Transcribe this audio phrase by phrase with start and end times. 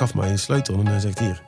[0.00, 1.42] gaf mij een sleutel en hij zegt hier.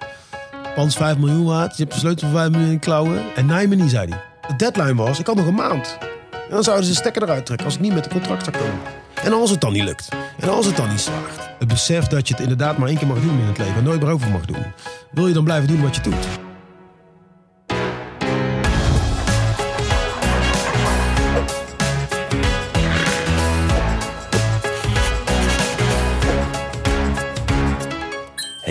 [0.74, 3.34] Pand is 5 miljoen waard, je hebt de sleutel van 5 miljoen in klauwen.
[3.34, 4.20] En naai me niet, zei hij.
[4.48, 5.98] De deadline was, ik had nog een maand.
[6.30, 8.56] En dan zouden ze de stekker eruit trekken als ik niet met een contract zou
[8.56, 8.80] komen.
[9.22, 10.08] En als het dan niet lukt.
[10.38, 11.48] En als het dan niet slaagt.
[11.58, 13.74] Het besef dat je het inderdaad maar één keer mag doen in het leven.
[13.74, 14.64] En nooit meer over mag doen.
[15.10, 16.41] Wil je dan blijven doen wat je doet?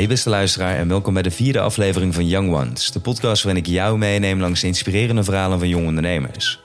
[0.02, 2.92] Hey beste luisteraar en welkom bij de vierde aflevering van Young Ones.
[2.92, 6.60] De podcast waarin ik jou meeneem langs de inspirerende verhalen van jonge ondernemers.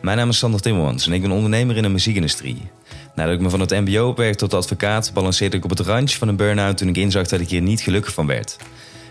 [0.00, 2.70] Mijn naam is Sander Timmermans en ik ben ondernemer in de muziekindustrie.
[3.14, 5.10] Nadat ik me van het mbo opwerkte tot advocaat...
[5.14, 7.80] balanceerde ik op het randje van een burn-out toen ik inzag dat ik hier niet
[7.80, 8.56] gelukkig van werd.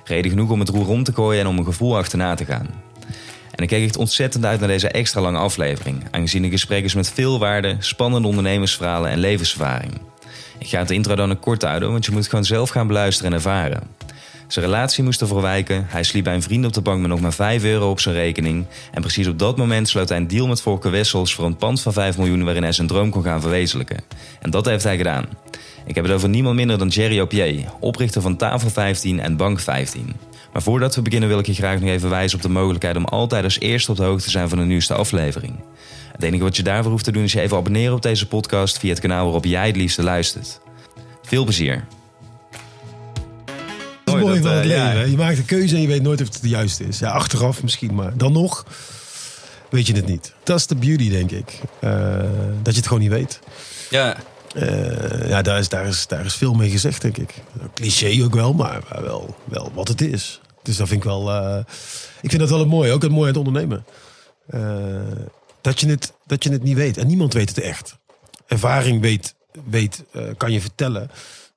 [0.03, 2.67] Reden genoeg om het roer om te gooien en om mijn gevoel achterna te gaan.
[3.51, 6.03] En ik keek echt ontzettend uit naar deze extra lange aflevering...
[6.11, 9.99] aangezien de gesprekken is met veel waarde, spannende ondernemersverhalen en levenservaring...
[10.57, 13.31] Ik ga het intro dan een kort houden, want je moet gewoon zelf gaan beluisteren
[13.31, 13.83] en ervaren.
[14.47, 17.21] Zijn relatie moest ervoor wijken, hij sliep bij een vriend op de bank met nog
[17.21, 18.65] maar 5 euro op zijn rekening.
[18.91, 21.81] En precies op dat moment sloot hij een deal met Volker Wessels voor een pand
[21.81, 24.03] van 5 miljoen waarin hij zijn droom kon gaan verwezenlijken.
[24.41, 25.25] En dat heeft hij gedaan.
[25.85, 29.59] Ik heb het over niemand minder dan Jerry Opier, oprichter van Tafel 15 en Bank
[29.59, 30.15] 15.
[30.53, 33.05] Maar voordat we beginnen wil ik je graag nog even wijzen op de mogelijkheid om
[33.05, 35.59] altijd als eerste op de hoogte te zijn van de nieuwste aflevering.
[36.17, 38.77] Het enige wat je daarvoor hoeft te doen is je even abonneren op deze podcast
[38.79, 40.59] via het kanaal waarop jij het liefste luistert.
[41.23, 41.85] Veel plezier.
[44.03, 44.83] Dat is mooi van het eh, ja.
[44.85, 44.99] leven.
[44.99, 45.03] hè.
[45.03, 46.99] Je maakt een keuze en je weet nooit of het de juiste is.
[46.99, 48.65] Ja, achteraf misschien, maar dan nog
[49.69, 50.33] weet je het niet.
[50.43, 51.59] Dat is de beauty, denk ik.
[51.79, 51.91] Eh,
[52.61, 53.39] dat je het gewoon niet weet.
[53.89, 54.15] Ja,
[54.53, 57.33] Eh, ja, daar is, daar, is, daar is veel mee gezegd, denk ik.
[57.73, 60.41] Cliché ook wel, maar wel, wel wat het is.
[60.63, 61.31] Dus dat vind ik wel...
[61.31, 61.57] eh,
[62.21, 62.91] ik vind dat wel het mooie.
[62.91, 63.85] Ook het mooie aan het ondernemen.
[65.67, 66.97] Dat, je het, dat je het niet weet.
[66.97, 67.97] En niemand weet het echt.
[68.45, 69.35] Ervaring weet,
[69.69, 71.09] weet eh, kan je vertellen...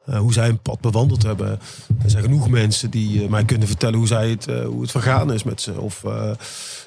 [0.05, 1.61] eh, hoe zij een pad bewandeld hebben.
[2.03, 5.33] Er zijn genoeg mensen die eh, mij kunnen vertellen hoe, zij het, hoe het vergaan
[5.33, 5.81] is met ze.
[5.81, 6.03] Of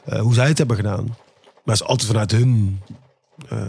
[0.06, 1.06] hoe zij het hebben gedaan.
[1.06, 2.82] Maar het is altijd vanuit hun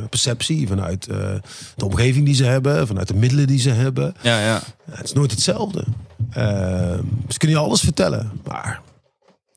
[0.09, 4.15] perceptie, vanuit de omgeving die ze hebben, vanuit de middelen die ze hebben.
[4.23, 4.62] ja, ja.
[4.91, 5.84] Het is nooit hetzelfde.
[6.31, 6.99] Eh,
[7.29, 8.81] ze kunnen je alles vertellen, maar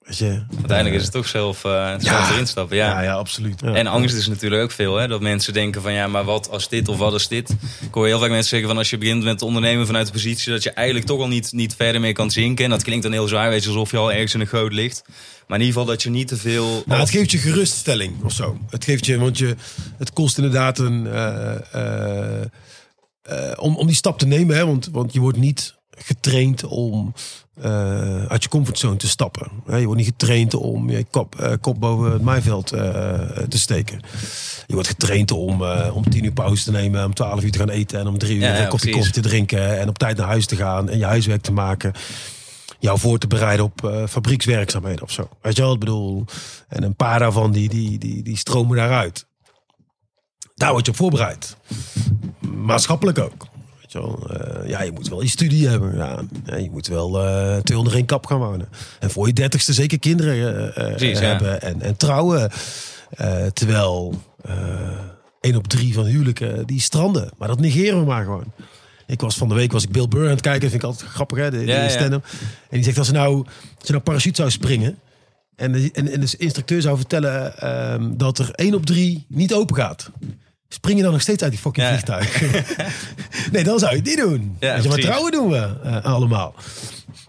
[0.08, 0.44] weet je.
[0.56, 2.32] Uiteindelijk is het toch zelf, eh zelf Ja.
[2.32, 2.78] erin stappen.
[2.78, 2.88] Ja.
[2.90, 3.62] Ja, ja, absoluut.
[3.62, 3.74] Ja.
[3.74, 4.96] En angst is natuurlijk ook veel.
[4.96, 5.08] Hè?
[5.08, 7.50] Dat mensen denken van ja, maar wat als dit of wat als dit.
[7.82, 10.52] Ik hoor heel vaak mensen zeggen van als je begint met ondernemen vanuit de positie
[10.52, 12.66] dat je eigenlijk toch al niet, niet verder meer kan zinken.
[12.66, 14.74] En dat klinkt dan heel zwaar, weet je, alsof je al ergens in een goot
[14.74, 15.02] ligt.
[15.48, 16.84] Maar in ieder geval dat je niet te veel.
[16.86, 18.58] Nou, het geeft je geruststelling of zo.
[18.70, 19.56] Het geeft je, want je,
[19.98, 21.08] het kost inderdaad een.
[21.08, 22.48] eh, eh,
[23.56, 27.14] om, om die stap te nemen, hè, want, want je wordt niet getraind om
[27.62, 29.48] eh, uit je comfortzone te stappen.
[29.66, 32.84] Je wordt niet getraind om je kop, eh, kop boven het maaiveld eh,
[33.50, 34.00] te steken.
[34.68, 35.64] Je wordt getraind om,
[35.94, 38.36] om tien uur pauze te nemen, om twaalf uur te gaan eten en om drie
[38.36, 40.90] uur Ja, ja, een kopje koffie te drinken en op tijd naar huis te gaan
[40.90, 41.94] en je huiswerk te maken
[42.80, 45.30] jou voor te bereiden op fabriekswerkzaamheden of zo.
[45.42, 46.26] Weet je wel, ik bedoel.
[46.68, 49.26] En een paar daarvan die, die, die, die stromen daaruit.
[50.56, 51.58] Daar word je op voorbereid.
[52.40, 53.48] Maatschappelijk ook.
[54.04, 55.96] Eh, ja, je moet wel je studie hebben.
[55.96, 56.22] Ja,
[56.56, 58.70] je moet wel eh twee onder één kap gaan wonen.
[59.00, 61.20] En voor je dertigste zeker kinderen eh, eh, ja.
[61.20, 61.62] hebben.
[61.62, 62.50] En, en trouwen.
[63.10, 64.14] Eh, terwijl
[64.44, 64.56] eh
[65.42, 67.30] één op drie van huwelijken die stranden.
[67.38, 68.54] Maar dat negeren we maar gewoon.
[69.08, 70.62] Ik was van de week was ik Bill Burr aan het kijken.
[70.62, 71.52] Dat vind ik altijd grappig, hè?
[71.52, 71.90] De, Ja, de ja.
[71.90, 72.26] stand-up.
[72.26, 73.36] En die zegt als ze nou,
[73.78, 75.00] als je nou parachute zou springen.
[75.56, 79.54] En de, en, en de instructeur zou vertellen ehm, dat er één op drie niet
[79.54, 80.12] open gaat.
[80.70, 81.92] Spring je dan nog steeds uit die fucking Ja.
[81.92, 82.42] vliegtuig?
[83.52, 84.56] nee, dan zou je het niet doen.
[84.60, 86.56] Ja, je, maar trouwen doen we eh, allemaal.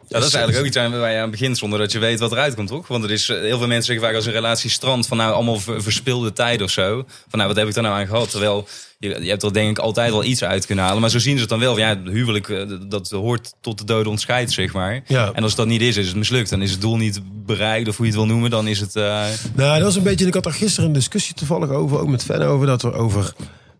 [0.09, 2.19] Ja, dat is eigenlijk ook iets waar waar je aan begint zonder dat je weet
[2.19, 2.89] wat eruit komt, toch?
[2.89, 5.33] Want er is, eh, heel veel mensen zeggen vaak als een relatie strandt van nou
[5.33, 7.05] allemaal ver- verspilde tijd of zo.
[7.29, 8.31] Van nou, wat heb ik er nou aan gehad?
[8.31, 11.01] Terwijl je, je hebt er denk ik altijd wel iets uit kunnen halen.
[11.01, 11.79] Maar zo zien ze het dan wel.
[11.79, 15.03] Ja, huwelijk, eh, dat hoort tot de dode ontscheidt, zeg maar.
[15.07, 15.33] Ja.
[15.33, 16.51] En als dat niet is, is het mislukt.
[16.51, 18.51] Dan is het doel niet bereikt of hoe je het wil noemen.
[18.51, 18.97] Dan is het...
[18.97, 20.27] eh, Nou, dat is een beetje.
[20.27, 23.33] Ik had er gisteren een discussie toevallig over, ook met Fan over, dat we over,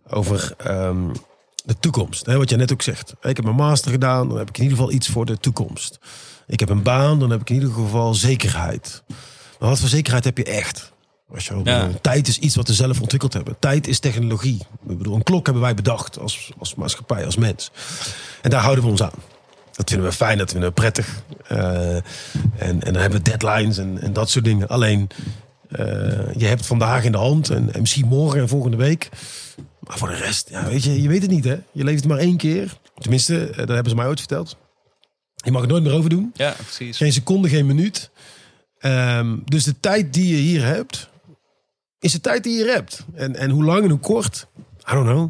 [0.09, 1.07] over ehm,
[1.65, 2.25] de toekomst.
[2.25, 3.09] Hè, wat jij net ook zegt.
[3.21, 5.99] Ik heb mijn master gedaan, dan heb ik in ieder geval iets voor de toekomst.
[6.47, 9.03] Ik heb een baan, dan heb ik in ieder geval zekerheid.
[9.59, 10.91] Maar wat voor zekerheid heb je echt?
[11.33, 11.89] Als je, Ja.
[12.01, 13.55] Tijd is iets wat we zelf ontwikkeld hebben.
[13.59, 14.59] Tijd is technologie.
[14.87, 17.71] Ik bedoel, een klok hebben wij bedacht als, als maatschappij, als mens.
[18.41, 19.11] En daar houden we ons aan.
[19.71, 21.23] Dat vinden we fijn, dat vinden we prettig.
[21.47, 22.03] Eh, en,
[22.57, 24.67] en dan hebben we deadlines en, en dat soort dingen.
[24.67, 25.09] Alleen,
[25.69, 25.85] eh,
[26.35, 29.09] je hebt vandaag in de hand en, en misschien morgen en volgende week.
[29.79, 31.57] Maar voor de rest, ja, weet je, je weet het niet hè.
[31.71, 32.77] Je leeft het maar één keer.
[32.97, 34.57] Tenminste, eh, dat hebben ze mij ooit verteld.
[35.35, 36.31] Je mag het nooit meer over doen.
[36.33, 36.97] ja, precies.
[36.97, 38.09] Geen seconde, geen minuut.
[38.79, 41.09] Ehm, dus de tijd die je hier hebt,
[41.99, 43.05] is de tijd die je hebt.
[43.13, 44.47] En, en hoe lang en hoe kort,
[44.91, 45.29] I don't know.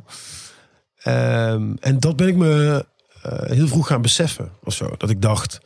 [1.00, 2.86] Ehm, en dat ben ik me,
[3.22, 4.94] eh, heel vroeg gaan beseffen of zo.
[4.98, 5.60] Dat ik dacht,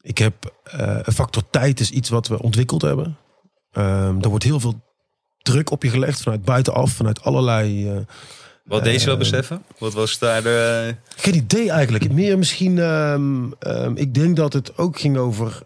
[0.00, 3.16] ik heb eh, een factor tijd is iets wat we ontwikkeld hebben.
[3.72, 4.80] Ehm, er wordt heel veel
[5.42, 7.88] druk op je gelegd vanuit buitenaf, vanuit allerlei.
[7.90, 7.96] eh,
[8.64, 9.62] Wat deed je wel Eh, beseffen?
[9.78, 10.94] Wat was daar de...
[11.16, 12.12] geen idee eigenlijk.
[12.12, 12.78] Meer misschien.
[12.78, 15.60] ehm, ehm, ik denk dat het ook ging over.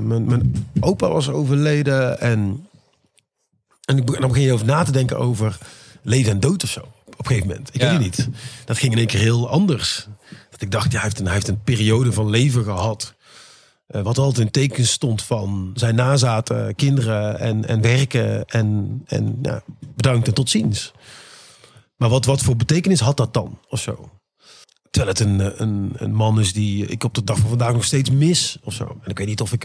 [0.00, 2.20] mijn, mijn opa was overleden.
[2.20, 2.68] En,
[3.84, 5.58] en, ik, be- en dan begin je over na te denken over
[6.02, 6.80] leven en dood of zo.
[7.06, 7.68] Op een gegeven moment.
[7.74, 8.28] Ik weet het niet.
[8.64, 10.06] Dat ging in één keer heel anders.
[10.50, 13.14] Dat ik dacht, ja, hij heeft een, hij heeft een periode van leven gehad.
[13.86, 18.44] eh, wat altijd in teken stond van zijn nazaten, kinderen en, en werken.
[18.44, 19.62] En, en ja,
[19.94, 20.92] bedankt en tot ziens.
[21.96, 23.58] Maar wat, wat voor betekenis had dat dan?
[23.68, 24.10] Of zo?
[24.94, 27.84] Terwijl het een, een, een man is die ik op de dag van vandaag nog
[27.84, 28.58] steeds mis.
[28.62, 28.84] Of zo.
[29.02, 29.64] En ik weet niet of, ik,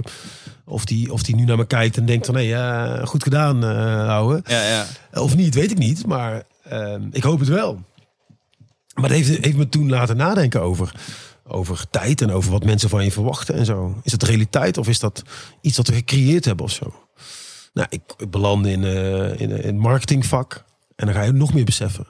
[0.65, 2.35] of, die, of die nu naar me kijkt en denkt van...
[2.35, 4.41] hé, ja, goed gedaan, eh ouwe.
[4.45, 4.85] Ja, ja.
[5.13, 6.05] Of niet, weet ik niet.
[6.05, 6.43] Maar
[7.11, 7.83] ik hoop het wel.
[8.93, 10.95] Maar dat heeft, heeft me toen laten nadenken over,
[11.47, 12.21] over tijd...
[12.21, 13.99] en over wat mensen van je verwachten en zo.
[14.03, 15.23] Is dat realiteit of is dat
[15.61, 16.93] iets wat we gecreëerd hebben of zo?
[17.73, 20.63] Nou, ik, ik belandde in, eh, in, in het marketingvak.
[20.95, 22.07] En dan ga je nog meer beseffen.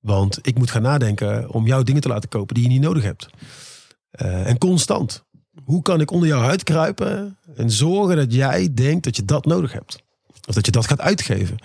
[0.00, 3.02] Want ik moet gaan nadenken om jouw dingen te laten kopen die je niet nodig
[3.02, 3.28] hebt.
[4.10, 5.24] Eh, en constant.
[5.64, 9.44] Hoe kan ik onder jouw huid kruipen en zorgen dat jij denkt dat je dat
[9.44, 10.02] nodig hebt?
[10.48, 11.56] Of dat je dat gaat uitgeven?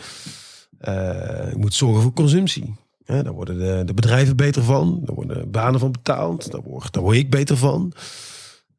[0.78, 2.76] Eh, ik moet zorgen voor consumptie.
[3.06, 5.02] Hè, daar worden de, de bedrijven beter van.
[5.04, 6.52] Daar worden banen van betaald.
[6.52, 7.94] Daar word, daar word ik beter van.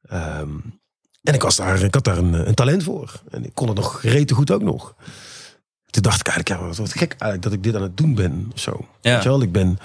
[0.03, 0.51] Ehm,
[1.23, 3.23] en ik, was daar, ik had daar een, een talent voor.
[3.31, 4.95] En ik kon het nog rete goed ook nog.
[5.97, 8.15] Toen dacht ik eigenlijk, ja, wat, wat gek eigenlijk dat ik dit aan het doen
[8.15, 8.51] ben.
[8.53, 8.89] Of zo.
[9.01, 9.13] Ja.
[9.13, 9.79] Weet je wel, ik ben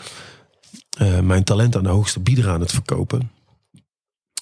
[0.98, 3.32] eh, mijn talent aan de hoogste bieder aan het verkopen.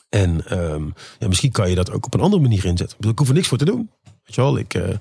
[0.10, 0.83] En ehm,
[1.19, 3.10] ja, misschien kan je dat ook op een andere manier inzetten.
[3.10, 3.89] Ik hoef er niks voor te doen.
[4.04, 4.95] Weet je wel, ik, eh,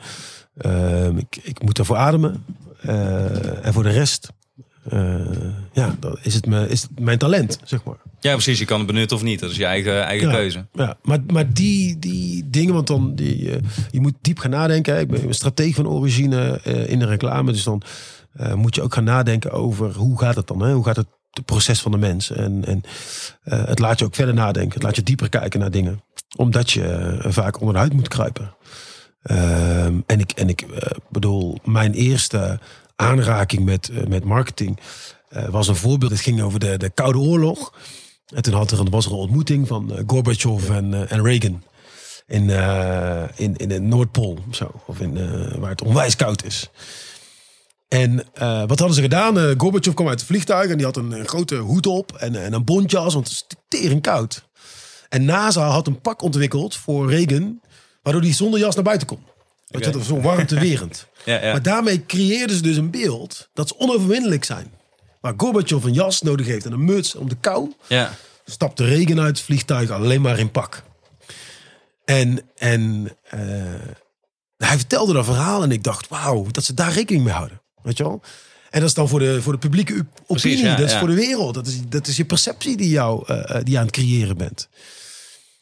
[0.56, 2.44] ehm, ik, ik moet ervoor ademen.
[2.80, 4.28] Eh, en voor de rest,
[4.88, 5.14] eh,
[5.72, 7.96] ja, dan is het, me, is het mijn talent, zeg maar.
[8.20, 8.58] ja, precies.
[8.58, 9.40] Je kan het benutten of niet.
[9.40, 10.34] Dat is je eigen, eigen Ja.
[10.34, 10.66] keuze.
[10.72, 14.94] Ja, maar, maar die, die dingen, want dan die, eh, je moet diep gaan nadenken.
[14.94, 15.00] hè.
[15.00, 17.82] Ik ben een strateeg van origine eh, in de reclame, dus dan
[18.54, 20.60] moet je ook gaan nadenken over hoe gaat het dan?
[20.62, 20.72] Hè?
[20.72, 22.30] Hoe gaat het, het proces van de mens?
[22.30, 22.82] En, en
[23.42, 24.72] het laat je ook verder nadenken.
[24.74, 26.02] Het laat je dieper kijken naar dingen,
[26.36, 28.54] omdat je vaak onder de huid moet kruipen.
[29.22, 30.66] Ehm, en ik, en ik
[31.10, 32.58] bedoel, mijn eerste
[32.98, 34.78] aanraking met, eh, met marketing
[35.28, 36.10] eh, was een voorbeeld.
[36.10, 37.72] Het ging over de, de Koude Oorlog.
[38.34, 41.62] En toen had er een, was er een ontmoeting van eh, Gorbachev en, en Reagan.
[42.26, 42.50] In,
[43.36, 44.70] in, in de Noordpool of zo.
[44.86, 45.14] Of in,
[45.60, 46.70] waar het onwijs koud is.
[47.88, 48.16] En
[48.66, 49.54] wat hadden ze gedaan?
[49.58, 52.52] Gorbachev kwam uit het vliegtuig en die had een, een grote hoed op en, en
[52.52, 54.44] een bontjas, want het is tering koud.
[55.08, 57.60] En NASA had een pak ontwikkeld voor Reagan,
[58.02, 59.20] waardoor hij zonder jas naar buiten kon.
[59.68, 61.06] Weet je, dat was zo warmtewerend.
[61.24, 61.52] Ja, ja.
[61.52, 64.72] Maar daarmee creëerden ze dus een beeld dat ze onoverwinnelijk zijn.
[65.20, 68.14] Waar Gorbachev een jas nodig heeft en een muts om de kou, ja.
[68.44, 70.82] stapte Reagan uit het vliegtuig alleen maar in pak.
[72.04, 73.40] En, en eh,
[74.56, 77.60] hij vertelde dat verhaal en ik dacht, wauw, dat ze daar rekening mee houden.
[77.82, 78.20] Weet je wel?
[78.70, 80.98] En dat is dan voor de, voor de publieke opinie, ja, dat is ja.
[80.98, 81.54] voor de wereld.
[81.54, 84.36] Dat is, dat is je perceptie die, jou, eh, eh, die je aan het creëren
[84.36, 84.68] bent.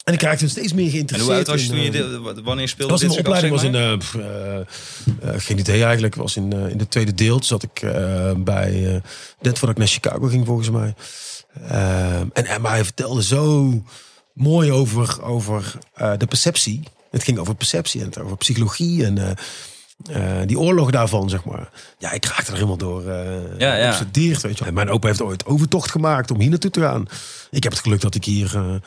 [0.06, 1.30] En ik raakte steeds meer En geïnteresseerd.
[1.30, 3.62] hoe oud was je in, toen je dit, wanneer speelde was dit mijn opleiding, was
[3.62, 7.34] in, eh, geen idee eigenlijk, was in, in de tweede deel.
[7.34, 7.80] Toen zat ik
[8.36, 9.02] bij,
[9.40, 10.94] net voordat ik naar Chicago ging volgens mij.
[12.32, 13.72] En, en, maar hij vertelde zo
[14.32, 15.78] mooi over, over
[16.18, 16.82] de perceptie.
[17.10, 19.36] Het ging over perceptie en over psychologie en
[20.46, 21.70] die oorlog daarvan, zeg maar.
[21.98, 23.98] Ja, ik raakte er helemaal door eh Ja, ja.
[24.12, 24.64] weet je.
[24.64, 27.06] En mijn opa heeft ooit overtocht gemaakt om hier naartoe te gaan.
[27.50, 28.80] Ik heb het geluk dat ik hier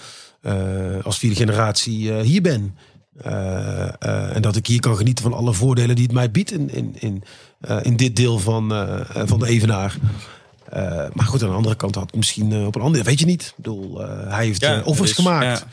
[1.04, 2.78] als vierde generatie eh, hier ben.
[3.18, 6.52] Eh, eh, en dat ik hier kan genieten van alle voordelen die het mij biedt
[6.52, 7.24] in, in, in,
[7.60, 9.96] eh, in dit deel van, eh, eh, van de Evenaar.
[10.70, 13.04] Eh, maar goed, aan de andere kant had misschien eh, op een andere...
[13.04, 13.44] Weet je niet.
[13.44, 15.60] Ik bedoel, eh, hij heeft Ja, eh, offers gemaakt.
[15.60, 15.68] ja.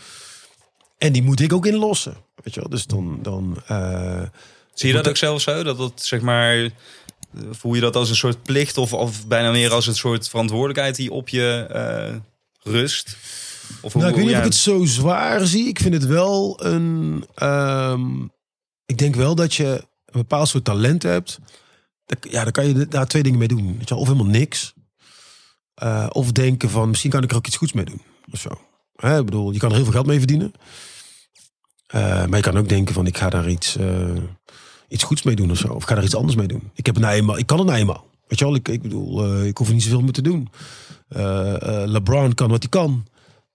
[0.99, 2.17] En die moet ik ook inlossen.
[2.43, 2.69] Weet je wel?
[2.69, 3.19] Dus dan...
[3.23, 4.23] dan eh,
[4.75, 5.63] Zie je dat ook zelf zo?
[5.63, 6.55] Dat dat zeg maar.
[6.57, 6.71] eh,
[7.51, 10.97] Voel je dat als een soort plicht of, of bijna meer als een soort verantwoordelijkheid
[10.97, 12.15] die op je eh,
[12.73, 13.17] rust?
[13.81, 15.69] Of hoe, Nou, ik weet niet of ik het zo zwaar zie.
[15.69, 17.25] Ik vind het wel een.
[17.35, 18.23] ehm,
[18.87, 19.67] ik denk wel dat je
[20.07, 21.39] een bepaald soort talent hebt.
[22.31, 23.67] Ja, dan kan je daar twee dingen mee doen.
[23.67, 24.75] Weet je wel, Of helemaal niks.
[25.75, 28.01] Eh, of denken van misschien kan ik er ook iets goeds mee doen.
[28.33, 28.61] Of zo.
[28.97, 30.53] Hè, ik bedoel, je kan er heel veel geld mee verdienen.
[31.87, 34.17] Eh, maar je kan ook denken van ik ga daar iets, eh,
[34.89, 35.69] iets goeds mee doen of zo.
[35.69, 36.71] Of ik ga daar iets anders mee doen.
[36.75, 38.07] Ik, heb het nou eenmaal, ik kan het nou eenmaal.
[38.29, 40.49] Weet je wel, ik, ik bedoel, ik hoef er niet zoveel mee te doen.
[41.89, 43.07] LeBron kan wat hij kan.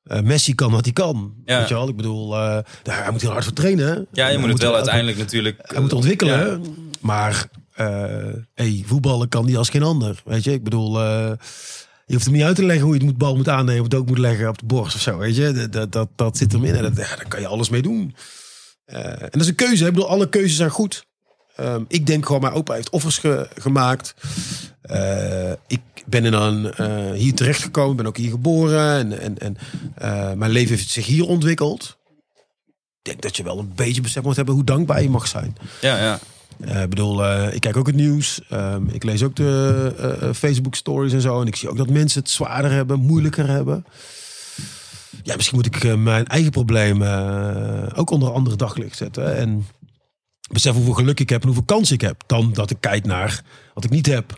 [0.04, 1.34] Eh, Messi kan wat hij kan.
[1.46, 1.60] Ja.
[1.60, 3.88] Weet je wel, ik bedoel, eh, hij moet heel hard voor trainen.
[3.88, 4.00] hè.
[4.12, 5.58] ja, je moet het wel uiteindelijk natuurlijk.
[5.62, 6.40] Hij moet eh, ontwikkelen.
[6.50, 6.60] ja.
[7.02, 7.46] Maar
[8.54, 10.22] hey, voetballen kan die als geen ander.
[10.26, 11.38] Weet je, ik bedoel, Je
[12.18, 13.96] hoeft hem niet uit te leggen hoe je het moet, bal moet aannemen, of het
[13.96, 15.18] ook moet leggen op de borst of zo.
[15.18, 16.76] Weet je, dat, dat, dat, dat zit erin.
[16.76, 18.16] En dat, ja, daar kan je alles mee doen.
[18.86, 19.82] En dat is een keuze.
[19.84, 19.90] hè.
[19.90, 21.06] Ik bedoel, alle keuzes zijn goed.
[21.56, 24.14] Ehm, ik denk gewoon, mijn opa heeft offers ge- gemaakt.
[25.68, 28.98] Ik ben dan eh, hier terechtgekomen, ben ook hier geboren.
[28.98, 29.58] En, en, en
[29.96, 31.98] eh, mijn leven heeft zich hier ontwikkeld.
[33.02, 35.58] Ik denk dat je wel een beetje besef moet hebben hoe dankbaar je mag zijn.
[35.82, 36.20] Ja, ja.
[36.60, 38.42] Eh, ik bedoel, ik kijk ook het nieuws.
[38.50, 41.42] Ehm, ik lees ook de Facebook stories en zo.
[41.42, 43.86] En ik zie ook dat mensen het zwaarder hebben, moeilijker hebben.
[45.24, 49.36] Ja, misschien moet ik mijn eigen problemen ook onder andere daglicht zetten.
[49.36, 49.66] En
[50.52, 52.24] besef hoeveel geluk ik heb en hoeveel kans ik heb.
[52.26, 53.44] Dan dat ik kijk naar
[53.74, 54.38] wat ik niet heb.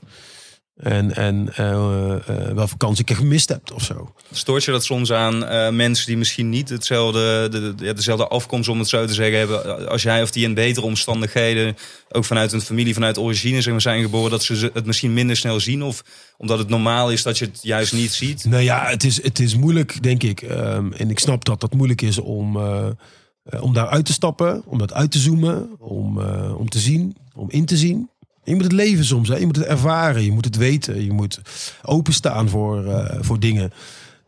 [0.75, 4.13] En, en eh, eh, welke kans ik gemist heb of zo.
[4.31, 5.37] Stoort je dat soms aan
[5.75, 10.03] mensen die misschien niet hetzelfde, de, dezelfde afkomst, om het zo te zeggen, hebben als
[10.03, 11.75] jij of die in betere omstandigheden,
[12.09, 15.35] ook vanuit een familie, vanuit origine zeg maar, zijn geboren, dat ze het misschien minder
[15.35, 15.83] snel zien?
[15.83, 16.03] Of
[16.37, 18.45] omdat het normaal is dat je het juist niet ziet?
[18.45, 20.41] Nou ja, het is, het is moeilijk, denk ik.
[20.41, 22.57] Ehm, en ik snap dat dat moeilijk is om,
[23.59, 26.19] om daar uit te stappen, om dat uit te zoomen, om,
[26.57, 28.09] om te zien, om in te zien.
[28.43, 29.35] Je moet het leven soms, hè.
[29.35, 31.41] je moet het ervaren, je moet het weten, je moet
[31.81, 33.71] openstaan voor, eh, voor dingen.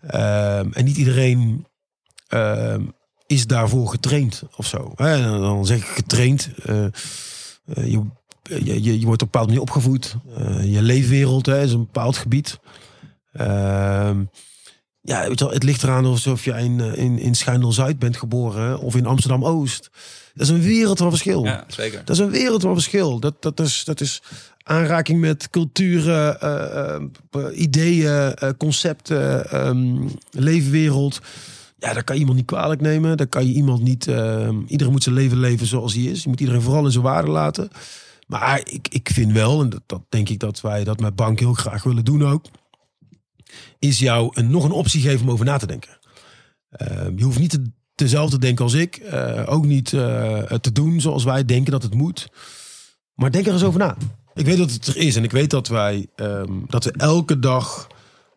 [0.07, 1.65] Ehm, en niet iedereen
[2.27, 2.81] ehm,
[3.27, 4.91] is daarvoor getraind of zo.
[4.95, 5.21] Hè?
[5.21, 6.49] Dan zeg ik getraind.
[6.65, 6.91] eh, eh,
[7.73, 8.01] je,
[8.83, 10.15] je, je, wordt op een bepaalde manier opgevoed.
[10.61, 12.59] Je leefwereld hè, is een bepaald gebied.
[15.05, 18.17] Ja, weet je wel, het ligt eraan alsof je in, eh, in, in Schijndel-Zuid bent
[18.17, 19.89] geboren of in Amsterdam-Oost.
[20.33, 21.43] Dat is een wereld van verschil.
[21.43, 22.01] Ja, zeker.
[22.05, 23.19] Dat is een wereld van verschil.
[23.19, 24.21] Dat, dat, is, dat is
[24.63, 31.21] aanraking met culturen, eh, eh, ideeën, concepten, ehm, leefwereld.
[31.77, 33.17] Ja, dat kan je iemand niet kwalijk nemen.
[33.17, 34.07] Dat kan je iemand niet...
[34.07, 36.23] ehm, iedereen moet zijn leven leven zoals hij is.
[36.23, 37.69] Je moet iedereen vooral in zijn waarde laten.
[38.27, 41.39] Maar ik, ik vind wel, en dat, dat denk ik dat wij dat met Bank
[41.39, 42.45] heel graag willen doen ook...
[43.79, 45.99] is jou een, nog een optie geven om over na te denken.
[46.69, 48.95] Ehm, je hoeft niet te, dezelfde te denken als ik.
[48.95, 52.27] eh, ook niet eh, te doen zoals wij denken dat het moet.
[53.13, 53.97] Maar denk er eens over na.
[54.33, 55.15] Ik weet dat het er is.
[55.15, 57.87] En ik weet dat wij ehm, dat we elke dag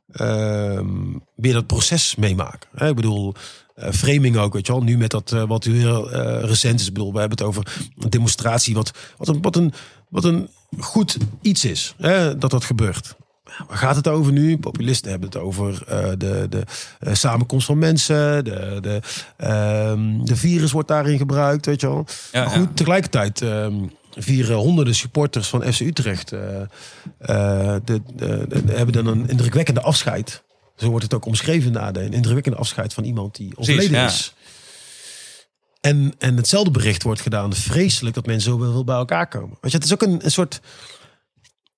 [0.08, 0.88] ehm,
[1.36, 2.68] weer dat proces meemaken.
[2.74, 3.34] Hè, ik bedoel,
[3.74, 4.82] eh, framing ook, weet je wel.
[4.82, 6.92] Nu met dat eh, wat heel eh, recent is.
[6.92, 8.74] Bedoel, we hebben het over een demonstratie.
[8.74, 9.72] Wat, wat, een, wat, een,
[10.08, 10.48] wat een
[10.78, 11.94] goed iets is.
[11.98, 13.16] Hè, dat dat gebeurt.
[13.68, 14.58] Waar gaat het over nu?
[14.58, 16.62] Populisten hebben het over eh, de, de
[17.00, 18.44] eh, samenkomst van mensen.
[18.44, 19.00] De, de,
[19.36, 22.06] ehm, de virus wordt daarin gebruikt, weet je wel.
[22.32, 22.74] Ja, maar goed, ja.
[22.74, 23.74] tegelijkertijd ehm,
[24.10, 26.32] vieren honderden supporters van FC Utrecht...
[26.32, 26.40] eh,
[27.84, 28.00] de,
[28.66, 30.42] hebben dan een indrukwekkende afscheid.
[30.76, 34.06] Zo wordt het ook omschreven na de een indrukwekkende afscheid van iemand die overleden ja.
[34.06, 34.34] is.
[35.80, 37.54] En, en hetzelfde bericht wordt gedaan.
[37.54, 39.58] Vreselijk dat mensen zo bij elkaar komen.
[39.60, 40.60] Weet je, het is ook een, een soort...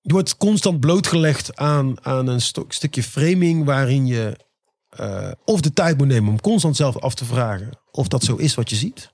[0.01, 4.35] Je wordt constant blootgelegd aan, aan een stukje framing waarin je
[4.89, 8.35] eh, of de tijd moet nemen om constant zelf af te vragen of dat zo
[8.35, 9.11] is wat je ziet.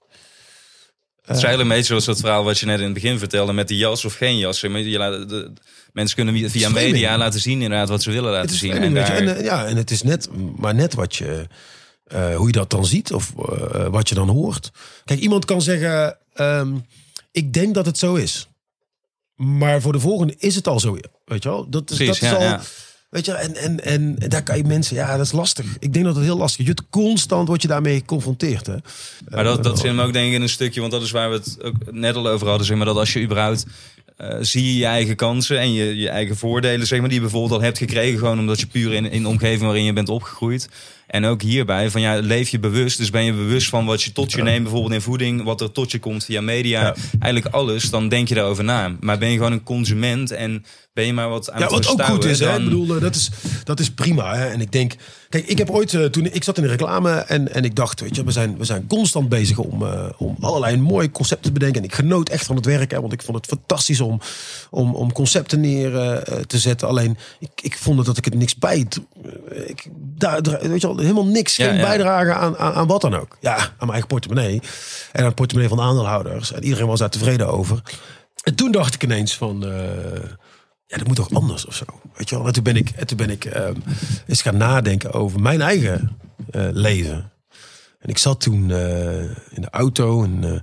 [1.21, 3.53] Het is eigenlijk een beetje zoals dat verhaal wat je net in het begin vertelde
[3.53, 4.61] met die jas of geen jas.
[4.61, 5.53] Je laat, de,
[5.91, 8.71] mensen kunnen via- media laten zien inderdaad wat ze willen laten zien.
[8.71, 11.47] En daar, eh, ja, en het is net, maar net wat je,
[12.03, 13.33] eh, hoe je dat dan ziet of
[13.89, 14.71] wat je dan hoort.
[15.05, 16.75] Kijk, iemand kan zeggen, ehm,
[17.31, 18.47] ik denk dat het zo is.
[19.37, 20.97] Maar voor de volgende is het al zo.
[21.25, 21.69] Weet je wel?
[21.69, 22.61] Dat is, Precies, dat is ja, al, ja.
[23.09, 25.65] Weet je, en, en, en daar kan je mensen, ja, dat is lastig.
[25.79, 26.65] Ik denk dat het heel lastig is.
[26.67, 28.67] Je wordt constant word je daarmee geconfronteerd.
[28.67, 28.75] Hè?
[29.29, 31.29] Maar dat, dat zit hem ook denk ik in een stukje, want dat is waar
[31.29, 32.67] we het ook net al over hadden.
[32.67, 33.65] Zeg maar, dat als je überhaupt
[34.17, 37.23] eh, zie je je eigen kansen en je, je eigen voordelen, zeg maar, die je
[37.23, 40.09] bijvoorbeeld al hebt gekregen, gewoon omdat je puur in, in de omgeving waarin je bent
[40.09, 40.69] opgegroeid.
[41.07, 42.97] En ook hierbij, van ja, leef je bewust.
[42.97, 45.71] Dus ben je bewust van wat je tot je neemt, bijvoorbeeld in voeding, wat er
[45.71, 46.95] tot je komt via media, Ja.
[47.19, 48.95] eigenlijk alles, dan denk je daarover na.
[48.99, 51.87] Maar ben je gewoon een consument en ben je maar wat aan Ja, het wat
[51.89, 52.57] ook goed is, hè?
[52.57, 53.29] Ik bedoel, eh, dat is,
[53.63, 54.35] dat is prima.
[54.35, 54.45] Hè?
[54.47, 54.95] En ik denk,
[55.29, 57.99] kijk, ik heb ooit, eh, toen ik zat in de reclame en, en ik dacht,
[57.99, 61.59] weet je, we zijn, we zijn constant bezig om, eh, om allerlei mooie concepten te
[61.59, 61.81] bedenken.
[61.81, 64.19] En ik genoot echt van het werk, hè, want ik vond het fantastisch om,
[64.69, 65.91] om, om concepten neer
[66.47, 66.87] te zetten.
[66.87, 68.85] Alleen, ik, ik vond dat ik het niks bij,
[69.65, 71.81] ik, daar- weet je wel, helemaal niks, geen ja.
[71.81, 73.37] bijdrage aan, aan, aan wat dan ook.
[73.39, 74.61] Ja, aan mijn eigen portemonnee
[75.11, 76.53] en aan het portemonnee van de aandeelhouders.
[76.53, 77.81] En iedereen was daar tevreden over.
[78.43, 79.71] En toen dacht ik ineens van, eh,
[80.85, 81.85] ja, dat moet toch anders of zo.
[82.13, 82.47] Weet je wel?
[82.47, 83.75] En toen ben ik, en toen ben ik ehm,
[84.27, 86.17] eens gaan nadenken over mijn eigen
[86.51, 87.31] eh, leven.
[87.99, 90.59] En ik zat toen eh, in de auto en eh,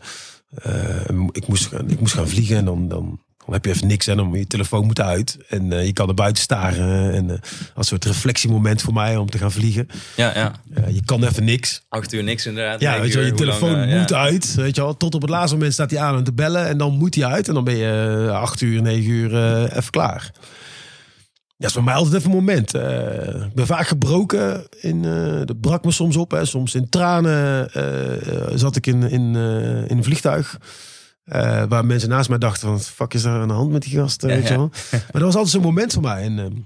[1.11, 2.57] eh, ik, moest gaan, ik moest gaan vliegen.
[2.57, 5.39] En dan, dan, dan heb je even niks en dan moet je telefoon moet uit.
[5.49, 7.13] En eh, je kan er buiten staren.
[7.13, 7.37] En eh,
[7.75, 9.89] als soort reflectiemoment voor mij om te gaan vliegen.
[10.17, 10.53] Ja, ja.
[10.75, 11.83] Eh, je kan even niks.
[11.89, 12.81] Acht uur niks inderdaad.
[12.81, 13.99] Ja, weet je lang, telefoon ja.
[13.99, 14.55] moet uit.
[14.55, 16.67] Weet je wel, tot op het laatste moment staat hij aan om te bellen.
[16.67, 17.49] En dan moet hij uit.
[17.49, 19.35] En dan ben je acht uur, negen uur
[19.77, 20.31] even klaar.
[21.57, 22.75] Ja, is bij mij altijd even een moment.
[22.75, 24.67] Ik ben vaak gebroken.
[24.81, 25.03] In,
[25.45, 26.31] dat brak me soms op.
[26.31, 26.45] Hè.
[26.45, 27.71] Soms in tranen
[28.59, 29.35] zat ik in, in,
[29.89, 30.59] in een vliegtuig.
[31.25, 32.81] Eh, waar mensen naast mij dachten van...
[32.81, 34.23] Fuck is er aan de hand met die gast?
[34.23, 34.71] Ja, weet je wel?
[34.91, 36.23] Maar dat was altijd zo'n moment voor mij.
[36.23, 36.57] En, ehm,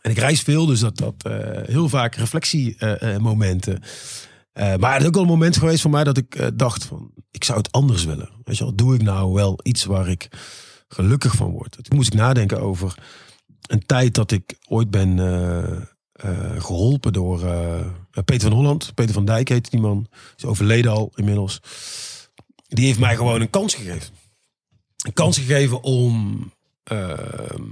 [0.00, 1.32] en ik reis veel, dus dat, dat eh,
[1.66, 3.82] heel vaak reflectiemomenten.
[4.52, 7.10] Eh, maar het is ook wel een moment geweest voor mij dat ik dacht van...
[7.30, 8.30] Ik zou het anders willen.
[8.44, 10.28] Weet je wel, doe ik nou wel iets waar ik
[10.88, 11.72] gelukkig van word?
[11.82, 12.94] Toen moest ik nadenken over
[13.70, 15.72] een tijd dat ik ooit ben eh,
[16.12, 17.40] eh, geholpen door
[18.24, 18.94] Peter van Holland.
[18.94, 20.06] Peter van Dijk heette die man.
[20.36, 21.60] Is overleden al inmiddels.
[22.70, 24.14] Die heeft mij gewoon een kans gegeven.
[25.04, 27.62] Een kans gegeven om, ehm,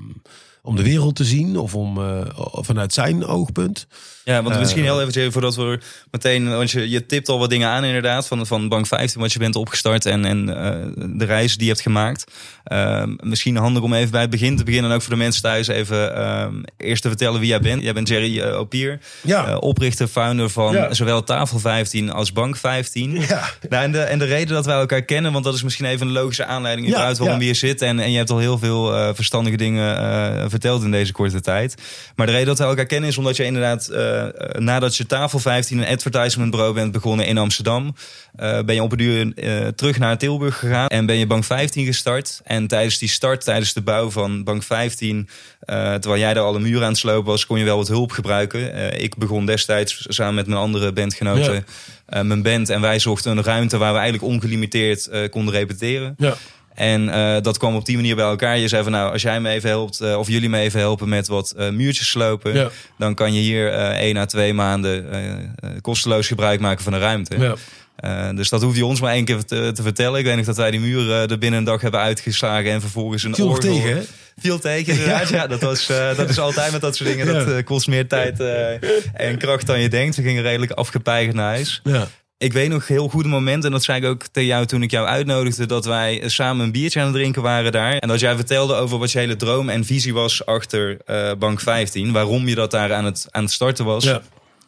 [0.69, 1.57] om de wereld te zien.
[1.59, 2.21] Of om eh,
[2.53, 3.87] vanuit zijn oogpunt.
[4.25, 5.79] Ja, want Eh, misschien heel even voordat we
[6.11, 9.33] meteen, want je, je tipt al wat dingen aan inderdaad van, van Bank 15, wat
[9.33, 12.33] je bent opgestart en, en eh, de reis die je hebt gemaakt.
[12.65, 15.43] Ehm, misschien handig om even bij het begin te beginnen en ook voor de mensen
[15.43, 17.83] thuis even ehm, eerst te vertellen wie jij bent.
[17.83, 19.57] Jij bent Jerry Opier, Ja.
[19.57, 20.95] oprichter, founder van Ja.
[20.95, 23.21] zowel Tafel 15 als Bank 15.
[23.29, 23.51] Ja.
[23.69, 26.07] Nou, en, de, en de reden dat wij elkaar kennen, want dat is misschien even
[26.07, 27.39] een logische aanleiding Ja, waarom ja.
[27.39, 27.89] we hier zitten.
[27.89, 31.75] En, en je hebt al heel veel verstandige dingen verteld in deze korte tijd.
[32.17, 35.07] Maar de reden dat wij elkaar kennen is omdat je inderdaad, eh, eh, nadat je
[35.07, 37.95] Tafel 15 een advertisement bureau bent begonnen in Amsterdam,
[38.37, 39.33] eh, ben je op een duur
[39.75, 42.41] terug naar Tilburg gegaan en ben je Bank 15 gestart.
[42.45, 45.29] En tijdens die start, tijdens de bouw van Bank 15,
[45.61, 47.89] eh, terwijl jij daar al een muur aan het slopen was, kon je wel wat
[47.89, 48.93] hulp gebruiken.
[49.01, 51.65] Ik begon destijds samen met mijn andere bandgenoten
[52.09, 52.23] Ja.
[52.23, 56.15] mijn band en wij zochten een ruimte waar we eigenlijk ongelimiteerd konden repeteren.
[56.19, 56.37] Ja.
[56.79, 58.59] En eh, dat kwam op die manier bij elkaar.
[58.59, 61.09] Je zei van nou, als jij me even helpt, eh, of jullie me even helpen
[61.09, 62.71] met wat eh, muurtjes slopen, Ja.
[62.99, 65.07] dan kan je hier één à twee maanden
[65.81, 67.39] kosteloos gebruik maken van de ruimte.
[67.39, 68.33] Ja.
[68.33, 70.19] Dus dat hoef je ons maar één keer te, te vertellen.
[70.19, 73.23] Ik weet nog dat wij die muren er binnen een dag hebben uitgeslagen en vervolgens
[73.23, 74.03] een Viel nog orgel- tegen, hè?
[74.41, 75.29] Viel tegen, inderdaad.
[75.39, 77.27] Ja, dat, was, dat is altijd met dat soort dingen.
[77.47, 78.41] Dat kost meer tijd
[79.13, 80.17] en kracht dan je denkt.
[80.17, 81.81] We gingen redelijk afgepeigerd naar huis.
[81.85, 82.09] Ja.
[82.39, 84.91] Ik weet nog heel goede moment, en dat zei ik ook tegen jou toen ik
[84.91, 87.97] jou uitnodigde, dat wij samen een biertje aan het drinken waren daar.
[87.97, 91.61] En dat jij vertelde over wat je hele droom en visie was achter eh, Bank
[91.61, 92.13] 15.
[92.13, 94.05] Waarom je dat daar aan het, aan het starten was.
[94.05, 94.23] Ja.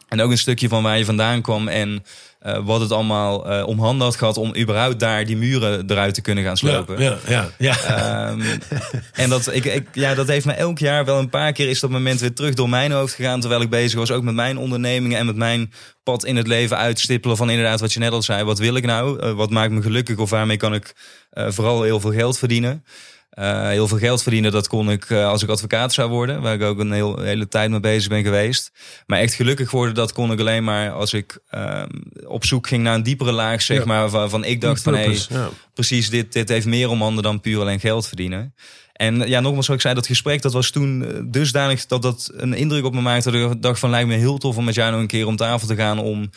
[0.07, 2.03] En ook een stukje van waar je vandaan kwam en
[2.41, 6.13] eh, wat het allemaal eh, om handen had gehad om überhaupt daar die muren eruit
[6.13, 7.01] te kunnen gaan slopen.
[7.01, 7.77] Ja, ja, ja.
[7.77, 8.41] Ehm,
[9.13, 11.79] en dat, ik, ik, ja, dat heeft me elk jaar wel een paar keer is
[11.79, 13.39] dat moment weer terug door mijn hoofd gegaan.
[13.39, 15.71] Terwijl ik bezig was ook met mijn ondernemingen en met mijn
[16.03, 17.37] pad in het leven uitstippelen.
[17.37, 18.43] Van inderdaad wat je net al zei.
[18.43, 19.19] Wat wil ik nou?
[19.19, 20.17] Eh, wat maakt me gelukkig?
[20.17, 20.95] Of waarmee kan ik
[21.31, 22.83] vooral heel veel geld verdienen?
[23.31, 26.41] Eh, heel veel geld verdienen, dat kon ik eh, als ik advocaat zou worden.
[26.41, 28.71] Waar ik ook een heel, hele tijd mee bezig ben geweest.
[29.05, 31.89] Maar echt gelukkig worden, dat kon ik alleen maar als ik ehm,
[32.25, 33.85] op zoek ging naar een diepere laag, zeg Ja.
[33.85, 34.09] maar.
[34.09, 34.93] Waarvan ik dacht van,
[35.29, 35.49] ja.
[35.73, 38.53] precies, dit, dit heeft meer om handen dan puur alleen geld verdienen.
[38.93, 42.31] En ja, nogmaals, zoals ik zei, dat gesprek dat was toen eh, dusdanig dat dat
[42.35, 43.31] een indruk op me maakte.
[43.31, 45.35] Dat ik dacht van, lijkt me heel tof om met jou nog een keer om
[45.35, 46.29] tafel te gaan om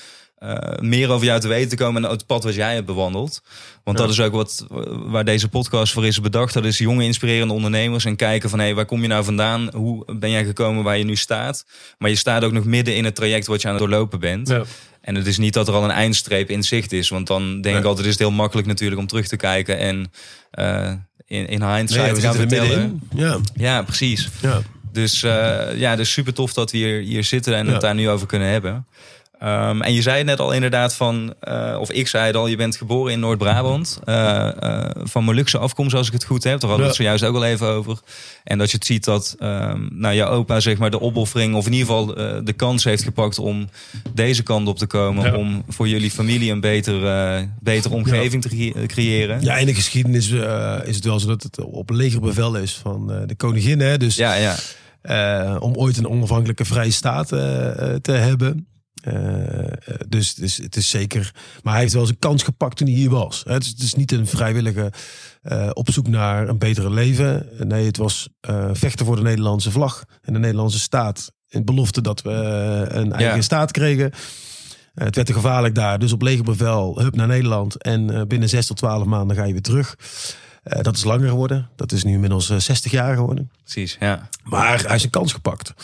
[0.45, 3.43] eh, meer over jou te weten te komen en het pad wat jij hebt bewandeld.
[3.85, 6.55] Want dat is ook wat waar deze podcast voor is bedacht.
[6.55, 9.69] Dat is jonge inspirerende ondernemers en kijken van hé, hey, waar kom je nou vandaan?
[9.75, 11.67] Hoe ben jij gekomen waar je nu staat?
[11.99, 14.49] Maar je staat ook nog midden in het traject wat je aan het doorlopen bent.
[14.49, 14.63] Ja.
[15.01, 17.09] En het is niet dat er al een eindstreep in zicht is.
[17.09, 20.11] Want dan denk ik altijd is het heel makkelijk natuurlijk om terug te kijken en
[20.51, 20.93] eh,
[21.27, 23.01] in, in hindsight Nee, te gaan er vertellen.
[23.15, 24.29] Ja, Ja, precies.
[24.41, 24.63] ja.
[24.93, 28.09] Dus eh, ja, dus super tof dat we hier, hier zitten en het daar nu
[28.09, 28.87] over kunnen hebben.
[29.39, 32.47] Ehm, en je zei het net al inderdaad van, eh, of ik zei het al,
[32.47, 34.01] je bent geboren in Noord-Brabant.
[34.05, 36.61] eh, eh, van Molukse afkomst, als ik het goed heb.
[36.61, 37.99] Daar hadden we het zojuist ook al even over.
[38.45, 41.67] En dat je het ziet dat ehm nou, jouw opa zeg maar de opoffering, of
[41.67, 42.07] in ieder geval
[42.45, 43.69] de kans heeft gepakt om
[44.15, 45.25] deze kant op te komen.
[45.25, 45.37] Ja.
[45.37, 47.01] Om voor jullie familie een beter,
[47.61, 49.43] betere omgeving te cre- creëren.
[49.43, 50.31] Ja, in de geschiedenis
[50.85, 53.81] is het wel zo dat het op legerbevel is van de koningin.
[53.81, 53.97] Hè?
[53.99, 55.57] Dus ja, ja.
[55.59, 58.67] om ooit een onafhankelijke vrije staat te hebben.
[59.05, 59.75] Eh, eh,
[60.09, 61.33] dus, dus het is zeker.
[61.63, 63.43] Maar hij heeft wel zijn kans gepakt toen hij hier was.
[63.47, 64.93] Het, is, het is niet een vrijwillige
[65.43, 67.49] eh, op zoek naar een betere leven.
[67.59, 68.29] Nee, het was
[68.73, 71.33] vechten voor de Nederlandse vlag en de Nederlandse staat.
[71.49, 72.31] In belofte dat we
[72.89, 73.43] een eigen Ja.
[73.43, 74.13] staat kregen.
[74.95, 75.99] Het werd te gevaarlijk daar.
[75.99, 77.83] Dus op legerbevel, hup naar Nederland.
[77.83, 79.97] En binnen 6 tot 12 maanden ga je weer terug.
[80.65, 81.69] Dat is langer geworden.
[81.77, 83.51] Dat is nu inmiddels eh, 60 jaar geworden.
[83.63, 84.29] Precies, ja.
[84.45, 85.75] Maar hij heeft een kans gepakt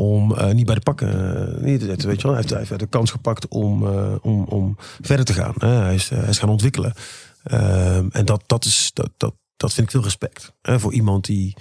[0.00, 2.08] om eh, niet bij de pakken eh, neer te zetten.
[2.08, 2.36] Weet je wel?
[2.36, 5.54] Hij, heeft, hij de kans gepakt om, eh, om, om verder te gaan.
[5.58, 6.94] Hij, is, hij is gaan ontwikkelen.
[7.42, 10.52] Ehm, en dat, dat, is, dat, dat, dat vind ik veel respect.
[10.62, 11.56] Voor iemand die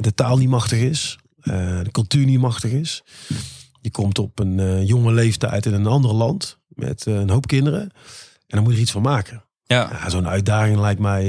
[0.00, 1.18] de taal niet machtig is.
[1.42, 3.02] de cultuur niet machtig is.
[3.80, 6.58] Je komt op een jonge leeftijd in een ander land.
[6.68, 7.80] Met een hoop kinderen.
[7.80, 7.90] En
[8.46, 9.44] dan moet je er iets van maken.
[9.64, 11.24] Ja, Ja, Zo'n uitdaging lijkt mij...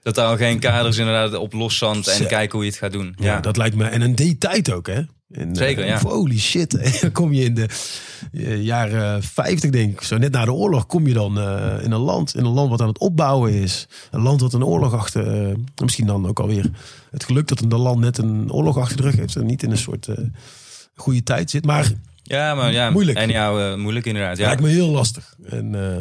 [0.00, 2.92] eh, dat daar al geen kaders inderdaad op loszand en kijken hoe je het gaat
[2.92, 3.14] doen.
[3.18, 3.84] Ja, Ja, dat lijkt me.
[3.84, 5.00] En een D-tijd ook, hè?
[5.32, 6.00] En, Zeker, eh, ja.
[6.00, 6.70] Holy shit.
[7.00, 7.66] Dan kom je in de
[8.32, 10.02] eh, jaren 50, denk ik.
[10.02, 12.34] Zo net na de oorlog kom je dan eh, in een land.
[12.34, 13.88] In een land wat aan het opbouwen is.
[14.10, 15.48] Een land dat een oorlog achter.
[15.50, 16.70] eh, misschien dan ook alweer
[17.10, 19.36] het geluk dat een land net een oorlog achter de rug heeft.
[19.36, 20.16] En niet in een soort eh,
[20.94, 21.64] goede tijd zit.
[21.64, 23.18] Maar ja maar ja, Moeilijk.
[23.18, 24.36] En ja, eh, moeilijk inderdaad.
[24.38, 24.46] Ja.
[24.46, 25.34] lijkt me heel lastig.
[25.48, 25.96] En eh,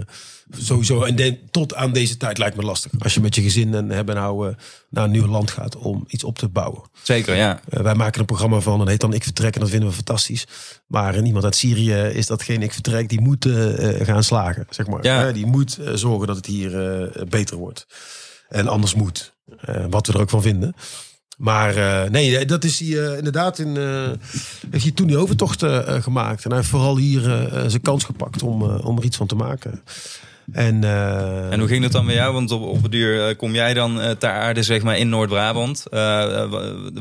[0.57, 1.03] sowieso.
[1.03, 2.91] En de- tot aan deze tijd lijkt me lastig.
[2.99, 4.55] Als je met je gezin en hebben nou, eh,
[4.89, 6.81] naar een nieuw land gaat om iets op te bouwen.
[7.03, 7.59] Zeker, ja.
[7.69, 9.95] Eh, wij maken een programma van, dat heet dan Ik Vertrek en dat vinden we
[9.95, 10.47] fantastisch.
[10.87, 14.23] Maar in iemand uit Syrië is dat geen Ik Vertrek, die moet eh, eh, gaan
[14.23, 15.03] slagen, zeg maar.
[15.03, 15.27] Ja.
[15.27, 17.85] Eh, die moet eh, zorgen dat het hier eh, beter wordt.
[18.49, 20.73] En anders moet, Eh, wat we er ook van vinden.
[21.37, 24.09] Maar eh, nee, dat is hij eh, inderdaad in, eh,
[24.69, 26.43] heeft hij toen die overtocht eh, eh, gemaakt.
[26.43, 29.17] En hij heeft vooral hier eh, eh, zijn kans gepakt om, eh, om er iets
[29.17, 29.81] van te maken.
[30.51, 32.33] En, eh, En hoe ging dat dan bij jou?
[32.33, 35.09] Want op, op het duur eh, kom jij dan eh, ter aarde, zeg maar, in
[35.09, 35.83] Noord-Brabant.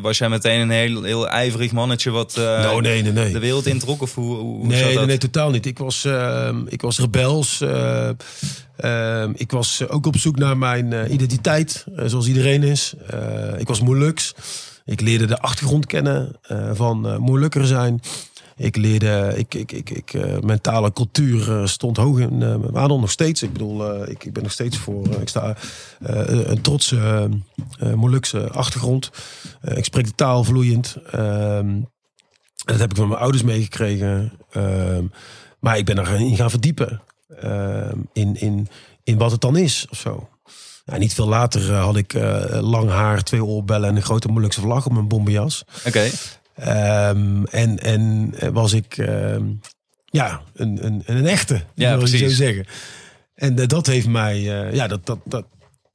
[0.02, 3.32] Was jij meteen een heel, heel ijverig mannetje wat nou, nee, nee, nee.
[3.32, 4.02] de wereld introk?
[4.02, 5.06] Of hoe, Nee, nee, dat?
[5.06, 5.66] nee, totaal niet.
[5.66, 7.60] Ik was, ehm, ik was rebels.
[7.60, 8.08] eh,
[8.76, 12.94] ehm, ik was ook op zoek naar mijn identiteit, zoals iedereen is.
[13.58, 14.34] Ik was Molux.
[14.84, 16.36] Ik leerde de achtergrond kennen
[16.72, 18.00] van Molukker zijn.
[18.58, 22.88] Ik leerde, ik, ik, ik, ik, eh, mentale cultuur eh, stond hoog in eh, mijn
[22.88, 23.42] nog steeds.
[23.42, 25.56] Ik bedoel, ik, ik ben nog steeds voor, ik sta
[26.00, 27.28] een trotse
[27.94, 29.10] Molukse achtergrond.
[29.62, 30.96] Ik spreek de taal vloeiend.
[31.10, 31.80] Ehm,
[32.64, 34.32] dat heb ik van mijn ouders meegekregen.
[34.50, 35.04] Ehm,
[35.60, 37.02] maar ik ben erin gaan verdiepen.
[37.40, 38.68] Ehm, in, in,
[39.04, 40.28] in wat het dan is of zo.
[40.84, 42.12] Ja, niet veel later had ik
[42.60, 45.64] lang haar, twee oorbellen en een grote Molukse vlag op mijn bomberjas.
[45.86, 46.10] Oké,
[46.58, 49.44] Ehm, en, en was ik ehm,
[50.04, 52.66] ja, een, een, een echte, Ja, wil je zo zeggen.
[53.34, 55.44] En eh, dat heeft mij, eh, ja, dat, dat, dat,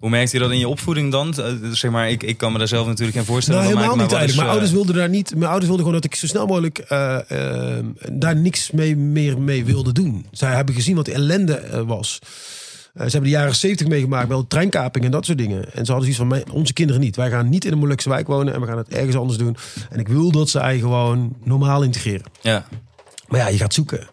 [0.04, 1.34] hoe merkte je dat in je opvoeding dan?
[1.34, 4.12] Eh, zeg maar, ik, ik kan me daar zelf natuurlijk geen voorstelling Nou, helemaal niet
[4.12, 4.36] eigenlijk.
[4.36, 5.32] Mijn ouders wilden daar niet.
[5.36, 9.39] Mijn ouders wilden gewoon dat ik zo snel mogelijk eh, eh, daar niks mee, meer
[9.39, 10.26] mee wilde doen.
[10.32, 12.19] Zij hebben gezien wat de ellende was.
[12.93, 15.73] Eh, ze hebben de jaren 70 meegemaakt, wel treinkaping en dat soort dingen.
[15.73, 17.15] En ze hadden zoiets van: "Mijn- onze kinderen niet.
[17.15, 19.56] Wij gaan niet in een Molukse wijk wonen en we gaan het ergens anders doen.
[19.89, 22.25] En ik wil dat zij gewoon normaal integreren.
[22.41, 22.65] Ja,
[23.27, 24.08] Maar ja, je gaat zoeken.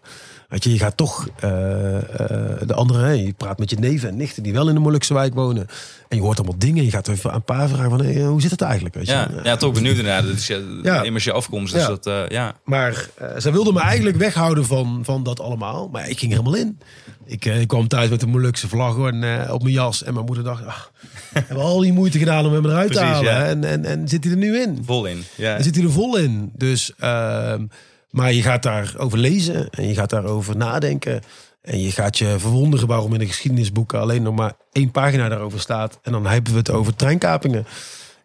[0.51, 4.09] Weet je, je gaat toch eh, eh, de andere, hè, je praat met je neven
[4.09, 5.67] en nichten die wel in de Molukse wijk wonen.
[6.07, 6.83] En je hoort allemaal dingen.
[6.83, 8.95] Je gaat even een paar vragen van, hoe zit het eigenlijk?
[8.95, 9.11] Weet je?
[9.11, 10.23] ja, ja, toch benieuwd inderdaad.
[10.23, 11.01] Het is je, Ja.
[11.03, 11.73] immers je afkomst.
[11.73, 11.87] Dus Ja.
[11.87, 12.55] dat, eh, ja.
[12.65, 15.89] Maar eh, zij wilden me eigenlijk weghouden van, van dat allemaal.
[15.91, 16.79] Maar ik ging er helemaal in.
[17.25, 20.03] Ik, eh, ik kwam thuis met een Molukse vlag en, eh, op mijn jas.
[20.03, 20.91] En mijn moeder dacht, ach,
[21.33, 23.45] we hebben al die moeite gedaan om hem eruit te halen.
[23.45, 24.81] En, en, en zit hij er nu in?
[24.85, 25.23] vol in.
[25.35, 25.55] Ja.
[25.57, 26.51] En zit hij er vol in.
[26.55, 27.65] Dus, ehm,
[28.11, 31.21] maar je gaat daarover lezen en je gaat daarover nadenken.
[31.61, 35.59] En je gaat je verwonderen waarom in de geschiedenisboeken alleen nog maar één pagina daarover
[35.59, 35.99] staat.
[36.01, 37.65] En dan hebben we het over treinkapingen.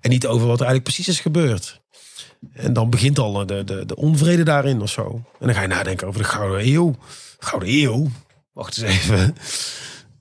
[0.01, 1.81] En niet over wat er eigenlijk precies is gebeurd.
[2.53, 5.22] En dan begint al de, de, de onvrede daarin of zo.
[5.40, 6.94] En dan ga je nadenken over de Gouden Eeuw.
[7.38, 8.09] Gouden Eeuw?
[8.53, 9.35] Wacht eens even.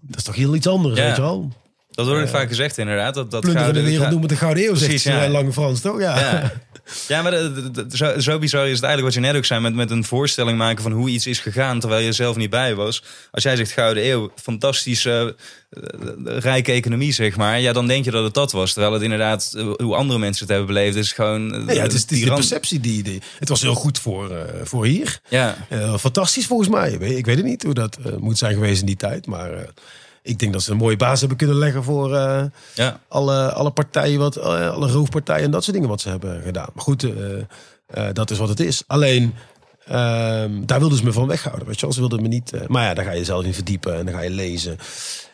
[0.01, 1.05] Dat is toch heel iets anders, Ja.
[1.05, 1.51] weet je wel?
[1.95, 3.13] Dat wordt ook vaak gezegd inderdaad.
[3.13, 5.23] Dat, dat Plunderen de gouden- wereld noemen de Gouden Eeuw, zegt Precies, ja.
[5.23, 5.99] in Lange Frans, toch?
[5.99, 6.19] Ja.
[6.19, 6.51] Ja,
[7.07, 9.45] ja maar de- de- de- zo, zo bizar is het eigenlijk wat je net ook
[9.45, 9.59] zei...
[9.61, 11.79] Met, met een voorstelling maken van hoe iets is gegaan...
[11.79, 13.03] terwijl je er zelf niet bij was.
[13.31, 15.35] Als jij zegt Gouden Eeuw, fantastische,
[15.69, 15.81] eh,
[16.37, 17.59] rijke economie, zeg maar...
[17.59, 18.71] ja, dan denk je dat het dat was.
[18.73, 20.95] Terwijl het inderdaad, eh, hoe andere mensen het hebben beleefd...
[20.95, 21.53] is gewoon...
[21.53, 23.21] eh, Nee, ja, het is, het is de perceptie die, die...
[23.39, 25.19] Het was heel goed voor, eh, voor hier.
[25.29, 26.91] Ja, Eh, fantastisch volgens mij.
[26.91, 29.25] Ik weet, ik weet het niet hoe dat eh, moet zijn geweest in die tijd.
[29.27, 29.59] Maar eh,
[30.25, 32.99] ik denk dat ze een mooie basis hebben kunnen leggen voor eh, ja.
[33.07, 36.69] alle, alle partijen, wat, eh, alle roofpartijen en dat soort dingen wat ze hebben gedaan.
[36.73, 38.83] Maar goed, eh, dat is wat het is.
[38.87, 39.33] Alleen,
[39.85, 41.67] ehm, daar wilden ze me van weghouden.
[41.67, 42.51] Weet je ze wilden me niet.
[42.67, 44.71] maar ja, daar ga je zelf in verdiepen en dan ga je lezen.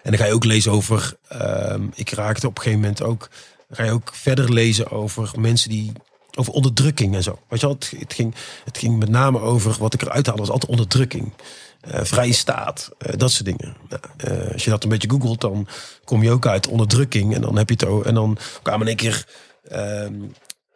[0.04, 1.14] En dan ga je ook lezen over.
[1.28, 3.30] ehm, ik raakte op een gegeven moment ook.
[3.72, 5.92] Ga je ook verder lezen over mensen die.
[6.36, 7.40] Over onderdrukking en zo.
[7.50, 9.76] Weet je wel, het, het, ging, het ging met name over.
[9.80, 11.34] Wat ik eruit haalde was altijd onderdrukking.
[11.82, 13.76] Eh, vrije staat, eh, dat soort dingen.
[13.90, 15.68] Nou, eh, als je dat een beetje googelt, dan
[16.04, 17.36] kom je ook uit onderdrukking.
[17.36, 19.26] En dan heb je het o- En dan kwam in één keer.
[19.70, 20.14] ehm,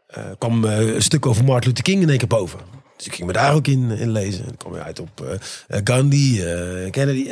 [0.07, 2.59] eh, kwam een stuk over Martin Luther King in één keer boven.
[2.97, 4.45] Dus ik ging me daar ook in, in lezen.
[4.45, 5.37] Dan kwam je uit op
[5.83, 6.43] Gandhi,
[6.89, 7.31] Kennedy,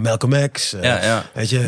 [0.00, 0.70] Malcolm X.
[0.80, 1.24] Ja, ja.
[1.34, 1.60] Weet je,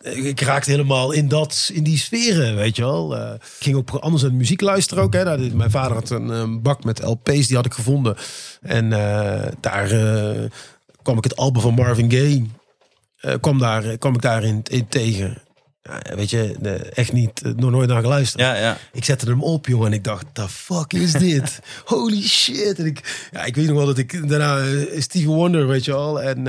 [0.00, 3.16] ik, ik raakte helemaal in, dat, in die sferen, weet je wel.
[3.16, 5.12] Eh, ik ging ook anders naar muziek luisteren ook.
[5.12, 5.24] Hè.
[5.24, 8.16] Nou, dit- mijn vader had een, een bak met LP's, die had ik gevonden.
[8.60, 10.40] En eh, daar eh,
[11.02, 12.44] kwam ik het album van Marvin Gaye,
[13.20, 15.42] eh, kwam, daar, kwam ik daarin in tegen.
[15.82, 18.42] Ja, weet je, eh, echt niet, eh, nog nooit naar geluisterd.
[18.42, 18.76] Ja, ja.
[18.92, 21.60] Ik zette hem op, jongen, en ik dacht, the fuck is dit?
[21.84, 22.78] Holy shit.
[22.78, 25.92] En ik, ja, ik weet nog wel dat ik daarna eh, Stevie Wonder, weet je
[25.92, 26.22] wel.
[26.22, 26.46] En,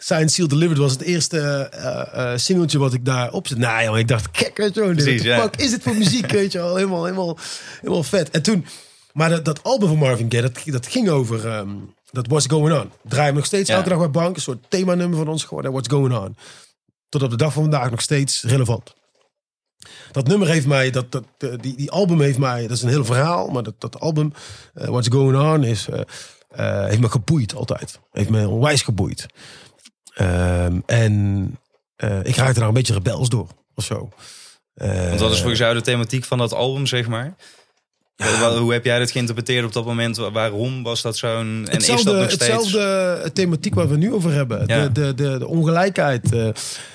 [0.00, 3.58] Science Seal Delivered was het eerste eh, singeltje wat ik daar op zet.
[3.58, 5.40] Nou joh, ik dacht, kijk, weet je wel, Precies, what the ja.
[5.42, 6.76] fuck is dit voor muziek, weet je wel.
[6.76, 7.38] Helemaal, helemaal,
[7.80, 8.30] helemaal vet.
[8.30, 8.66] En toen,
[9.12, 11.68] maar dat, dat album van Marvin Gaye, dat, dat ging over, ehm,
[12.10, 12.90] dat What's Going On.
[13.04, 13.76] Draaien we nog steeds Ja.
[13.76, 16.36] elke dag bij Bank, een soort themanummer van ons geworden, What's Going On.
[17.08, 18.94] Tot op de dag van vandaag nog steeds relevant.
[20.12, 22.88] Dat nummer heeft mij, dat, dat, eh, die, die album heeft mij, dat is een
[22.88, 24.32] heel verhaal, maar dat, dat album,
[24.74, 25.86] eh, What's Going On, is,
[26.86, 27.98] heeft me geboeid altijd.
[28.12, 29.26] Heeft me onwijs geboeid.
[30.18, 31.56] Ehm, en
[31.96, 34.08] eh, ik raakte daar een beetje rebels door, of zo.
[34.74, 37.34] Eh, Want wat is volgens jou de thematiek van dat album, zeg maar?
[38.58, 40.16] Hoe heb jij dat geïnterpreteerd op dat moment?
[40.16, 41.66] Wa- Waarom was dat zo'n...
[41.70, 42.30] En is dat nog steeds...
[42.32, 44.66] hetzelfde thematiek waar we nu over hebben.
[44.66, 44.88] Ja.
[44.88, 46.48] De, de, de, de ongelijkheid, eh,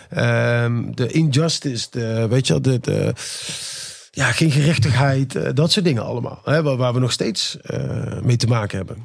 [0.09, 3.13] ehm, de injustice, de, weet je, de, de,
[4.11, 6.41] ja, geen gerechtigheid, eh, dat soort dingen allemaal.
[6.43, 8.97] Hè, waar, waar we nog steeds eh, mee te maken hebben.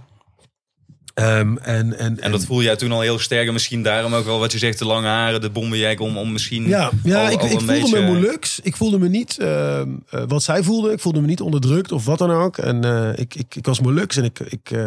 [1.19, 3.47] Ehm, en, en, En dat voel jij toen al heel sterk.
[3.47, 6.01] En misschien daarom ook wel wat je zegt, de lange haren, de bommenjack.
[6.01, 8.01] Om, om misschien Ja, ja al- ik, al ik voelde beetje...
[8.01, 8.59] me moeilijk.
[8.63, 10.93] Ik voelde me niet ehm, eh, wat zij voelde.
[10.93, 12.59] Ik voelde me niet onderdrukt of wat dan ook.
[12.59, 14.87] En eh, ik, ik, ik was moeilijk en ik, ik, eh,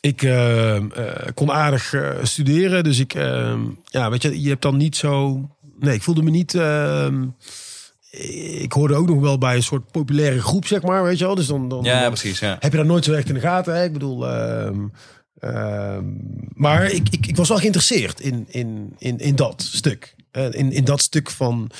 [0.00, 2.84] ik ehm, eh, kon aardig studeren.
[2.84, 3.12] Dus ik,
[3.84, 5.40] ja, weet je, je hebt dan niet zo.
[5.78, 6.54] Nee, ik voelde me niet.
[8.18, 11.24] Ehm, ik hoorde ook nog wel bij een soort populaire groep, zeg maar, weet je
[11.24, 11.34] wel.
[11.34, 12.38] Dus dan, dan, Ja, dan- precies.
[12.38, 12.56] Ja.
[12.60, 13.74] heb je dat nooit zo echt in de gaten.
[13.76, 13.84] Hè?
[13.84, 14.86] Ik bedoel, ehm,
[15.38, 16.04] ehm,
[16.54, 20.14] maar ik, ik, ik was wel geïnteresseerd in, in, in, in dat stuk.
[20.30, 21.70] Eh, in, in dat stuk van,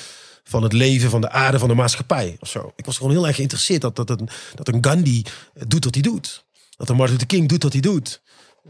[0.43, 2.37] van het leven, van de aarde, van de maatschappij.
[2.39, 2.71] Of zo.
[2.75, 5.23] Ik was gewoon heel erg geïnteresseerd dat, dat, een, dat een Gandhi
[5.67, 6.45] doet wat hij doet.
[6.77, 8.21] Dat een Martin Luther King doet wat hij doet.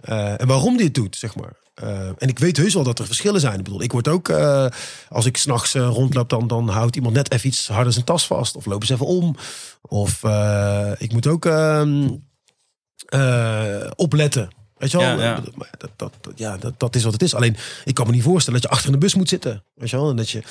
[0.01, 1.55] Eh, en waarom hij het doet, zeg maar.
[1.81, 3.57] Eh, en ik weet heus wel dat er verschillen zijn.
[3.57, 4.65] Ik bedoel, ik word ook, eh,
[5.09, 8.27] als ik s'nachts nachts rondloop, dan, dan houdt iemand net even iets harder zijn tas
[8.27, 8.55] vast.
[8.55, 9.35] Of lopen ze even om.
[9.81, 10.23] Of
[10.97, 12.09] ik moet ook ehm,
[13.05, 14.47] eh, opletten.
[14.77, 15.05] Weet je wel?
[15.19, 15.41] Ja,
[15.77, 17.33] dat, dat, dat- ja, dat, dat is wat het is.
[17.35, 19.63] Alleen, ik kan me niet voorstellen dat je achter in de bus moet zitten.
[19.75, 20.09] Weet je wel?
[20.09, 20.41] En dat je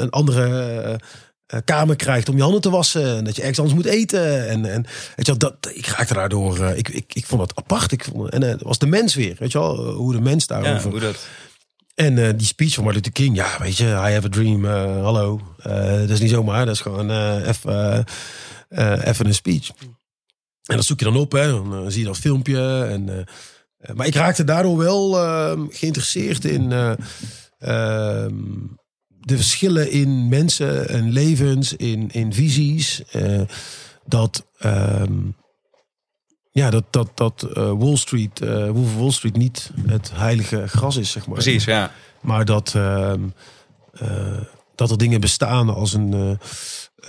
[0.00, 1.00] een andere
[1.64, 3.16] kamer krijgt om je handen te wassen.
[3.16, 4.48] En dat je ergens anders moet eten.
[4.48, 4.82] En, en
[5.16, 6.58] weet je wel, dat, ik raakte daardoor...
[6.64, 7.92] eh, ik, ik, ik vond het apart.
[7.92, 9.36] Ik vond, en eh, het was de mens weer.
[9.38, 9.88] Weet je wel?
[9.88, 10.90] Eh, Hoe de mens Ja, daarover...
[10.90, 11.26] hoe dat...
[11.94, 14.64] En eh, die speech van Martin Luther King, ja, weet je, I have a dream,
[14.64, 15.40] eh, hallo.
[15.58, 18.06] Eh, dat is niet zomaar, dat is gewoon eh, even
[18.68, 19.68] eh, eh, even een speech.
[20.62, 21.46] En dat zoek je dan op, hè.
[21.50, 22.84] Dan eh, zie je dat filmpje.
[22.84, 23.18] En, eh,
[23.78, 26.92] eh, maar ik raakte daardoor wel eh, geïnteresseerd in eh,
[27.58, 28.34] ehm,
[29.24, 33.02] de verschillen in mensen en levens, in, in visies.
[33.10, 33.40] eh,
[34.06, 35.12] dat, ehm,
[36.50, 38.40] ja, dat, dat, dat eh, Wall Street,
[38.72, 41.34] of Wall Street niet het heilige gras is, zeg maar.
[41.34, 41.92] Precies, ja.
[42.20, 43.20] Maar dat, ehm,
[43.92, 44.08] eh,
[44.74, 46.38] dat er dingen bestaan als een.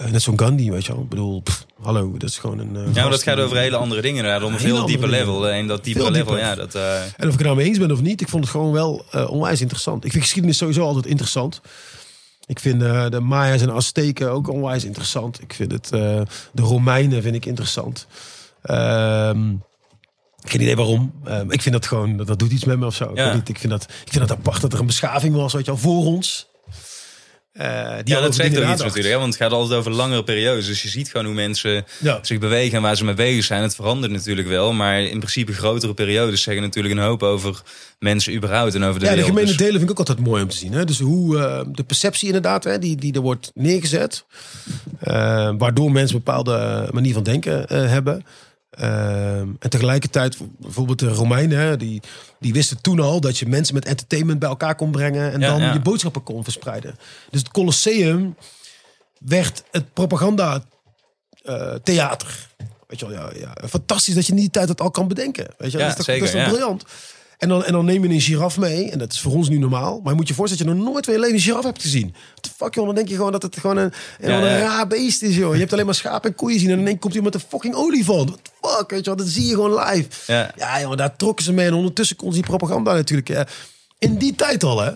[0.09, 1.01] net zo'n Gandhi, weet je wel.
[1.01, 2.93] Ik bedoel, pff, hallo, dat is gewoon een.
[2.93, 4.43] Ja, maar dat gaat over hele andere dingen inderdaad.
[4.47, 5.25] Om een veel dieper dingen.
[5.25, 5.49] level.
[5.49, 6.75] En dat diepere level, ja, dat...
[6.75, 9.05] En of ik het nou mee eens ben of niet, ik vond het gewoon wel
[9.27, 10.05] onwijs interessant.
[10.05, 11.61] Ik vind geschiedenis sowieso altijd interessant.
[12.45, 15.41] Ik vind de Maya's en Azteken ook onwijs interessant.
[15.41, 18.07] Ik vind het, eh, de Romeinen vind ik interessant.
[18.61, 19.53] Ehm,
[20.43, 21.13] geen idee waarom.
[21.23, 23.09] Ehm, ik vind dat gewoon, dat, dat doet iets met me of zo.
[23.09, 23.25] Ik, Ja.
[23.25, 25.65] weet niet, ik, vind dat, ik vind dat apart dat er een beschaving was, weet
[25.65, 26.47] je wel, voor ons.
[27.53, 29.13] Eh, die ja, dat zegt ook iets natuurlijk.
[29.13, 29.19] Hè?
[29.19, 30.65] Want het gaat altijd over langere periodes.
[30.65, 32.19] Dus je ziet gewoon hoe mensen Ja.
[32.21, 33.61] zich bewegen en waar ze mee bezig zijn.
[33.61, 34.73] Het verandert natuurlijk wel.
[34.73, 37.61] Maar in principe grotere periodes zeggen natuurlijk een hoop over
[37.99, 40.41] mensen überhaupt en over de Ja, de gemene Dus- delen vind ik ook altijd mooi
[40.43, 40.73] om te zien.
[40.73, 40.85] Hè?
[40.85, 44.25] Dus hoe eh, de perceptie inderdaad, hè, die, die er wordt neergezet.
[44.99, 45.13] eh,
[45.57, 48.25] waardoor mensen een bepaalde manier van denken hebben.
[48.75, 52.01] Ehm, en tegelijkertijd, bijvoorbeeld de Romeinen, die,
[52.39, 55.31] die wisten toen al dat je mensen met entertainment bij elkaar kon brengen.
[55.31, 55.73] En Ja, dan ja.
[55.73, 56.95] je boodschappen kon verspreiden.
[57.29, 58.35] Dus het Colosseum
[59.19, 60.63] werd het propaganda
[61.43, 62.47] eh, theater.
[62.87, 63.67] Weet je wel, ja, ja.
[63.67, 65.47] Fantastisch dat je in die tijd dat al kan bedenken.
[65.57, 65.87] Weet je, wel.
[65.87, 66.57] Ja, dat is toch, zeker, dat is toch ja.
[66.57, 66.83] briljant.
[67.43, 68.89] En dan, en dan neem je een giraf mee.
[68.91, 69.99] En dat is voor ons nu normaal.
[70.03, 72.13] Maar je moet je voorstellen dat je nog nooit leven een giraf hebt gezien.
[72.29, 72.85] What the fuck, joh.
[72.85, 75.53] Dan denk je gewoon dat het gewoon een, een, Ja, een raar beest is, joh.
[75.53, 76.69] Je hebt alleen maar schapen en koeien zien.
[76.69, 78.29] En dan denk, komt iemand met een fucking olifant.
[78.29, 79.15] What the fuck, weet je wel.
[79.15, 80.07] Dat zie je gewoon live.
[80.27, 80.51] Ja.
[80.57, 80.95] Ja, joh.
[80.97, 81.65] Daar trokken ze mee.
[81.67, 83.29] En ondertussen kon ze die propaganda natuurlijk.
[83.29, 83.41] eh,
[83.99, 84.89] in die tijd al, hè.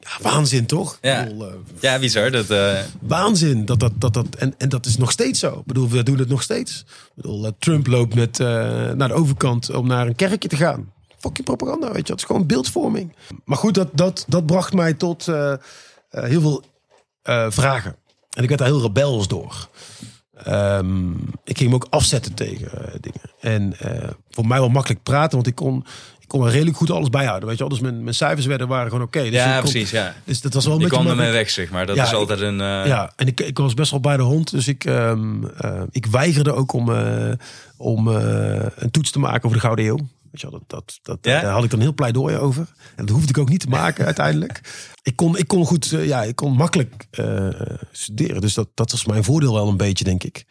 [0.00, 0.98] Ja, waanzin, toch?
[1.00, 1.24] Ja.
[1.24, 2.30] Bedoel, eh, Ja, bizar.
[2.30, 3.64] Dat, eh, waanzin.
[3.64, 5.58] Dat, dat, dat, dat, en, en dat is nog steeds zo.
[5.58, 6.84] Ik bedoel, we doen het nog steeds.
[6.88, 10.92] Ik bedoel, Trump loopt met, naar de overkant om naar een kerkje te gaan.
[11.24, 12.12] Fucking propaganda, weet je.
[12.12, 13.14] Het is gewoon beeldvorming.
[13.44, 15.58] Maar goed, dat, dat, dat bracht mij tot eh, eh,
[16.10, 16.62] heel veel
[17.22, 17.96] eh, vragen.
[18.30, 19.68] En ik werd daar heel rebels door.
[20.34, 21.10] Ehm,
[21.44, 23.20] ik ging me ook afzetten tegen eh, dingen.
[23.40, 25.84] En eh, voor mij wel makkelijk praten, want ik kon,
[26.20, 27.48] ik kon wel redelijk goed alles bijhouden.
[27.48, 27.72] Weet je wel?
[27.72, 29.22] Dus mijn, mijn cijfers werden, waren gewoon oké.
[29.22, 29.90] Dus ja, ik kon- precies.
[29.90, 30.14] Ja.
[30.24, 31.86] Dus dat was wel een Je beetje kwam ermee weg, zeg maar.
[31.86, 32.60] Dat Ja, is ik- altijd een...
[32.60, 34.50] eh, Ja, en ik, ik was best wel bij de hond.
[34.50, 37.32] Dus ik, ehm, eh, ik weigerde ook om, eh,
[37.76, 39.98] om eh, een toets te maken over de Gouden Eeuw.
[40.34, 41.40] Weet je wel, dat, dat, dat, Ja?
[41.40, 42.66] Daar had ik dan heel pleidooi over.
[42.96, 44.60] En dat hoefde ik ook niet te maken uiteindelijk.
[45.02, 47.48] Ik kon, ik kon goed, eh, ja, ik kon makkelijk eh,
[47.92, 48.40] studeren.
[48.40, 50.44] Dus dat, dat was mijn voordeel wel een beetje, denk ik.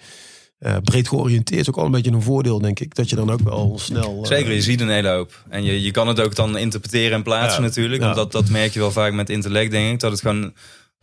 [0.60, 2.96] Eh, breed georiënteerd is ook wel een beetje een voordeel, denk ik.
[2.96, 4.26] Dat je dan ook wel snel...
[4.26, 5.43] Zeker, je ziet een hele hoop.
[5.50, 8.02] En je, je kan het ook dan interpreteren en plaatsen Ja, natuurlijk.
[8.02, 8.06] ja.
[8.06, 10.00] Want dat, dat merk je wel vaak met intellect, denk ik.
[10.00, 10.54] Dat het gewoon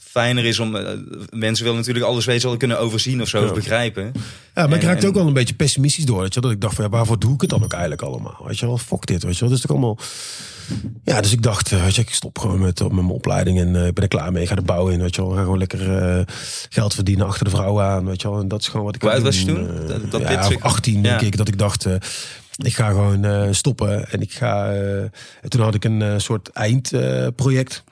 [0.02, 0.76] fijner is om...
[0.76, 0.88] eh,
[1.30, 4.12] mensen willen natuurlijk alles weten, wel kunnen overzien of zo, of begrijpen.
[4.54, 6.20] Ja, maar ik raakte en- ook wel een beetje pessimistisch door.
[6.20, 8.42] Weet je, dat ik dacht van, ja, waarvoor doe ik het dan ook eigenlijk allemaal?
[8.46, 9.48] Weet je wel, fuck dit, weet je wel.
[9.48, 9.98] Dus ik allemaal...
[11.04, 13.76] Ja, dus ik dacht, eh, weet je, ik stop gewoon met, met mijn opleiding en
[13.76, 14.42] eh, ik ben er klaar mee.
[14.42, 15.30] Ik ga de bouw in, weet je wel.
[15.30, 16.24] Ga gewoon lekker
[16.68, 18.40] geld verdienen achter de vrouw aan, weet je wel.
[18.40, 19.68] En dat is gewoon wat ik Hoe oud was je toen?
[19.86, 21.86] Dat- dat ja, dit- of 18 denk ik, dat ik dacht,
[22.56, 24.10] ik ga gewoon stoppen.
[24.10, 24.72] En ik ga...
[24.72, 27.84] en toen had ik een soort eindproject.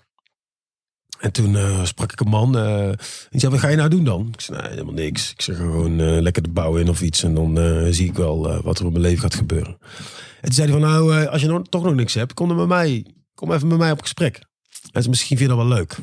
[1.19, 2.59] En toen eh, sprak ik een man.
[2.59, 2.91] eh
[3.31, 4.29] die zei, wat ga je nou doen dan?
[4.33, 5.33] Ik zei, nee, helemaal niks.
[5.33, 7.23] Ik zeg gewoon eh, lekker de bouw in of iets.
[7.23, 7.59] En dan
[7.95, 9.77] zie ik wel wat er op mijn leven gaat gebeuren.
[10.41, 12.57] En toen zei hij van, nou, als je nou toch nog niks hebt, kom dan
[12.57, 13.07] met mij.
[13.35, 14.47] Kom even met mij op gesprek.
[14.93, 15.97] En ze misschien vind je dat wel leuk.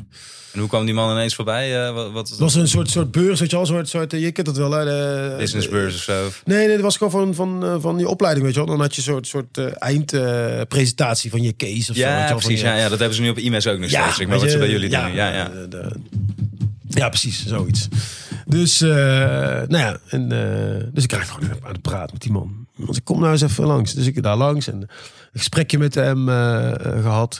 [0.51, 1.85] En hoe kwam die man ineens voorbij?
[1.87, 3.65] Eh, wat, wat Het was een soort, soort beurs, weet je wel.
[3.65, 4.85] Soort, soort, eh, je kent het wel, hè.
[4.85, 6.29] De, businessbeurs of zo?
[6.45, 8.69] Nee, nee, dat was gewoon van, van, eh, van die opleiding, weet je wel.
[8.69, 12.01] Dan had je een soort, soort eindpresentatie van je case of zo.
[12.01, 12.59] Ja, wel, van precies.
[12.61, 14.19] je- Ja, ja, dat hebben ze nu op IMS ook nog steeds.
[14.19, 15.15] Ik maar wat ze bij jullie ja, doen.
[15.15, 15.49] Ja, ja.
[15.49, 15.95] de- de-
[16.87, 17.87] ja, precies, zoiets.
[18.45, 20.29] Dus, nou ja, en,
[20.93, 22.65] dus ik krijg gewoon aan het praten met die man.
[22.75, 23.93] Want ik kom nou eens even langs.
[23.93, 24.87] Dus ik daar langs en een
[25.33, 27.39] gesprekje met hem eh, eh, gehad.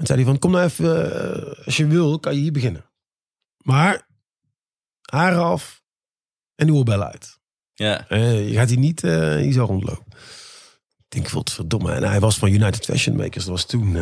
[0.00, 1.12] En zei hij van, kom nou even,
[1.56, 2.84] eh, als je wil, kan je hier beginnen.
[3.62, 4.06] Maar,
[5.10, 5.82] haar af
[6.54, 7.38] en de oorbellen uit.
[7.74, 8.08] ja.
[8.08, 10.04] Eh, je gaat hier niet eh hier zo rondlopen.
[10.98, 11.92] Ik denk, wat verdomme.
[11.92, 13.44] En hij was van United Fashion Makers.
[13.44, 13.94] Dat was toen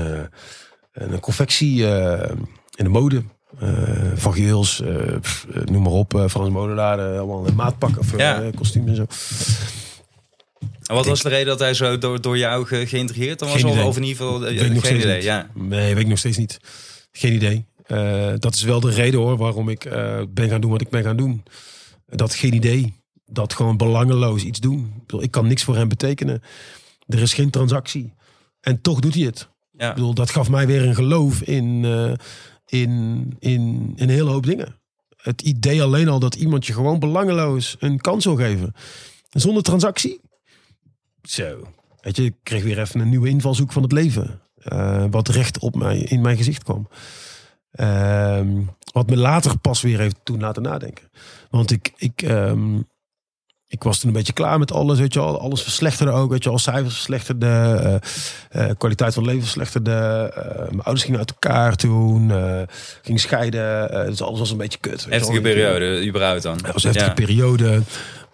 [0.93, 1.83] een confectie
[2.75, 3.23] in de mode.
[4.15, 4.83] van Geels,
[5.65, 6.25] noem maar op.
[6.29, 8.51] Frans Modelaar, allemaal maatpakken of Ja.
[8.55, 9.07] kostuums en zo.
[10.89, 13.65] En wat was de reden dat hij zo door, door jou ge, geïntegreerd dan was?
[13.65, 15.15] Of, of in ieder geval, Weet ik nog geen idee.
[15.15, 15.25] niet.
[15.25, 15.51] Ja.
[15.55, 16.59] Nee, weet ik nog steeds niet.
[17.13, 17.67] Geen idee.
[17.87, 20.89] Eh, dat is wel de reden hoor waarom ik eh, ben gaan doen wat ik
[20.89, 21.43] ben gaan doen.
[22.07, 22.95] Dat geen idee.
[23.25, 24.93] Dat gewoon belangeloos iets doen.
[24.97, 26.43] Ik, bedoel, ik kan niks voor hem betekenen.
[27.07, 28.15] Er is geen transactie.
[28.61, 29.49] En toch doet hij het.
[29.73, 29.89] Ja.
[29.89, 32.13] Ik bedoel, dat gaf mij weer een geloof in, eh,
[32.81, 32.91] in,
[33.39, 34.77] in, in een hele hoop dingen.
[35.17, 38.73] Het idee alleen al dat iemand je gewoon belangeloos een kans wil geven.
[39.31, 40.21] Zonder transactie.
[41.29, 41.67] Zo.
[42.01, 44.41] Weet je, ik kreeg weer even een nieuwe invalshoek van het leven.
[44.63, 46.89] Eh, wat recht op mij, in mijn gezicht kwam.
[47.73, 48.49] Ehm,
[48.93, 51.11] wat me later pas weer heeft toen laten nadenken.
[51.51, 52.77] Want ik, ik, ehm,
[53.67, 54.99] ik was toen een beetje klaar met alles.
[54.99, 55.21] Weet je.
[55.21, 56.31] Alles verslechterde ook.
[56.31, 56.59] Weet je wel.
[56.59, 57.83] Cijfers verslechterden.
[58.51, 59.91] eh, eh, kwaliteit van leven verslechterde.
[60.35, 62.31] eh, mijn ouders gingen uit elkaar toen.
[63.03, 63.89] gingen scheiden.
[64.07, 65.07] dus alles was een beetje kut.
[65.09, 66.57] Heftige periode, überhaupt dan.
[66.65, 67.27] Het was een heftige Ja.
[67.27, 67.83] periode.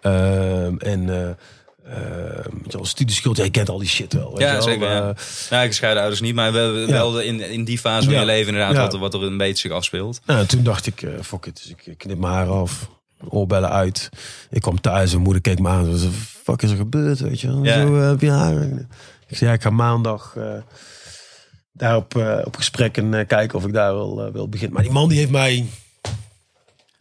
[0.00, 1.37] Ehm, en
[1.84, 3.36] eh ehm, wel, studieschuld.
[3.36, 4.30] Ja, je kent al die shit wel.
[4.30, 4.62] Weet Ja, je wel.
[4.62, 5.08] zeker, ja.
[5.08, 5.16] Eh,
[5.50, 8.20] Nou, gescheiden ouders niet, maar wel, wel in, in die fase van Ja.
[8.20, 8.80] je leven inderdaad Ja.
[8.80, 10.20] wat, er, wat er een beetje zich afspeelt.
[10.26, 11.56] Nou, toen dacht ik, eh fuck it.
[11.62, 12.88] Dus ik ik knip mijn haar af.
[13.28, 14.08] Oorbellen uit.
[14.50, 15.90] Ik kwam thuis mijn moeder keek me aan.
[15.90, 16.00] Wat
[16.42, 17.64] fuck is er gebeurd, weet je wel?
[17.64, 17.80] Ja.
[17.80, 18.62] Zo eh, heb je haar.
[19.28, 20.36] Ik zei, ja, ik ga maandag
[21.72, 24.74] daarop op gesprek en kijken of ik daar eh, wil beginnen.
[24.74, 25.66] Maar die man die heeft mij...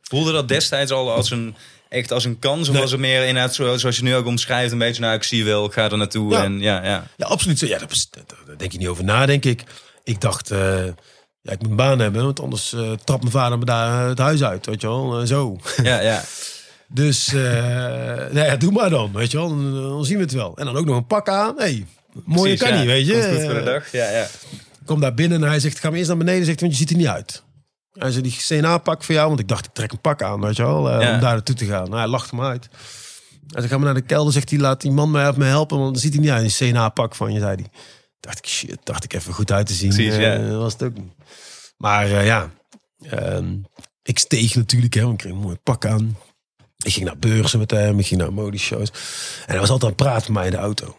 [0.02, 1.56] Voelde dat destijds al als een,
[1.94, 2.68] echt als een kans?
[2.68, 2.82] Of Nee.
[2.82, 5.66] was het meer inderdaad zoals je nu ook omschrijft, een beetje, nou ik zie wel,
[5.66, 6.32] ik ga er naartoe.
[6.32, 6.44] Ja.
[6.44, 7.08] En ja, ja.
[7.18, 7.60] Ja, absoluut.
[7.60, 7.66] zo.
[7.66, 7.78] Ja,
[8.48, 9.64] daar, denk je niet over na, denk ik.
[10.04, 10.86] Ik dacht, eh,
[11.42, 12.24] ja, ik moet een baan hebben.
[12.24, 15.20] Want anders eh trapt mijn vader me daar het huis uit, weet je wel.
[15.20, 15.58] Eh, zo.
[15.84, 16.24] ja, ja.
[16.88, 17.42] Dus, eh
[18.32, 19.48] nou ja, doe maar dan, weet je wel.
[19.50, 20.58] Dan, dan zien we het wel.
[20.58, 21.54] En dan ook nog een pak aan.
[21.58, 21.86] hey,
[22.26, 22.78] mooie Precies, kan ja.
[22.78, 23.14] niet, weet je.
[23.14, 23.92] Komt goed voor de Eh, dag.
[23.92, 24.24] Ja, ja.
[24.24, 26.46] Ik kom daar binnen en hij zegt, ga maar eerst naar beneden.
[26.46, 27.44] Zegt, want je ziet er niet uit.
[27.94, 29.28] Hij zei, die CNA-pak voor jou.
[29.28, 30.90] Want ik dacht, ik trek een pak aan, weet je wel.
[30.90, 31.14] eh, Ja.
[31.14, 31.84] Om daar naartoe te gaan.
[31.84, 32.68] Nou, hij lachte me uit.
[33.48, 34.34] Hij zegt, ga maar naar de kelder.
[34.34, 35.78] Zegt hij, laat die man mij, me helpen.
[35.80, 36.44] Want dan ziet hij niet uit.
[36.62, 37.66] Een CNA-pak van je, zei hij.
[38.20, 39.90] Dacht ik, shit, dacht ik even goed uit te zien.
[39.94, 40.56] Precies, Eh, ja.
[40.58, 41.12] was het ook niet.
[41.78, 42.50] Maar eh, ja,
[43.10, 43.56] ehm,
[44.04, 46.18] ik steeg natuurlijk, hè, want ik kreeg een mooi pak aan.
[46.84, 48.90] Ik ging naar beurzen met hem, ik ging naar modeshows.
[48.90, 48.98] En
[49.52, 50.96] hij was altijd aan het praten met mij in de auto.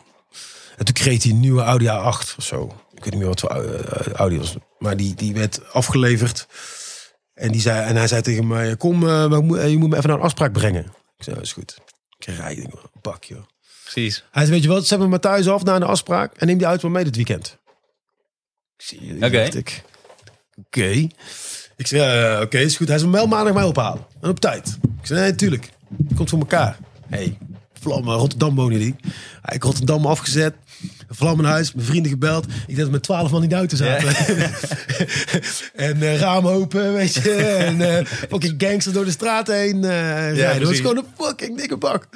[0.76, 2.64] En toen kreeg hij een nieuwe Audi A8 of zo.
[2.94, 3.50] Ik weet niet meer wat voor
[4.14, 4.54] Audi was.
[4.78, 6.46] Maar die, die werd afgeleverd.
[7.34, 10.08] En, die zei, en hij zei tegen mij, kom, eh, eh, je moet me even
[10.08, 10.84] naar een afspraak brengen.
[11.16, 11.78] Ik zei, dat is goed.
[12.18, 13.42] Ik rijd, ik denk, pak joh.
[13.82, 14.24] Precies.
[14.30, 16.37] Hij zei, weet je wat, zet me maar thuis af naar een afspraak.
[16.37, 17.58] En neem die auto mee dit weekend.
[18.76, 19.30] Ik zie je, Oké.
[19.30, 19.82] dacht ik.
[20.66, 21.08] Oké.
[21.76, 22.88] Ik zei, eh, oké, is goed.
[22.88, 24.06] Hij zei, meld maandag mij ophalen.
[24.20, 24.78] En op tijd.
[25.00, 25.70] Ik zei, nee, tuurlijk.
[26.14, 26.78] Komt voor elkaar.
[27.08, 27.38] hey,
[27.72, 28.96] vlammen, Rotterdam wonen die.
[29.42, 30.54] Hij ik Rotterdam afgezet.
[31.09, 32.44] Vlam in huis, mijn vrienden gebeld.
[32.46, 34.09] Ik denk dat met twaalf man in de auto zaten.
[35.88, 37.33] en eh, raam open, weet je.
[37.65, 39.90] En eh fucking gangsters door de straat heen eh
[40.35, 40.59] rijden.
[40.61, 42.09] Dat was gewoon een fucking dikke bak.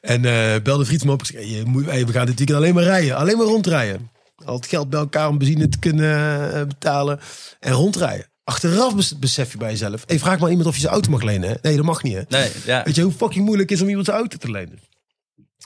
[0.00, 0.22] En
[0.62, 1.20] belde vriend me op.
[1.20, 3.16] Ik zei, hey, we gaan dit weekend alleen maar rijden.
[3.16, 4.10] Alleen maar rondrijden.
[4.44, 7.20] Al het geld bij elkaar om benzine te kunnen betalen.
[7.60, 8.26] En rondrijden.
[8.44, 10.02] Achteraf bes- besef je bij jezelf.
[10.06, 11.48] Hey, vraag maar iemand of je zijn auto mag lenen.
[11.48, 11.54] Hè?
[11.62, 12.14] Nee, dat mag niet.
[12.14, 12.22] Hè?
[12.28, 12.82] Nee, ja.
[12.84, 14.78] Weet je hoe fucking moeilijk is om iemand zijn auto te lenen?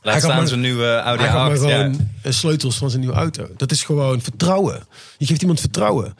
[0.02, 1.58] Laat staan zijn nieuwe Audi Hij gaf me A8.
[1.58, 1.98] gewoon Ja.
[2.22, 3.48] eh, sleutels van zijn nieuwe auto.
[3.56, 4.82] Dat is gewoon vertrouwen.
[5.18, 6.14] Je geeft iemand vertrouwen.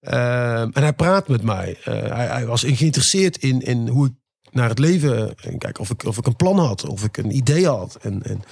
[0.00, 1.78] Ehm, en hij praat met mij.
[1.84, 4.12] Eh, hij, hij was geïnteresseerd in, in hoe ik
[4.50, 5.34] naar het leven...
[5.40, 6.86] En kijk, of ik, of ik een plan had.
[6.88, 7.98] Of ik een idee had.
[8.00, 8.42] En, en,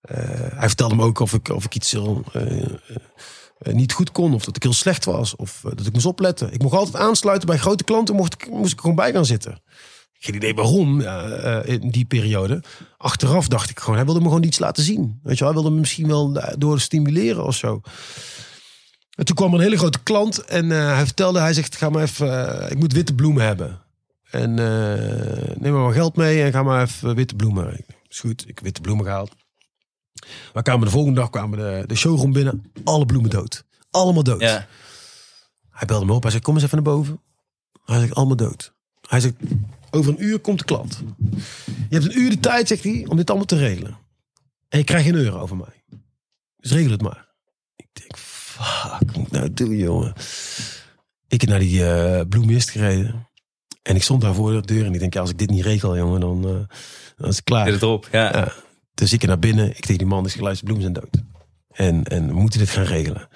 [0.00, 0.18] eh,
[0.54, 2.66] hij vertelde me ook of ik, of ik iets heel, eh, eh,
[3.58, 4.34] eh, niet goed kon.
[4.34, 5.36] Of dat ik heel slecht was.
[5.36, 6.52] Of eh, dat ik moest opletten.
[6.52, 8.14] Ik mocht altijd aansluiten bij grote klanten.
[8.14, 9.62] Mocht ik, moest ik gewoon bij gaan zitten.
[10.24, 12.62] Geen idee waarom eh, in die periode.
[12.96, 15.20] Achteraf dacht ik gewoon, hij wilde me gewoon iets laten zien.
[15.22, 17.80] Weet je wel, hij wilde me misschien wel eh, door stimuleren of zo.
[19.14, 22.02] En toen kwam een hele grote klant en eh, hij vertelde, hij zegt, ga maar
[22.02, 23.80] even, ik moet witte bloemen hebben.
[24.30, 24.54] En
[25.60, 27.84] neem maar wat geld mee en ga maar even witte bloemen.
[28.08, 29.34] Is goed, ik heb witte bloemen gehaald.
[30.52, 33.64] We kwamen de volgende dag kwamen de, de showroom binnen, alle bloemen dood.
[33.90, 34.40] Allemaal dood.
[34.40, 34.66] Ja.
[35.70, 36.22] Hij belde me op.
[36.22, 37.20] Hij zei, kom eens even naar boven.
[37.84, 38.72] Hij zegt, allemaal dood.
[39.08, 39.34] Hij zegt,
[39.94, 41.02] over een uur komt de klant.
[41.66, 43.98] Je hebt een uur de tijd, zegt hij, om dit allemaal te regelen.
[44.68, 45.84] En je krijgt geen euro over mij.
[46.56, 47.28] Dus regel het maar.
[47.76, 50.14] Ik denk, fuck, wat moet ik nou doen, jongen?
[51.28, 53.28] Ik heb naar die eh bloemist gereden.
[53.82, 54.86] En ik stond daar voor de deur.
[54.86, 56.76] En ik denk, ja, als ik dit niet regel, jongen, dan, eh,
[57.16, 57.64] dan is het klaar.
[57.64, 58.08] Zit het erop.
[58.12, 58.36] Ja.
[58.36, 58.52] Ja.
[58.94, 59.68] Dus ik naar binnen.
[59.68, 61.22] Ik tegen die man, is geluisterd, bloemen zijn dood.
[61.70, 63.28] En, en we moeten dit gaan regelen.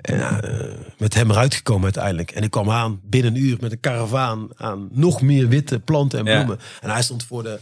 [0.00, 2.30] En ja, eh, met hem eruit gekomen uiteindelijk.
[2.30, 6.18] En ik kwam aan binnen een uur met een karavaan aan nog meer witte planten
[6.18, 6.34] en Ja.
[6.34, 6.58] bloemen.
[6.80, 7.60] En hij stond voor, de,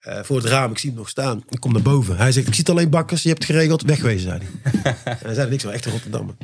[0.00, 0.70] eh, voor het raam.
[0.70, 1.42] Ik zie hem nog staan.
[1.48, 2.16] Ik kom naar boven.
[2.16, 3.22] Hij zegt, ik zie alleen bakkers.
[3.22, 3.82] Je hebt het geregeld.
[3.82, 4.82] Wegwezen, zei hij.
[5.04, 5.72] en hij zei niks van.
[5.72, 6.34] Echt een Rotterdammer.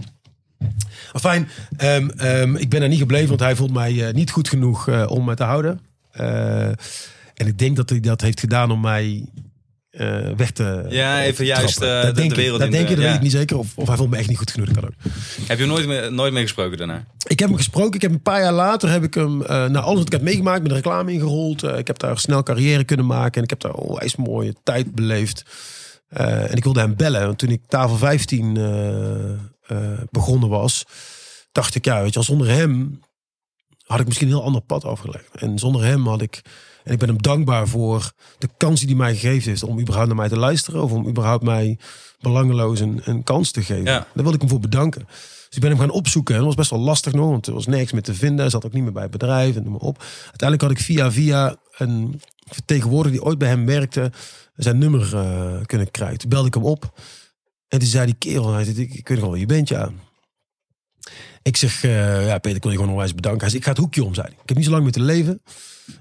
[1.12, 1.48] Fijn,
[2.58, 5.34] ik ben er niet gebleven, want hij vond mij eh, niet goed genoeg om me
[5.34, 5.80] te houden.
[7.34, 9.28] En ik denk dat hij dat heeft gedaan om mij
[9.90, 12.36] eh, weg te Ja, even te juist, eh, dat de- denk ik.
[12.36, 13.10] wereld Dat in denk de- je, dat ja.
[13.10, 13.58] weet ik niet zeker.
[13.58, 14.94] Of, of hij vond me echt niet goed genoeg, dat kan ook.
[15.46, 17.06] Heb je hem nooit nooit meer gesproken daarna?
[17.26, 17.94] Ik heb hem gesproken.
[17.94, 20.22] Ik heb een paar jaar later heb ik hem, eh na alles wat ik heb
[20.22, 21.62] meegemaakt, met de reclame ingerold.
[21.62, 24.94] Eh, ik heb daar snel carrière kunnen maken en ik heb daar onwijs mooie tijd
[24.94, 25.44] beleefd.
[26.08, 29.30] Eh, en ik wilde hem bellen, want toen ik tafel 15 eh,
[29.66, 30.84] eh, begonnen was,
[31.52, 33.00] dacht ik, ja, weet je, zonder hem
[33.84, 35.36] had ik misschien een heel ander pad afgelegd.
[35.36, 36.40] En zonder hem had ik,
[36.84, 40.08] en ik ben hem dankbaar voor de kans die hij mij gegeven heeft om überhaupt
[40.08, 41.78] naar mij te luisteren of om überhaupt mij
[42.20, 43.84] belangeloos een, een kans te geven.
[43.84, 44.06] Ja.
[44.14, 45.04] Daar wil ik hem voor bedanken.
[45.06, 46.34] Dus ik ben hem gaan opzoeken.
[46.34, 48.38] En dat was best wel lastig nog, want er was niks meer te vinden.
[48.38, 50.02] Hij zat ook niet meer bij het bedrijf en noem maar op.
[50.24, 54.12] Uiteindelijk had ik via via een vertegenwoordiger die ooit bij hem werkte,
[54.56, 56.18] zijn nummer eh, kunnen krijgen.
[56.18, 57.00] Toen belde ik hem op.
[57.68, 59.90] En toen zei die kerel, hij zei, ik, ik weet nog wel je bent, ja.
[61.42, 63.40] Ik zeg, eh, ja Peter, ik wil je gewoon onwijs bedanken.
[63.40, 64.26] Hij zei, ik ga het hoekje om, zei.
[64.28, 65.42] Ik heb niet zo lang meer te leven.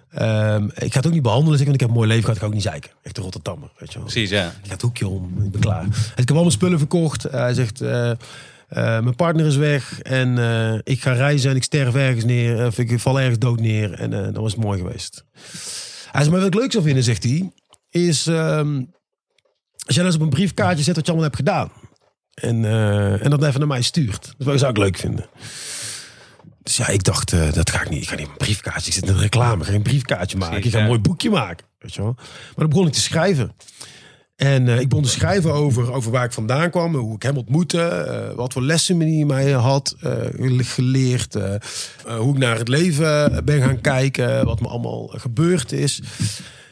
[0.10, 2.36] Ehm, ik ga het ook niet behandelen, zeg, want ik heb een mooi leven gehad.
[2.36, 2.92] Ik ga ook niet zeiken.
[3.02, 4.08] Echt een Rotterdammer, weet je wel.
[4.08, 4.48] Precies, ja.
[4.48, 5.82] Ik ga het hoekje om, ik ben klaar.
[5.82, 7.24] Hij zegt, ik heb al mijn spullen verkocht.
[7.24, 8.18] hij zegt, eh, eh,
[8.70, 12.66] mijn partner is weg en eh, ik ga reizen en ik sterf ergens neer.
[12.66, 15.26] Of ik val ergens dood neer en eh, dat was mooi geweest.
[16.12, 17.52] Hij zegt, maar wat ik leuk zou vinden, zegt hij,
[17.90, 18.76] is ehm,
[19.86, 21.72] als jij nou eens op een briefkaartje zet wat je allemaal hebt gedaan.
[22.34, 24.34] En, eh, en dat even naar mij stuurt.
[24.38, 25.26] Dat zou ik leuk vinden.
[26.64, 28.02] Dus ja, ik dacht, eh, dat ga ik niet.
[28.02, 28.88] Ik ga niet een briefkaartje.
[28.88, 29.62] Ik zit in een reclame.
[29.62, 30.54] Ik ga een briefkaartje maken.
[30.54, 30.90] Precies, Ik ga een ja.
[30.92, 31.66] mooi boekje maken.
[31.80, 32.14] Weet je wel.
[32.16, 33.56] Maar dan begon ik te schrijven.
[34.36, 36.96] En eh, ik begon te schrijven over, over waar ik vandaan kwam.
[36.96, 37.82] Hoe ik hem ontmoette.
[37.82, 39.96] eh, wat voor lessen hij mij had
[40.58, 41.34] geleerd.
[42.18, 44.46] hoe ik naar het leven ben gaan kijken.
[44.46, 46.02] Wat me allemaal gebeurd is.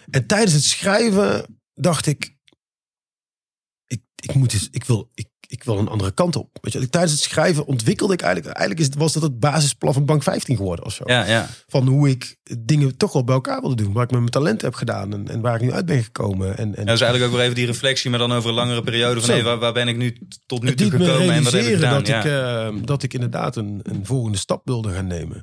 [0.10, 2.36] En tijdens het schrijven dacht ik...
[3.88, 6.50] Ik, ik, moet eens, ik, wil, ik, ik wil een andere kant op.
[6.62, 8.56] Weet je, tijdens het schrijven ontwikkelde ik eigenlijk...
[8.56, 11.48] Eigenlijk is, het- was dat het basisplan van Bank 15 geworden of zo Ja, ja.
[11.68, 13.94] van hoe ik dingen toch wel bij elkaar wilde doen.
[13.94, 16.58] Waar ik met mijn talent heb gedaan en, en waar ik nu uit ben gekomen.
[16.58, 18.56] En, en Ja, dat is eigenlijk ook weer even die reflectie, maar dan over een
[18.56, 21.44] langere periode van hey, waar, waar ben ik nu tot nu het toe gekomen en
[21.44, 21.94] wat heb ik gedaan?
[21.94, 22.20] dat, Ja.
[22.20, 22.26] ik,
[22.76, 25.36] eh, dat ik inderdaad een, een volgende stap wilde gaan nemen.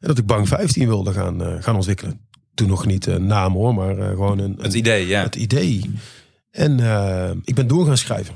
[0.00, 2.20] En dat ik Bank 15 wilde gaan, eh, gaan ontwikkelen.
[2.54, 5.22] Toen nog niet een naam hoor, maar eh, gewoon een, het een- idee, ja.
[5.22, 5.90] het idee.
[6.50, 6.78] En
[7.44, 8.34] ik ben door gaan schrijven.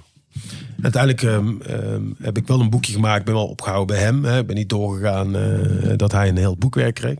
[0.83, 3.24] Uiteindelijk ehm, ehm, heb ik wel een boekje gemaakt.
[3.24, 4.24] Ben wel opgehouden bij hem.
[4.24, 4.39] Hè.
[4.39, 7.16] Ik ben niet doorgegaan eh, dat hij een heel boekwerk kreeg.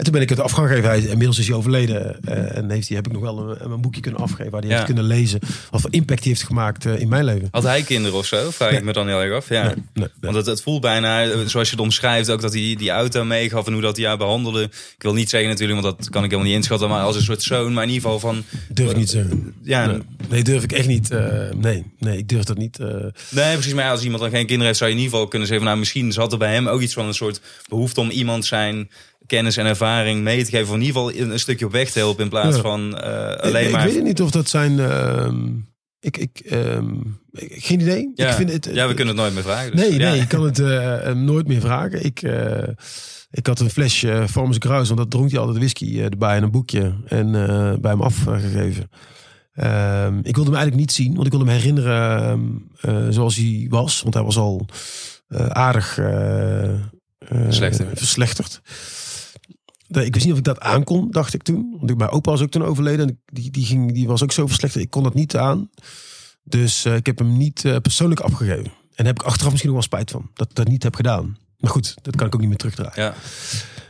[0.00, 0.84] En toen ben ik het af gaan geven.
[0.88, 2.24] Hij, inmiddels is hij overleden.
[2.24, 4.50] eh, en heeft hij, heb ik nog wel een, een boekje kunnen afgeven...
[4.50, 4.74] waar hij Ja.
[4.74, 5.40] heeft kunnen lezen.
[5.70, 7.48] Wat voor impact hij heeft gemaakt eh, in mijn leven.
[7.50, 8.50] Had hij kinderen of zo?
[8.50, 9.48] Vraag ik me dan heel erg af.
[9.48, 9.74] Ja.
[9.94, 10.08] Nee.
[10.20, 13.24] Want het, het voelt bijna, eh, zoals je het omschrijft, ook dat hij die auto
[13.24, 14.62] meegaf en hoe dat hij jou behandelde.
[14.62, 17.22] Ik wil niet zeggen natuurlijk, want dat kan ik helemaal niet inschatten, maar als een
[17.22, 18.44] soort zoon, maar in ieder geval van...
[18.68, 19.54] Durf ik niet zeggen.
[19.62, 19.96] Ja,
[20.28, 21.08] Nee, durf ik echt niet.
[21.56, 22.78] nee, nee, ik durf dat niet.
[23.30, 23.74] Nee, precies.
[23.74, 25.66] Maar als iemand dan geen kinderen heeft, zou je in ieder geval kunnen zeggen...
[25.66, 28.44] Van, nou, misschien zat er bij hem ook iets van een soort behoefte om iemand
[28.46, 28.90] zijn
[29.30, 30.68] kennis en ervaring mee te geven.
[30.68, 32.62] Of in ieder geval een, een stukje op weg te helpen in plaats Ja.
[32.62, 33.84] van eh, ik, alleen ik maar...
[33.84, 34.78] weet het niet of dat zijn...
[34.80, 35.48] ehm,
[36.00, 36.94] ik, ik, ehm,
[37.32, 38.12] ik- geen idee.
[38.14, 38.28] ja.
[38.28, 39.70] Ik vind het, ja, we kunnen het nooit meer vragen.
[39.76, 40.10] Dus, Nee, ja.
[40.10, 42.04] nee, ik kan het eh, nooit meer vragen.
[42.04, 42.68] Ik, eh,
[43.30, 46.50] ik had een flesje Farmers Gruis, want dat dronk hij altijd whisky erbij en een
[46.50, 46.94] boekje.
[47.06, 47.30] En
[47.80, 48.90] bij hem afgegeven.
[49.52, 52.62] Ehm, ik wilde hem eigenlijk niet zien, want ik wilde hem herinneren
[53.10, 54.02] zoals hij was.
[54.02, 54.66] Want hij was al
[55.48, 56.70] aardig eh,
[57.94, 58.60] Verslechterd.
[59.90, 61.74] Ik wist niet of ik dat aankon, dacht ik toen.
[61.78, 63.08] Want ik- mijn opa was ook toen overleden.
[63.08, 64.84] En die, die, ging, die was ook zo verslechterd.
[64.84, 65.70] Ik kon dat niet aan.
[66.44, 68.64] Dus eh, ik heb hem niet eh, persoonlijk afgegeven.
[68.64, 70.30] En daar heb ik achteraf misschien nog wel spijt van.
[70.34, 71.36] Dat ik dat niet heb gedaan.
[71.58, 73.02] Maar goed, dat kan ik ook niet meer terugdraaien.
[73.02, 73.14] Ja.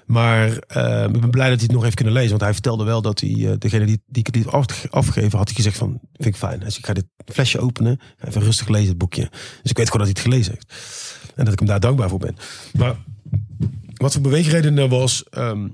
[0.06, 2.30] Maar eh, ik ben blij dat hij het nog heeft kunnen lezen.
[2.30, 5.76] Want hij vertelde wel dat hij, degene die, die ik het afgegeven, had hij gezegd
[5.76, 6.60] van, vind ik fijn.
[6.60, 8.00] Dus ik ga dit flesje openen.
[8.18, 9.28] Ga Even rustig lezen, het boekje.
[9.62, 10.74] Dus ik weet gewoon dat hij het gelezen heeft.
[11.34, 12.36] En dat ik hem daar dankbaar voor ben.
[12.72, 12.96] Maar
[13.94, 15.68] wat voor beweegreden er was, ehm,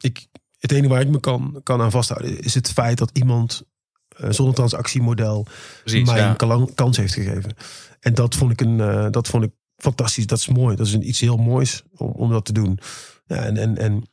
[0.00, 0.26] ik,
[0.58, 3.62] het enige waar ik me kan, kan aan vasthouden, is het feit dat iemand
[4.08, 5.46] eh, zonder transactiemodel
[5.84, 6.36] Precies, mij ja.
[6.38, 7.54] een kans heeft gegeven.
[8.00, 10.26] En dat vond ik, een, eh, dat vond ik fantastisch.
[10.26, 10.76] Dat is mooi.
[10.76, 12.78] Dat is een, iets heel moois om, om dat te doen.
[13.26, 14.08] Ja, en, en, en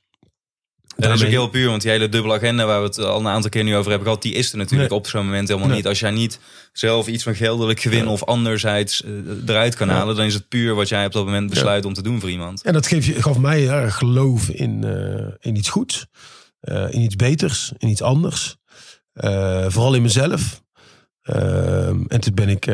[0.97, 3.27] Dat is ook heel puur, want die hele dubbele agenda waar we het al een
[3.27, 4.99] aantal keer nu over hebben gehad, die is er natuurlijk Nee.
[4.99, 5.77] op zo'n moment helemaal Nee.
[5.77, 5.87] niet.
[5.87, 6.39] Als jij niet
[6.73, 8.09] zelf iets van geldelijk gewin Ja.
[8.11, 9.11] of anderzijds eh,
[9.45, 9.93] eruit kan Ja.
[9.93, 12.29] halen, dan is het puur wat jij op dat moment besluit om te doen voor
[12.29, 12.61] iemand.
[12.61, 12.87] En dat
[13.17, 16.05] gaf mij heel erg geloof in, eh, in iets goeds.
[16.59, 17.71] eh, in iets beters.
[17.77, 18.55] In iets anders.
[19.67, 20.63] Vooral in mezelf.
[21.21, 22.65] Ehm, en toen ben ik...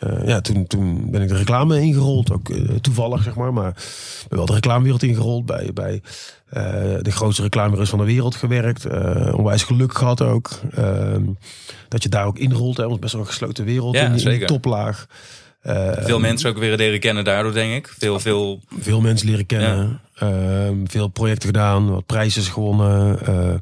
[0.00, 2.32] eh, ja, toen, toen ben ik de reclame ingerold.
[2.32, 3.52] Ook eh, toevallig, zeg maar.
[3.52, 5.46] Maar ik ben wel de reclamewereld ingerold.
[5.46, 6.02] Bij, bij
[6.48, 6.62] eh,
[7.02, 8.86] de grootste reclamebureaus van de wereld gewerkt.
[9.34, 10.50] onwijs geluk gehad ook.
[10.74, 11.22] Ehm,
[11.88, 12.76] dat je daar ook inrolt.
[12.76, 13.94] Hè, want is best wel een gesloten wereld.
[13.94, 14.46] Ja, in, die- in zeker.
[14.46, 15.06] toplaag.
[15.64, 17.94] Eh, Veel mensen ook weer leren kennen daardoor, denk ik.
[17.98, 18.60] Veel, veel...
[18.80, 20.00] veel mensen leren kennen.
[20.14, 23.20] Ehm, veel projecten gedaan, wat prijzen gewonnen.
[23.26, 23.54] Eh,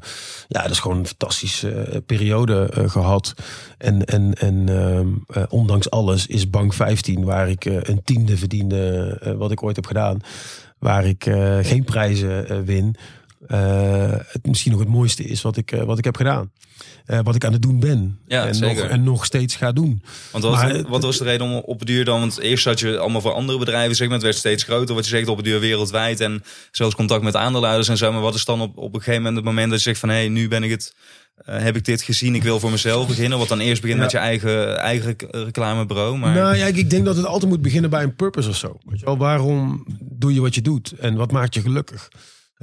[0.47, 3.33] ja, dat is gewoon een fantastische eh, periode eh, gehad.
[3.77, 9.17] En, en, en ehm, eh, ondanks alles is Bank 15, waar ik een tiende verdiende,
[9.37, 10.21] wat ik ooit heb gedaan,
[10.79, 11.23] waar ik
[11.61, 12.95] geen prijzen win,
[14.27, 16.51] het misschien nog het mooiste is wat ik, wat ik heb gedaan.
[17.05, 18.19] Eh, wat ik aan het doen ben.
[18.27, 18.83] Ja, en, zeker.
[18.83, 20.03] nog, en nog steeds ga doen.
[20.31, 22.19] Want wat, Maar- wat was de reden om op het duur dan?
[22.19, 24.95] Want eerst had je allemaal voor andere bedrijven, zeg maar, het werd steeds groter.
[24.95, 28.11] Wat je zegt op het duur wereldwijd en zelfs contact met aandeelhouders en zo.
[28.11, 30.09] Maar wat is dan op, op een gegeven moment het moment dat je zegt van,
[30.09, 30.95] hé, hey, nu ben ik het,
[31.45, 33.37] eh, heb ik dit gezien, ik wil voor mezelf beginnen.
[33.37, 34.03] Wat dan eerst begint Ja.
[34.03, 36.17] met je eigen, eigen rec- reclamebureau.
[36.17, 38.55] Maar Nou ja, ik, ik denk dat het altijd moet beginnen bij een purpose of
[38.57, 38.77] zo.
[38.85, 42.09] Weet je wel, waarom doe je wat je doet en wat maakt je gelukkig?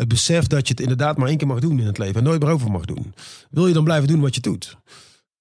[0.00, 2.24] Het besef dat je het inderdaad maar één keer mag doen in het leven en
[2.24, 3.14] nooit meer over mag doen.
[3.50, 4.76] Wil je dan blijven doen wat je doet?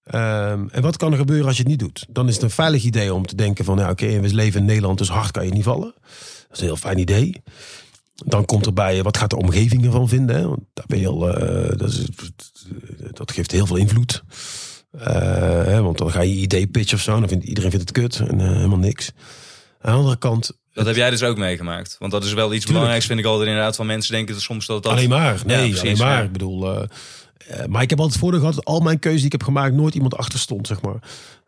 [0.04, 2.06] Ehm, en wat kan er gebeuren als je het niet doet?
[2.10, 4.66] Dan is het een veilig idee om te denken van, ja, oké, we leven in
[4.66, 5.94] Nederland, dus hard kan je niet vallen.
[6.02, 7.42] Dat is een heel fijn idee.
[8.26, 10.48] Dan komt erbij, wat gaat de omgeving ervan vinden?
[10.48, 11.78] Want daar ben je al, eh,
[13.12, 14.24] dat, geeft heel veel invloed.
[14.92, 17.20] Eh, want dan ga je idee pitchen of zo.
[17.20, 19.12] Dan vindt iedereen vindt het kut en eh, helemaal niks.
[19.82, 21.96] Aan de andere kant, dat heb jij dus ook meegemaakt.
[22.00, 24.66] Want dat is wel iets belangrijks, vind ik altijd inderdaad, van mensen denken dat soms
[24.66, 24.92] dat dat...
[24.92, 25.42] alleen maar.
[25.46, 26.18] Nee, precies, alleen maar.
[26.18, 26.24] ja.
[26.24, 26.84] Ik bedoel, eh,
[27.48, 29.44] eh, maar ik heb altijd het voordeel gehad dat al mijn keuzes die ik heb
[29.44, 31.00] gemaakt nooit iemand achter stond, zeg maar.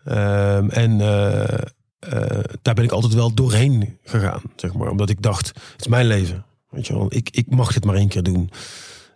[0.03, 4.89] Ehm, en eh, daar ben ik altijd wel doorheen gegaan, zeg maar.
[4.89, 6.45] Omdat ik dacht, het is mijn leven.
[6.69, 8.49] Weet je wel, ik, ik mag dit maar één keer doen.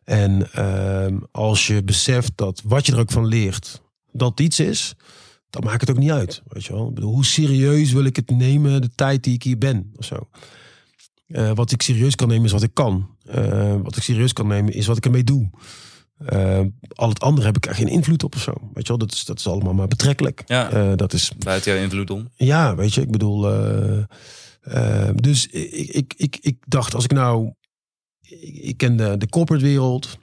[0.04, 4.96] En ehm, als je beseft dat wat je er ook van leert, dat iets is,
[5.56, 6.42] dan maakt het ook niet uit.
[6.48, 6.92] Weet je wel?
[6.92, 10.30] Bedoel, hoe serieus wil ik het nemen, de tijd die ik hier ben, of zo.
[11.28, 13.10] Eh, wat ik serieus kan nemen is wat ik kan.
[13.26, 15.50] Eh, wat ik serieus kan nemen is wat ik ermee doe.
[16.18, 16.62] Eh,
[16.96, 18.54] al het andere heb ik er geen invloed op of zo.
[18.74, 20.44] Weet je wel, dat is, dat is allemaal maar betrekkelijk.
[20.46, 20.96] Ja.
[20.96, 22.30] Dat is Buiten jouw invloed om.
[22.36, 23.42] ja, weet je, ik bedoel.
[25.16, 27.54] dus ik, ik, ik, ik dacht, als ik nou.
[28.22, 30.18] Ik, ik ken de, de corporate wereld.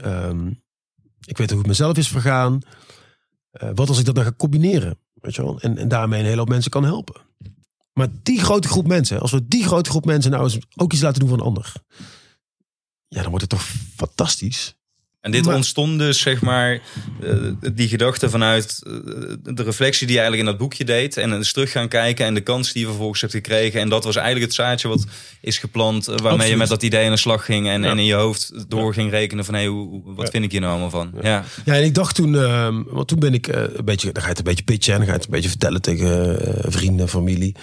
[0.00, 0.46] Ehm,
[1.24, 2.62] ik weet hoe het mezelf is vergaan.
[3.52, 4.98] Eh, wat als ik dat dan ga combineren?
[5.14, 5.60] Weet je wel?
[5.60, 7.20] En, en daarmee een hele hoop mensen kan helpen.
[7.92, 11.02] Maar die grote groep mensen, als we die grote groep mensen nou eens ook iets
[11.02, 11.72] laten doen van ander.
[13.08, 13.62] Ja, dan wordt het toch
[13.96, 14.76] fantastisch.
[15.22, 16.80] En dit Maar- ontstond dus, zeg maar,
[17.22, 17.32] eh,
[17.74, 18.92] die gedachte vanuit eh,
[19.54, 21.16] de reflectie die je eigenlijk in dat boekje deed.
[21.16, 23.80] En eens terug gaan kijken en de kans die je vervolgens hebt gekregen.
[23.80, 25.04] En dat was eigenlijk het zaadje wat
[25.40, 26.08] is geplant.
[26.08, 27.68] eh, Waarmee je met dat idee aan de slag ging.
[27.68, 27.90] En, Ja.
[27.90, 30.30] en in je hoofd door ging rekenen van, hé, hoe- wat Ja.
[30.30, 31.12] vind ik hier nou allemaal van?
[31.22, 31.44] Ja.
[31.64, 34.28] Ja, en ik dacht toen, ehm, want toen ben ik een beetje, dan ga je
[34.28, 36.38] het een beetje pitchen en dan ga je het een beetje vertellen tegen
[36.72, 37.54] vrienden, familie.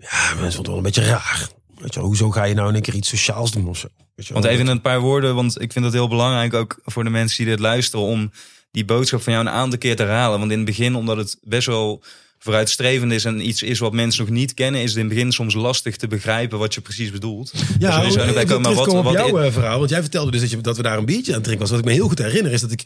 [0.00, 1.48] Ja, mensen vonden het wel een beetje raar.
[1.80, 3.88] Weet je hoezo ga je nou in één keer iets sociaals doen of zo?
[4.14, 4.32] Weet je?
[4.32, 7.10] Want even in een paar woorden, want ik vind het heel belangrijk ook voor de
[7.10, 8.06] mensen die dit luisteren.
[8.06, 8.30] Om
[8.70, 10.38] die boodschap van jou een aantal keer te herhalen.
[10.38, 12.02] Want in het begin, omdat het best wel
[12.42, 15.32] vooruitstrevend is en iets is wat mensen nog niet kennen, is het in het begin
[15.32, 17.52] soms lastig te begrijpen wat je precies bedoelt.
[17.52, 19.78] Dus Ja, nog ik bij komen, maar wat, terugkomen wat op jouw eh, verhaal.
[19.78, 21.70] Want jij vertelde dus dat, je, dat we daar een biertje aan het drinken was.
[21.70, 22.82] Wat ik me heel goed herinner is dat, ik,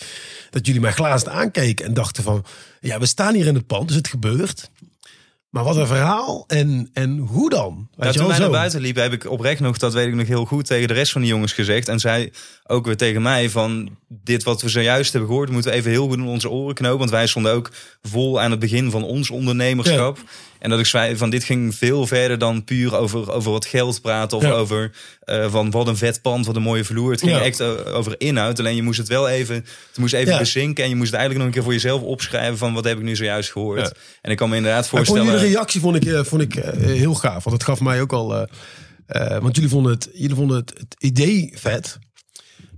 [0.50, 2.44] dat jullie mij glazen aankeken en dachten van...
[2.80, 4.70] Ja, we staan hier in het pand, dus het gebeurt.
[5.54, 7.88] Maar wat een verhaal en, en hoe dan?
[7.90, 10.26] Weet Nou, toen wij naar buiten liepen, heb ik oprecht nog, dat weet ik nog
[10.26, 11.88] heel goed, tegen de rest van de jongens gezegd.
[11.88, 12.32] En zij
[12.66, 16.08] ook weer tegen mij van, dit wat we zojuist hebben gehoord, moeten we even heel
[16.08, 16.98] goed in onze oren knopen.
[16.98, 17.70] Want wij stonden ook
[18.02, 20.18] vol aan het begin van ons ondernemerschap.
[20.64, 24.00] En dat ik zei van, dit ging veel verder dan puur over, over wat geld
[24.00, 24.36] praten.
[24.36, 24.50] Of Ja.
[24.50, 27.10] over eh, van, wat een vet pand, wat een mooie vloer.
[27.10, 27.40] Het ging Ja.
[27.40, 28.58] echt eh, over inhoud.
[28.58, 30.38] Alleen je moest het wel even, het moest even Ja.
[30.38, 30.84] bezinken.
[30.84, 33.02] En je moest het eigenlijk nog een keer voor jezelf opschrijven van, wat heb ik
[33.04, 33.92] nu zojuist gehoord.
[34.20, 35.24] En ik kan me inderdaad voorstellen...
[35.24, 37.44] jullie reactie vond ik, eh, vond ik heel gaaf.
[37.44, 38.48] Want het gaf mij ook al...
[39.40, 41.98] want jullie vonden, het, jullie vonden het, het idee vet.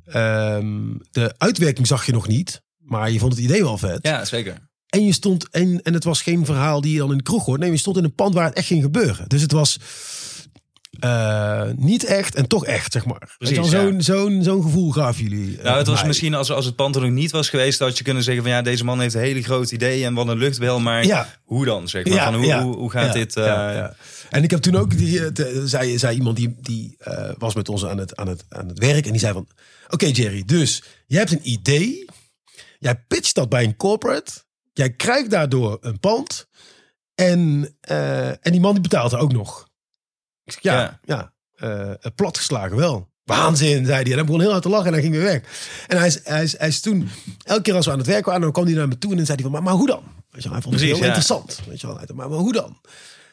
[0.06, 0.74] Ehm,
[1.10, 2.62] de uitwerking zag je nog niet.
[2.78, 3.98] Maar je vond het idee wel vet.
[4.02, 4.54] Ja, zeker.
[4.96, 7.44] En je stond, en, en het was geen verhaal die je dan in de kroeg
[7.44, 7.60] hoort.
[7.60, 9.28] Nee, je stond in een pand waar het echt ging gebeuren.
[9.28, 9.78] Dus het was
[11.00, 13.34] eh, niet echt en toch echt, zeg maar.
[13.38, 13.68] Precies, je ja.
[13.68, 15.56] Zo'n zo'n zo'n gevoel gaven jullie.
[15.58, 16.06] eh, Nou, het was mij.
[16.06, 18.52] misschien als, als het pand er nog niet was geweest, dat je kunnen zeggen van
[18.52, 21.28] ja, deze man heeft een hele groot idee en wat een luchtbel, maar Ja.
[21.44, 21.88] hoe dan?
[21.88, 23.36] Zeg maar, van hoe, hoe, hoe gaat dit?
[23.36, 23.84] eh.
[24.30, 26.96] En ik heb toen ook, die, te- zei, zei iemand die, die
[27.38, 29.04] was met ons aan het, aan, het, aan het werk.
[29.06, 29.48] En die zei van,
[29.88, 32.04] oké Jerry, dus jij hebt een idee.
[32.78, 34.32] Jij pitcht dat bij een corporate.
[34.76, 36.46] Jij krijgt daardoor een pand.
[37.14, 39.68] En, eh, en die man die betaalt er ook nog.
[40.44, 41.32] Ik zeg, ja, ja.
[41.54, 43.08] eh, platgeslagen wel.
[43.24, 44.04] Waanzin, zei hij.
[44.10, 45.40] En hij begon heel hard te lachen en hij ging weer weg.
[45.86, 47.08] En hij is, hij is, hij is toen,
[47.42, 49.16] elke keer als we aan het werk waren, dan kwam hij naar me toe en
[49.16, 50.02] dan zei hij van, maar, maar hoe dan?
[50.30, 51.04] Weet je wel, hij vond het Precies, heel ja.
[51.04, 51.60] interessant.
[51.68, 52.80] Weet je wel, maar, maar hoe dan?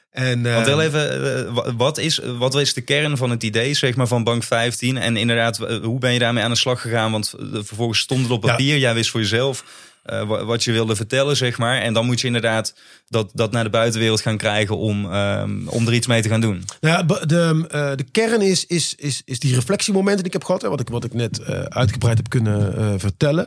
[0.09, 3.73] En, Want eh, heel even, wa- wat is, wat is de kern van het idee
[3.73, 4.97] zeg maar, van Bank 15?
[4.97, 7.11] En inderdaad, hoe ben je daarmee aan de slag gegaan?
[7.11, 8.49] Want vervolgens stond het op Ja.
[8.49, 9.63] papier, jij wist voor jezelf
[10.03, 11.81] eh, wa- wat je wilde vertellen, zeg maar.
[11.81, 12.75] En dan moet je inderdaad
[13.07, 16.41] dat, dat naar de buitenwereld gaan krijgen om, ehm, om er iets mee te gaan
[16.41, 16.63] doen.
[16.81, 20.43] Nou ja, de, eh, de kern is, is, is, is die reflectiemomenten die ik heb
[20.43, 20.61] gehad.
[20.61, 23.45] Hè, wat, ik, wat ik net eh, uitgebreid heb kunnen vertellen.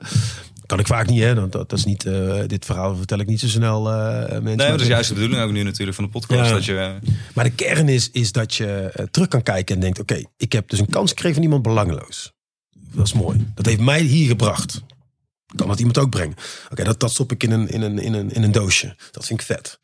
[0.66, 1.34] Kan ik vaak niet, hè?
[1.34, 2.06] Dat, dat is niet,
[2.46, 4.42] dit verhaal vertel ik niet zo snel mensen.
[4.56, 6.48] Nee, dat is juist de bedoeling ook nu natuurlijk van de podcast.
[6.48, 6.54] Ja.
[6.54, 6.94] Dat je,
[7.34, 10.00] Maar de kern is, is dat je terug kan kijken en denkt...
[10.00, 12.32] oké, ik heb dus een kans gekregen van iemand belangeloos.
[12.92, 13.46] Dat is mooi.
[13.54, 14.82] Dat heeft mij hier gebracht.
[15.56, 16.36] Kan dat iemand ook brengen?
[16.70, 18.96] Oké, dat, dat stop ik in een, in, een, in, een, in een doosje.
[19.10, 19.78] Dat vind ik vet.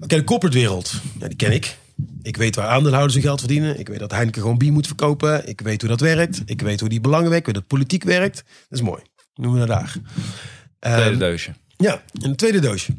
[0.00, 0.92] Oké, de corporate wereld.
[1.18, 1.76] Ja, die ken ik.
[2.22, 3.78] Ik weet waar aandeelhouders hun geld verdienen.
[3.78, 5.48] Ik weet dat Heineken gewoon bier moet verkopen.
[5.48, 6.42] Ik weet hoe dat werkt.
[6.44, 7.48] Ik weet hoe die belangen werken.
[7.48, 8.36] Ik weet dat politiek werkt.
[8.68, 9.02] Dat is mooi.
[9.34, 9.96] Noemen we dat daar.
[10.78, 11.54] tweede Ehm, doosje.
[11.76, 12.94] ja, een tweede doosje.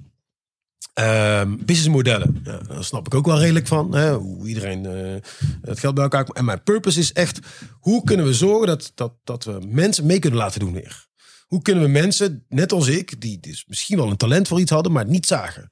[0.94, 2.42] Ehm businessmodellen.
[2.44, 3.96] Ja, daar snap ik ook wel redelijk van.
[3.96, 5.16] Hè, hoe iedereen eh,
[5.62, 6.26] het geld bij elkaar.
[6.26, 7.40] En mijn purpose is echt...
[7.80, 11.07] hoe kunnen we zorgen dat, dat, dat we mensen mee kunnen laten doen weer?
[11.48, 13.22] Hoe kunnen we mensen, net als ik...
[13.22, 15.70] die dus misschien wel een talent voor iets hadden, maar het niet zagen...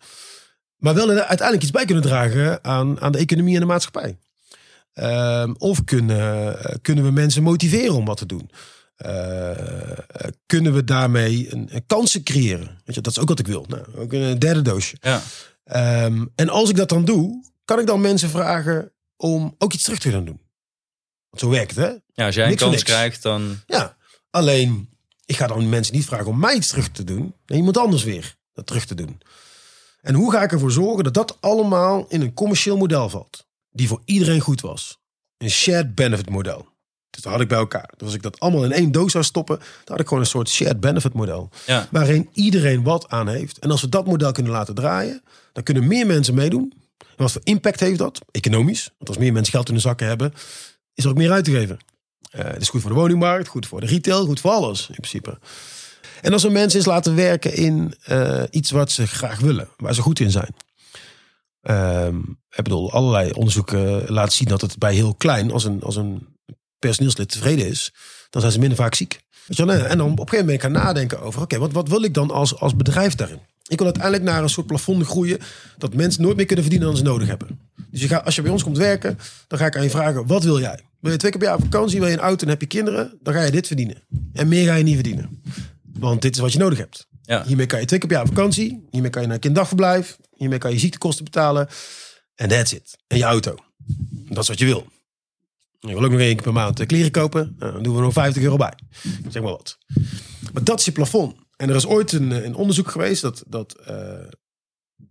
[0.76, 4.18] maar wel uiteindelijk iets bij kunnen dragen aan, aan de economie en de maatschappij?
[4.94, 8.50] Ehm, of kunnen, kunnen we mensen motiveren om wat te doen?
[8.96, 9.98] Eh, eh,
[10.46, 12.82] kunnen we daarmee een, een kansen creëren?
[12.86, 13.66] Weet je, dat is ook wat ik wil.
[13.68, 14.98] Nou, ook een derde doosje.
[15.02, 15.22] Ja.
[15.64, 19.84] Ehm, en als ik dat dan doe, kan ik dan mensen vragen om ook iets
[19.84, 20.42] terug te gaan doen.
[21.30, 21.94] Want zo werkt het, hè?
[22.14, 23.60] ja, als jij een Niks kans krijgt, dan...
[23.66, 23.98] Ja.
[24.30, 24.90] Alleen,
[25.26, 27.34] ik ga dan mensen niet vragen om mij iets terug te doen.
[27.46, 29.22] Nee, iemand anders weer dat terug te doen.
[30.02, 33.48] En hoe ga ik ervoor zorgen dat dat allemaal in een commercieel model valt?
[33.72, 35.00] Die voor iedereen goed was.
[35.38, 36.68] Een shared benefit model.
[37.10, 37.90] Dus dat had ik bij elkaar.
[37.98, 40.30] Dus als ik dat allemaal in één doos zou stoppen, dan had ik gewoon een
[40.30, 41.50] soort shared benefit model.
[41.66, 41.88] Ja.
[41.92, 43.60] Waarin iedereen wat aan heeft.
[43.60, 45.24] En als we dat model kunnen laten draaien,
[45.54, 46.74] dan kunnen meer mensen meedoen.
[46.98, 48.20] En wat voor impact heeft dat?
[48.32, 48.90] Economisch.
[48.98, 50.34] Want als meer mensen geld in de zakken hebben,
[50.94, 51.78] is er ook meer uit te geven.
[52.36, 54.96] Eh, het is goed voor de woningmarkt, goed voor de retail, goed voor alles in
[54.96, 55.40] principe.
[56.22, 59.94] En als we mensen eens laten werken in eh, iets wat ze graag willen, waar
[59.94, 60.56] ze goed in zijn.
[61.62, 62.18] Ehm,
[62.50, 66.28] ik bedoel, allerlei onderzoeken laten zien dat het bij heel klein, als een, als een
[66.80, 67.94] personeelslid tevreden is,
[68.30, 69.20] dan zijn ze minder vaak ziek.
[69.88, 72.32] En dan op een gegeven moment gaan nadenken over, oké, wat, wat wil ik dan
[72.32, 73.40] als, als bedrijf daarin?
[73.68, 75.40] Ik wil uiteindelijk naar een soort plafond groeien
[75.78, 77.60] dat mensen nooit meer kunnen verdienen dan ze nodig hebben.
[77.92, 80.28] Dus je gaat, als je bij ons komt werken, dan ga ik aan je vragen,
[80.28, 80.80] wat wil jij?
[81.00, 82.68] Wil je twee keer per jaar op vakantie, wil je een auto en heb je
[82.68, 84.04] kinderen, dan ga je dit verdienen.
[84.34, 85.42] En meer ga je niet verdienen.
[86.00, 87.08] Want dit is wat je nodig hebt.
[87.22, 87.44] Ja.
[87.46, 88.88] Hiermee kan je twee keer per jaar op vakantie.
[88.90, 90.18] Hiermee kan je naar kinddagverblijf.
[90.36, 91.68] Hiermee kan je ziektekosten betalen.
[92.36, 92.98] En that's it.
[93.08, 93.56] En je auto.
[94.30, 94.88] Dat is wat je wil.
[95.80, 97.56] Je wil ook nog één keer per maand eh, kleren kopen.
[97.60, 98.74] Nou, dan doen we nog 50 euro bij.
[99.30, 99.78] Zeg maar wat.
[100.54, 101.36] Maar dat is je plafond.
[101.58, 103.96] En er is ooit een, eh, een onderzoek geweest dat, dat eh,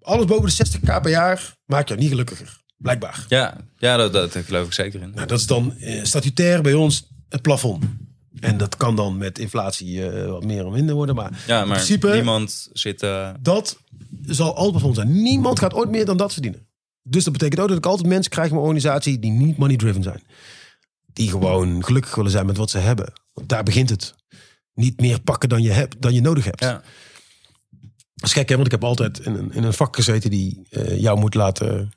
[0.00, 2.62] alles boven de 60k per jaar maakt jou niet gelukkiger.
[2.76, 3.24] Blijkbaar.
[3.28, 5.10] Ja, ja dat, dat geloof ik zeker in.
[5.14, 7.84] Nou, dat is dan eh, statutair bij ons het plafond.
[8.40, 11.14] En dat kan dan met inflatie wat meer of minder worden.
[11.14, 13.00] Maar Ja, in principe, niemand zit...
[13.40, 13.78] dat
[14.22, 15.22] zal altijd plafond zijn.
[15.22, 16.66] Niemand gaat ooit meer dan dat verdienen.
[17.02, 19.76] Dus dat betekent ook dat ik altijd mensen krijg in mijn organisatie die niet money
[19.76, 20.22] driven zijn.
[21.12, 23.12] Die gewoon gelukkig willen zijn met wat ze hebben.
[23.32, 24.14] Want daar begint het.
[24.74, 26.60] Niet meer pakken dan je, hebt, dan je nodig hebt.
[26.60, 26.82] ja.
[28.14, 28.54] Dat is gek, hè?
[28.54, 31.92] Want ik heb altijd in een, in een vak gezeten die eh, jou moet laten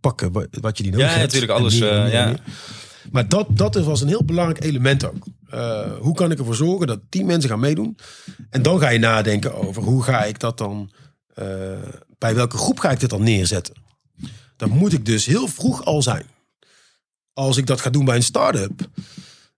[0.00, 1.24] pakken wa- wat je die nodig Ja, hebt.
[1.32, 2.26] natuurlijk, alles, meer eh, meer en ja.
[2.26, 2.40] meer.
[3.12, 5.26] Maar dat, dat was een heel belangrijk element ook.
[5.50, 7.96] Eh, hoe kan ik ervoor zorgen dat die mensen gaan meedoen?
[8.50, 10.90] En dan ga je nadenken over hoe ga ik dat dan...
[12.18, 13.74] bij welke groep ga ik dit dan neerzetten?
[14.56, 16.26] Dan moet ik dus heel vroeg al zijn.
[17.32, 18.88] Als ik dat ga doen bij een start-up,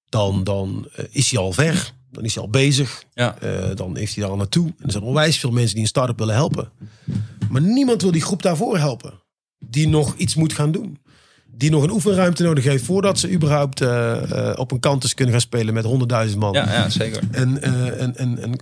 [0.08, 1.92] dan, dan is hij al ver.
[2.14, 3.04] Dan is hij al bezig.
[3.14, 3.38] Ja.
[3.38, 4.66] Eh, dan heeft hij daar al naartoe.
[4.66, 6.70] En er zijn onwijs veel mensen die een start-up willen helpen.
[7.50, 9.12] Maar niemand wil die groep daarvoor helpen.
[9.58, 10.98] Die nog iets moet gaan doen.
[11.56, 15.34] Die nog een oefenruimte nodig heeft voordat ze überhaupt eh, eh, op een campus kunnen
[15.34, 16.52] gaan spelen met honderdduizend man.
[16.52, 17.22] Ja, ja, zeker.
[17.30, 17.68] En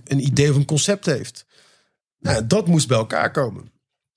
[0.03, 1.45] een idee of een concept heeft.
[2.19, 3.71] Nou, dat moest bij elkaar komen.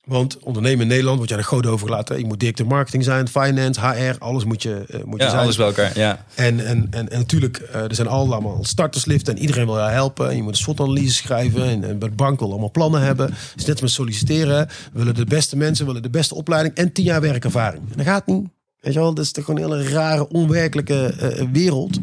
[0.06, 2.18] Want ondernemen in Nederland wordt je aan de groot overgelaten.
[2.18, 5.42] Je moet directeur marketing zijn, finance, HR, alles moet je, eh, moet je Ja, zijn.
[5.42, 5.98] alles bij elkaar.
[5.98, 6.24] Ja.
[6.34, 10.28] En, en, en, en natuurlijk, eh, er zijn allemaal startersliften en iedereen wil jou helpen.
[10.30, 11.62] En je moet een SWOT-analyse schrijven.
[11.64, 13.26] En, en bij de bank wil allemaal plannen hebben.
[13.26, 14.66] Het is net als met solliciteren.
[14.92, 17.82] We willen de beste mensen, willen de beste opleiding en tien jaar werkervaring.
[17.90, 18.46] En dat gaat niet.
[18.80, 21.98] Weet je wel, dat is toch gewoon een hele rare, onwerkelijke eh, wereld.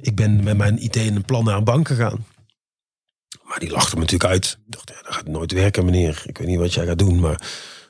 [0.00, 2.24] Ik ben met mijn idee en een plan naar een bank gegaan.
[3.50, 4.58] Maar die lachte me natuurlijk uit.
[4.66, 6.22] Ik dacht, ja, dat gaat nooit werken, meneer.
[6.26, 7.40] Ik weet niet wat jij gaat doen, maar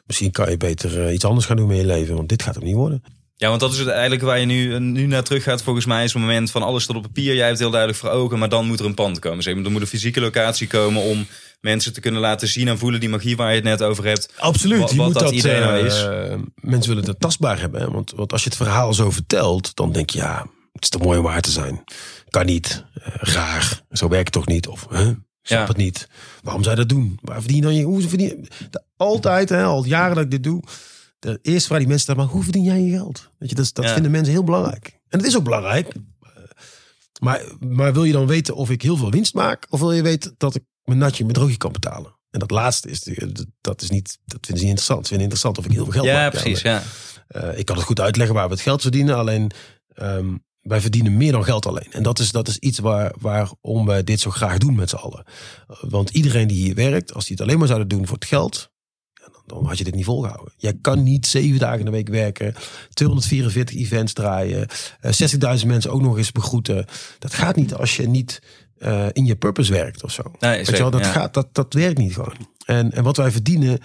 [0.07, 2.15] misschien kan je beter eh, iets anders gaan doen met je leven.
[2.15, 3.03] Want dit gaat hem niet worden.
[3.37, 5.63] Ja, want dat is het eigenlijk waar je nu, nu naar terug gaat.
[5.63, 7.35] Volgens mij is het moment van alles tot op papier.
[7.35, 9.43] Jij hebt heel duidelijk voor ogen, maar dan moet er een pand komen.
[9.43, 9.65] Zeg maar.
[9.65, 11.27] Er moet een fysieke locatie komen om
[11.61, 14.33] mensen te kunnen laten zien en voelen die magie waar je het net over hebt.
[14.37, 14.81] Absoluut.
[14.81, 16.07] Wat- je wat moet dat dat, idee nou eh, is.
[16.55, 17.81] mensen willen het tastbaar hebben.
[17.81, 17.91] Hè?
[17.91, 20.99] Want, want als je het verhaal zo vertelt, dan denk je, ja, het is te
[20.99, 21.85] mooi om waar te zijn.
[22.29, 22.85] Kan niet.
[22.95, 23.83] Eh, raar.
[23.91, 24.69] Zo werkt het toch niet?
[24.69, 24.87] Of?
[25.43, 25.67] Snap Ja.
[25.67, 26.09] het niet.
[26.43, 27.19] Waarom zou je dat doen?
[27.23, 27.83] Waar verdien je dan je...
[27.85, 30.63] Hoe verdien je- de- Altijd, hè, al jaren dat ik dit doe.
[31.19, 33.31] De eerste vraag die mensen stellen, maar hoe verdien jij je geld?
[33.39, 33.93] Weet je, dat, dat Ja.
[33.93, 34.99] vinden mensen heel belangrijk.
[35.09, 35.89] En het is ook belangrijk.
[35.89, 36.31] Eh,
[37.21, 39.67] Maar, maar wil je dan weten of ik heel veel winst maak?
[39.71, 42.19] Of wil je weten dat ik mijn natje met droogje kan betalen?
[42.31, 45.03] En dat laatste is, de- dat is niet, dat vinden ze niet interessant.
[45.03, 46.31] Ze vinden interessant of ik heel veel geld Ja, maak.
[46.31, 46.61] precies.
[46.63, 46.83] Ja.
[47.29, 49.17] eh, ik kan het goed uitleggen waar we het geld verdienen.
[49.17, 49.51] Alleen
[49.95, 51.87] ehm, wij verdienen meer dan geld alleen.
[51.93, 54.97] En dat is, dat is iets waar, waarom wij dit zo graag doen met z'n
[54.97, 55.25] allen.
[55.69, 58.25] Eh, Want iedereen die hier werkt, als die het alleen maar zouden doen voor het
[58.29, 58.71] geld.
[59.21, 60.53] dan- Dan had je dit niet volgehouden.
[60.57, 62.55] Jij kan niet zeven dagen in de week werken.
[62.93, 64.67] 244 events draaien.
[65.01, 66.87] eh, 60.000 mensen ook nog eens begroeten.
[67.19, 68.43] Dat gaat niet als je niet
[68.79, 70.23] eh, in je purpose werkt of zo.
[70.39, 71.13] Nee, wel, dat, zeker, ja.
[71.13, 72.49] gaat, dat, dat werkt niet gewoon.
[72.65, 73.79] En, en wat wij verdienen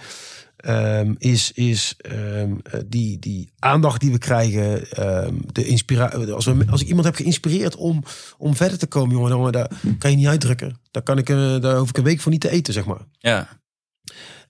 [0.66, 4.90] ehm, is, is ehm, eh, die, die aandacht die we krijgen.
[4.90, 6.32] ehm, de inspiratie.
[6.32, 8.02] Als, we, als ik iemand heb geïnspireerd om,
[8.38, 10.80] om verder te komen, jongen, dan daar kan je niet uitdrukken.
[10.90, 13.06] Daar, kan ik, eh, daar hoef ik een week voor niet te eten, zeg maar.
[13.18, 13.48] ja.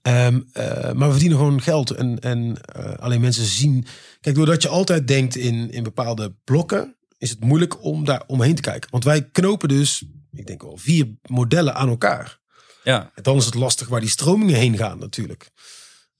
[0.01, 0.27] Eh,
[0.93, 1.91] maar we verdienen gewoon geld.
[1.91, 2.57] En, en
[2.99, 3.85] alleen mensen zien.
[4.21, 8.55] Kijk, doordat je altijd denkt in, in bepaalde blokken, is het moeilijk om daar omheen
[8.55, 8.91] te kijken.
[8.91, 12.39] Want wij knopen dus, ik denk wel, vier modellen aan elkaar.
[12.83, 13.11] ja.
[13.15, 15.49] En dan is het lastig waar die stromingen heen gaan, natuurlijk.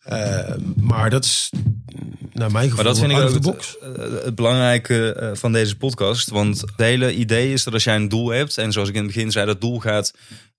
[0.08, 1.49] Ehm, maar dat is,
[2.34, 5.78] naar mijn gevoel, Maar dat vind ik ook het, eh, het belangrijke eh, van deze
[5.78, 6.30] podcast.
[6.30, 9.03] Want het hele idee is dat als jij een doel hebt, en zoals ik in
[9.03, 10.14] het begin zei, dat doel gaat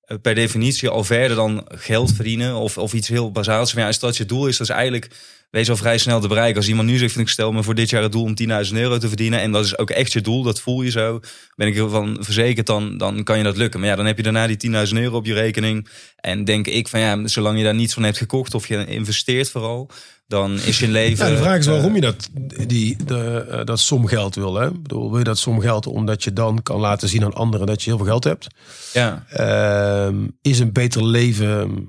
[0.05, 3.73] eh, per definitie al verder dan geld verdienen of, of iets heel bazaals.
[3.73, 5.11] Maar ja, als dat je doel is, dat is eigenlijk
[5.51, 6.57] wees al vrij snel te bereiken.
[6.57, 8.35] Als iemand nu zegt, van, ik stel me voor dit jaar het doel om
[8.67, 11.21] 10.000 euro te verdienen en dat is ook echt je doel, dat voel je zo,
[11.57, 13.81] ben ik ervan verzekerd, dan, dan kan je dat lukken.
[13.81, 16.89] Maar ja, dan heb je daarna die 10.000 euro op je rekening en denk ik
[16.89, 19.91] van ja, zolang je daar niets van hebt gekocht of je investeert vooral,
[20.27, 21.27] dan is je leven...
[21.27, 22.29] Ja, de vraag is eh, waarom je dat,
[22.67, 24.55] die, de, eh, dat somgeld wil.
[24.55, 24.67] Hè?
[24.67, 27.83] Ik bedoel, wil je dat somgeld omdat je dan kan laten zien aan anderen dat
[27.83, 28.47] je heel veel geld hebt?
[28.93, 31.89] Ja, Ehm, is een beter leven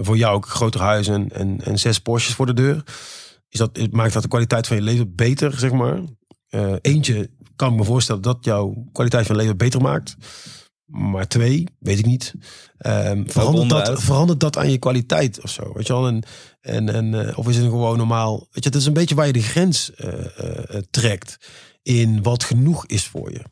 [0.00, 2.82] voor jou ook een groter huis en, en, en zes Porsches voor de deur?
[3.48, 6.00] Is dat, maakt dat de kwaliteit van je leven beter, zeg maar?
[6.48, 10.16] Eh, eentje kan ik me voorstellen dat jouw kwaliteit van leven beter maakt.
[10.86, 12.34] Maar twee, weet ik niet.
[12.78, 15.72] Ehm, verandert, dat, verandert dat aan je kwaliteit of zo?
[15.72, 16.06] Weet je wel?
[16.06, 16.22] En,
[16.60, 18.38] en, en, eh, of is het gewoon normaal?
[18.38, 21.38] Weet je, het is een beetje waar je de grens eh, eh, trekt.
[21.82, 23.42] in wat genoeg is voor je.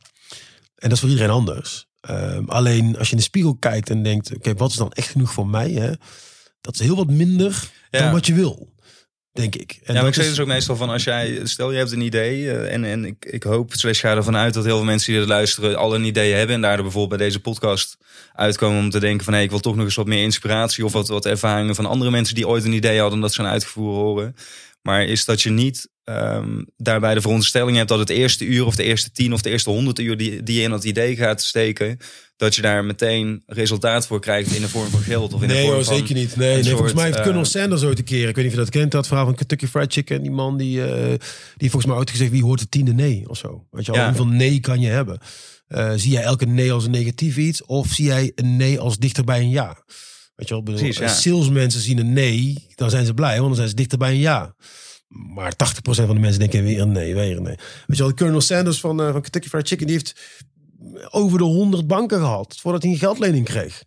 [0.74, 1.88] En dat is voor iedereen anders.
[2.06, 5.08] Ehm, alleen als je in de spiegel kijkt en denkt, oké, wat is dan echt
[5.08, 5.70] genoeg voor mij?
[5.70, 5.90] Hè?
[6.60, 7.98] Dat is heel wat minder Ja.
[7.98, 8.72] dan wat je wil,
[9.32, 9.70] denk ik.
[9.72, 11.78] En ja, maar dat ik zeg is- dus ook meestal van als jij, stel je
[11.78, 14.76] hebt een idee eh, en, en ik, ik hoop, slash ga ervan uit dat heel
[14.76, 17.96] veel mensen die er luisteren al een idee hebben en daardoor bijvoorbeeld bij deze podcast
[18.32, 20.92] uitkomen om te denken van hé, ik wil toch nog eens wat meer inspiratie of
[20.92, 23.94] wat, wat ervaringen van andere mensen die ooit een idee hadden dat ze een uitgevoerd
[23.96, 24.34] horen.
[24.82, 28.76] Maar is dat je niet ehm, daarbij de veronderstelling hebt dat het eerste uur of
[28.76, 31.42] de eerste tien of de eerste honderd uur die, die je in dat idee gaat
[31.42, 31.98] steken,
[32.36, 35.54] dat je daar meteen resultaat voor krijgt in de vorm van geld of in de
[35.54, 36.36] Nee, vorm hoor, van zeker niet.
[36.36, 38.44] Nee, een nee soort, volgens mij heeft eh, Colonel Sanders ooit een keer, ik weet
[38.44, 40.22] niet of je dat kent, dat verhaal van Kentucky Fried Chicken.
[40.22, 41.14] Die man die, eh,
[41.56, 43.66] die volgens mij ooit gezegd, wie hoort de tiende nee of zo.
[43.70, 44.06] Weet je wel, Ja.
[44.06, 45.18] hoeveel nee kan je hebben?
[45.66, 48.98] Eh, zie jij elke nee als een negatief iets of zie jij een nee als
[48.98, 49.84] dichter bij een ja?
[50.34, 51.08] Weet je wel, bedoel, Precies, ja.
[51.08, 54.18] salesmensen zien een nee, dan zijn ze blij, want dan zijn ze dichter bij een
[54.18, 54.54] ja.
[55.08, 57.56] Maar 80% van de mensen denken weer een nee, weer een nee.
[57.86, 60.20] Weet je wel, Colonel Sanders van, eh, van Kentucky Fried Chicken, die heeft
[61.10, 63.84] over de 100 banken gehad voordat hij een geldlening kreeg.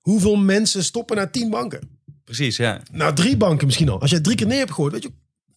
[0.00, 1.98] Hoeveel mensen stoppen naar 10 banken?
[2.24, 2.82] Precies, ja.
[2.92, 4.00] Nou, drie banken misschien al.
[4.00, 5.10] Als jij drie keer nee hebt gegooid, weet je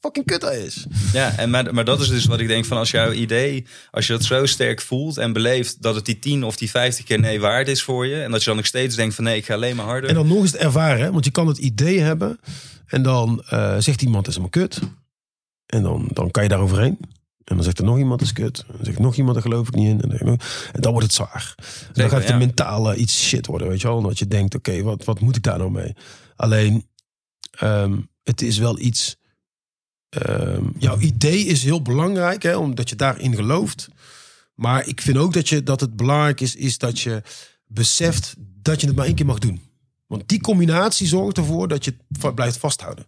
[0.04, 0.86] fucking kut dat is.
[1.14, 4.08] Ja, en maar, maar dat is dus wat ik denk van als jouw idee, als
[4.08, 7.20] je dat zo sterk voelt en beleeft dat het die 10 of die 50 keer
[7.20, 8.22] nee waard is voor je.
[8.22, 10.10] En dat je dan nog steeds denkt van nee, ik ga alleen maar harder.
[10.10, 12.40] En dan nog eens het ervaren, want je kan het idee hebben
[12.88, 14.80] en dan eh, zegt iemand is helemaal kut.
[15.66, 16.98] En dan, dan kan je daar overheen.
[17.44, 18.60] En dan zegt er nog iemand is kut.
[18.68, 20.02] En dan zegt nog iemand, daar geloof ik niet in.
[20.02, 20.40] En dan,
[20.72, 21.56] en dan wordt het zwaar.
[21.58, 22.38] En dan gaat het ja.
[22.38, 23.98] mentale iets shit worden, weet je wel.
[23.98, 25.96] Omdat je denkt, oké, wat, wat moet ik daar nou mee?
[26.36, 26.88] Alleen,
[27.52, 29.18] ehm, het is wel iets...
[30.10, 33.88] ehm, jouw idee is heel belangrijk, hè, omdat je daarin gelooft.
[34.56, 37.22] Maar ik vind ook dat, je, dat het belangrijk is, is dat je
[37.68, 39.62] beseft dat je het maar één keer mag doen.
[40.08, 43.06] Want die combinatie zorgt ervoor dat je het blijft vasthouden.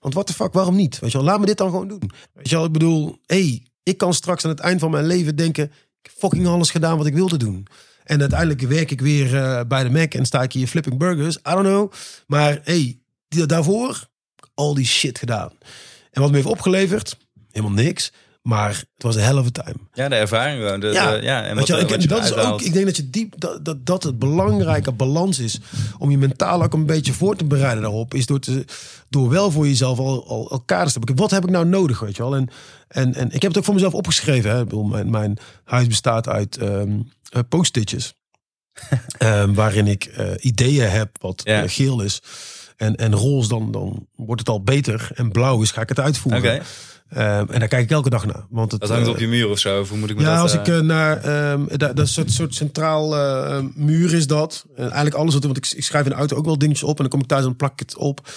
[0.00, 0.98] Want wat de fuck, waarom niet?
[0.98, 2.10] Weet je wel, laat me dit dan gewoon doen.
[2.32, 5.36] Weet je wel, ik bedoel, hey, ik kan straks aan het eind van mijn leven
[5.36, 5.64] denken...
[5.64, 5.70] ik
[6.02, 7.66] heb fucking alles gedaan wat ik wilde doen.
[8.04, 11.36] En uiteindelijk werk ik weer eh, bij de Mac en sta ik hier flipping burgers.
[11.36, 11.92] I don't know.
[12.26, 14.08] Maar hey, daarvoor
[14.54, 15.50] al die shit gedaan.
[16.10, 17.16] En wat me heeft opgeleverd?
[17.50, 18.12] Helemaal niks.
[18.48, 19.76] Maar het was een hell of a time.
[19.92, 20.80] Ja, de ervaring gewoon.
[20.80, 22.72] De, Ja, de- ja en Weet wat, je, wat ik, je dat is ook, ik
[22.72, 25.60] denk dat je diep dat, dat, dat het belangrijke balans is
[25.98, 28.64] om je mentaal ook een beetje voor te bereiden daarop, is door, te,
[29.08, 31.16] door wel voor jezelf al, al, al kaders te hebben.
[31.16, 32.36] Wat heb ik nou nodig, weet je wel?
[32.36, 32.48] En,
[32.88, 34.50] en, en ik heb het ook voor mezelf opgeschreven.
[34.50, 34.64] Hè.
[34.64, 36.82] Bedoel, mijn, mijn huis bestaat uit eh,
[37.48, 38.14] post-itjes.
[39.18, 41.62] Ehm, waarin ik eh, ideeën heb wat Ja.
[41.62, 42.22] eh, geel is.
[42.76, 45.10] En, en roze, dan, dan wordt het al beter.
[45.14, 46.40] En blauw is, ga ik het uitvoeren.
[46.42, 46.62] Oké,
[47.08, 48.44] Ehm, en daar kijk ik elke dag naar.
[48.50, 49.80] Want het, dat hangt eh, op je muur of zo.
[49.80, 50.42] Of hoe moet ik me ja, dat...
[50.42, 54.64] als eh, ik eh, naar ehm dat, dat soort, soort centraal eh, muur is dat.
[54.76, 56.96] En eigenlijk alles wat want ik, ik schrijf in de auto ook wel dingetjes op
[56.96, 58.30] en dan kom ik thuis en dan plak ik het op.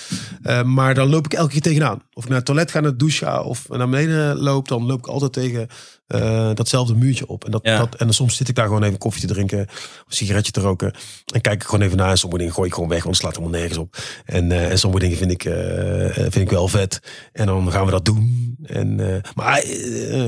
[0.43, 2.01] Eh, maar dan loop ik elke keer tegenaan.
[2.13, 4.85] Of ik naar het toilet ga, naar de douche ga of naar beneden loop, dan
[4.85, 5.67] loop ik altijd tegen
[6.11, 7.45] eh, datzelfde muurtje op.
[7.45, 7.77] En, dat, Ja.
[7.77, 10.51] dat, en dan soms zit ik daar gewoon even koffie te drinken, of een sigaretje
[10.51, 10.93] te roken.
[11.33, 12.09] En kijk ik gewoon even naar.
[12.09, 13.97] En sommige dingen gooi ik gewoon weg, want het slaat helemaal nergens op.
[14.25, 16.99] En, eh, en sommige dingen vind ik, eh, vind ik wel vet.
[17.33, 18.55] En dan gaan we dat doen.
[18.63, 18.95] En,
[19.35, 19.63] maar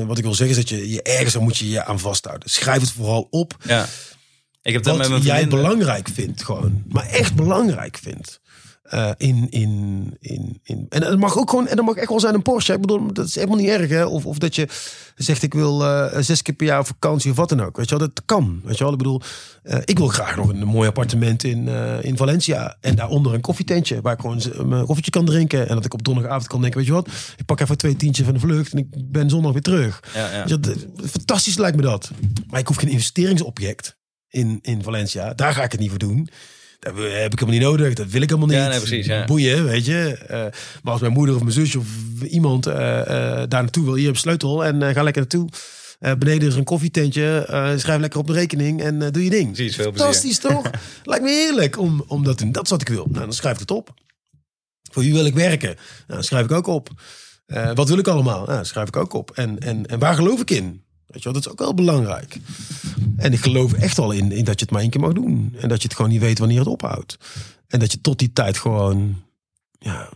[0.06, 2.50] wat ik wil zeggen is dat je, je ergens moet je je aan vasthouden.
[2.50, 3.86] Schrijf het vooral op Ja.
[4.64, 6.82] Ik heb dat met wat mijn jij belangrijk vindt gewoon.
[6.88, 8.40] Maar echt belangrijk vindt.
[8.84, 10.86] Eh, in, in, in, in.
[10.88, 12.72] En het mag ook gewoon, en dat mag echt wel zijn een Porsche.
[12.72, 14.04] Ik bedoel, dat is helemaal niet erg, hè?
[14.04, 14.68] Of, of dat je
[15.16, 17.76] zegt, ik wil eh, zes keer per jaar op vakantie of wat dan ook.
[17.76, 18.60] Weet je wel, dat kan.
[18.64, 19.20] Weet je wel, ik bedoel,
[19.62, 21.68] eh, ik wil graag nog een, mooi appartement in,
[22.02, 22.76] in Valencia.
[22.80, 25.68] En daaronder een koffietentje, waar ik gewoon mijn koffietje kan drinken.
[25.68, 28.24] En dat ik op donderdagavond kan denken, weet je wat, ik pak even twee tientjes
[28.24, 30.02] van de vlucht en ik ben zondag weer terug.
[30.14, 30.44] Ja, ja.
[30.46, 32.10] Je, dat- fantastisch lijkt me dat.
[32.50, 33.96] Maar ik hoef geen investeringsobject
[34.28, 35.34] in, in Valencia.
[35.34, 36.28] Daar ga ik het niet voor doen.
[36.84, 37.94] Dat heb ik helemaal niet nodig.
[37.94, 38.58] Dat wil ik helemaal niet.
[38.58, 39.24] Ja, nee, precies, ja.
[39.24, 40.18] Boeien, weet je.
[40.28, 40.38] Eh,
[40.82, 41.86] maar als mijn moeder of mijn zusje of
[42.28, 43.06] iemand eh, eh,
[43.48, 45.48] daar naartoe wil, hier heb je sleutel en ga lekker naartoe.
[46.18, 47.44] Beneden is een koffietentje.
[47.76, 49.52] schrijf lekker op de rekening en doe je ding.
[49.52, 50.04] Precies, veel plezier.
[50.04, 50.70] Fantastisch toch?
[51.04, 52.52] Lijkt me heerlijk om, om dat te doen.
[52.52, 53.06] Dat is wat ik wil.
[53.10, 53.94] Nou, dan schrijf ik het op.
[54.92, 55.74] Voor wie wil ik werken?
[55.74, 56.88] Nou, dan schrijf ik ook op.
[57.74, 58.44] Wat wil ik allemaal?
[58.44, 59.30] Nou, dan schrijf ik ook op.
[59.30, 60.83] En, en, en waar geloof ik in?
[61.06, 62.40] Weet je dat is ook wel belangrijk.
[63.16, 65.54] En ik geloof echt wel in, in dat je het maar één keer mag doen.
[65.60, 67.18] En dat je het gewoon niet weet wanneer het ophoudt.
[67.68, 69.22] En dat je tot die tijd gewoon,
[69.78, 70.08] ja,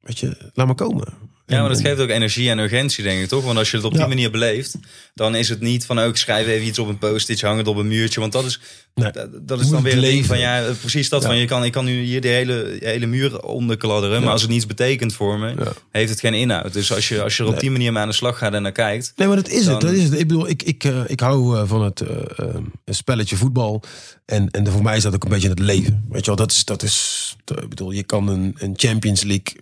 [0.00, 1.12] weet je, laat maar komen.
[1.46, 3.44] Ja, maar dat geeft ook energie en urgentie, denk ik, toch?
[3.44, 4.06] Want als je het op die Ja.
[4.06, 4.74] manier beleeft,
[5.14, 5.98] dan is het niet van...
[5.98, 8.20] ook ik schrijf even iets op een post-it, het op een muurtje.
[8.20, 8.60] Want dat is,
[8.94, 9.10] Nee.
[9.42, 10.38] dat, is dan weer een ding van...
[10.38, 11.28] ja, eh, precies dat Ja.
[11.28, 11.36] van...
[11.36, 14.22] je kan, ik kan nu hier de hele, hele muur onderkladderen...
[14.22, 15.54] maar als het niets betekent voor me,
[15.90, 16.72] heeft het geen inhoud.
[16.72, 18.62] Dus als je, als je er op die manier mee aan de slag gaat en
[18.62, 19.12] naar kijkt...
[19.16, 19.80] Nee, maar dat is het.
[19.80, 20.12] Dat is het.
[20.12, 23.82] Ik bedoel, ik, ik, eh, ik hou eh, van het eh, eh, een spelletje voetbal.
[24.24, 26.04] En, en voor mij is dat ook een beetje het leven.
[26.08, 26.64] Weet je wel, dat is.
[26.64, 29.56] Dat is ik bedoel, je kan een, een Champions League.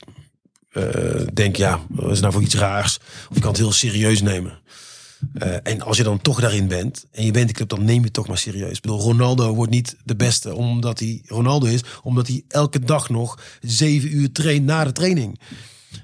[0.73, 2.99] Eh denk ja, wat is nou voor iets raars?
[3.29, 4.61] Of je kan het heel serieus nemen.
[5.35, 7.99] Eh, en als je dan toch daarin bent en je bent de club, dan neem
[7.99, 8.77] je het toch maar serieus.
[8.77, 13.09] Ik bedoel, Ronaldo wordt niet de beste omdat hij Ronaldo is, omdat hij elke dag
[13.09, 15.41] nog zeven uur traint na de training.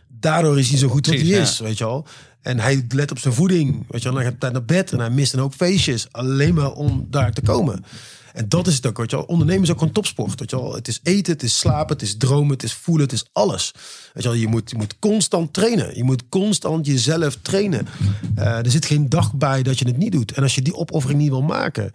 [0.08, 2.06] Daardoor is hij zo goed wat hij is, weet je wel.
[2.42, 4.22] En hij let op zijn voeding, weet je wel.
[4.22, 7.32] Dan gaat hij naar bed en hij mist een hoop feestjes, alleen maar om daar
[7.32, 7.84] te komen.
[8.32, 9.24] En dat is het ook, weet je wel.
[9.24, 10.74] Ondernemen is ook een topsport, weet je wel.
[10.74, 13.72] Het is eten, het is slapen, het is dromen, het is voelen, het is alles.
[14.14, 15.96] Weet je wel, je moet, je moet constant trainen.
[15.96, 17.86] Je moet constant jezelf trainen.
[18.34, 20.32] Eh, er zit geen dag bij dat je het niet doet.
[20.32, 21.92] En als je die opoffering niet wil maken...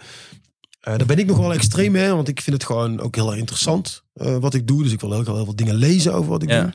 [0.81, 3.29] eh daar ben ik nog wel extreem mee, want ik vind het gewoon ook heel
[3.29, 4.83] erg interessant eh, wat ik doe.
[4.83, 6.61] Dus ik wil ook heel veel dingen lezen over wat ik Ja.
[6.63, 6.73] doe.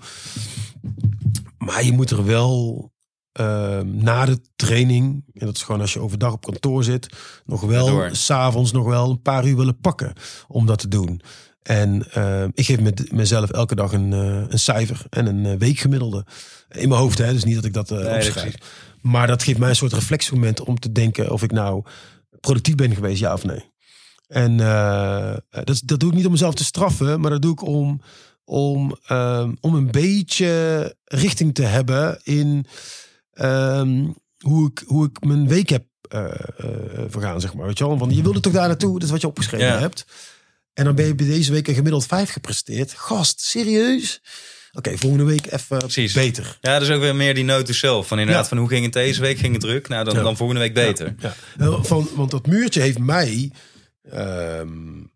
[1.59, 2.91] Maar je moet er wel
[3.39, 7.09] eh, na de training, en dat is gewoon als je overdag op kantoor zit,
[7.45, 8.09] nog wel door.
[8.13, 10.13] s'avonds nog wel een paar uur willen pakken
[10.49, 11.21] om dat te doen.
[11.69, 15.59] En eh, ik geef met, mezelf elke dag een, eh, een cijfer en een eh,
[15.59, 16.27] weekgemiddelde.
[16.69, 17.33] In mijn hoofd, hè?
[17.33, 18.55] dus niet dat ik dat eh Nee, opschrijf.
[19.01, 21.83] Maar dat geeft mij een soort reflexmoment om te denken of ik nou
[22.41, 23.73] productief ben geweest, ja of nee.
[24.27, 24.57] En
[25.51, 28.01] dat, dat doe ik niet om mezelf te straffen, maar dat doe ik om,
[28.45, 32.67] om, ehm, om een beetje richting te hebben in
[33.39, 34.07] ehm,
[34.39, 36.69] hoe, ik, hoe ik mijn week heb eh eh,
[37.09, 37.67] vergaan, zeg maar.
[37.67, 37.99] Weet je wel?
[37.99, 39.79] Want je wilde toch daar naartoe, dat is wat je opgeschreven Ja.
[39.79, 40.07] hebt.
[40.75, 42.93] En dan ben je bij deze week een gemiddeld vijf gepresteerd.
[42.93, 44.23] Gast, serieus?
[44.73, 46.13] Oké, volgende week even Precies.
[46.13, 46.59] beter.
[46.61, 48.07] Ja, dus ook weer meer die note to self.
[48.09, 48.49] Van inderdaad, Ja.
[48.49, 49.39] van hoe ging het deze week?
[49.39, 49.89] Ging het druk?
[49.89, 50.23] Nou, dan, Ja.
[50.23, 51.15] dan volgende week beter.
[51.19, 51.35] Ja.
[51.59, 53.53] Eh, Van, want dat muurtje heeft mij,
[54.11, 54.69] ehm,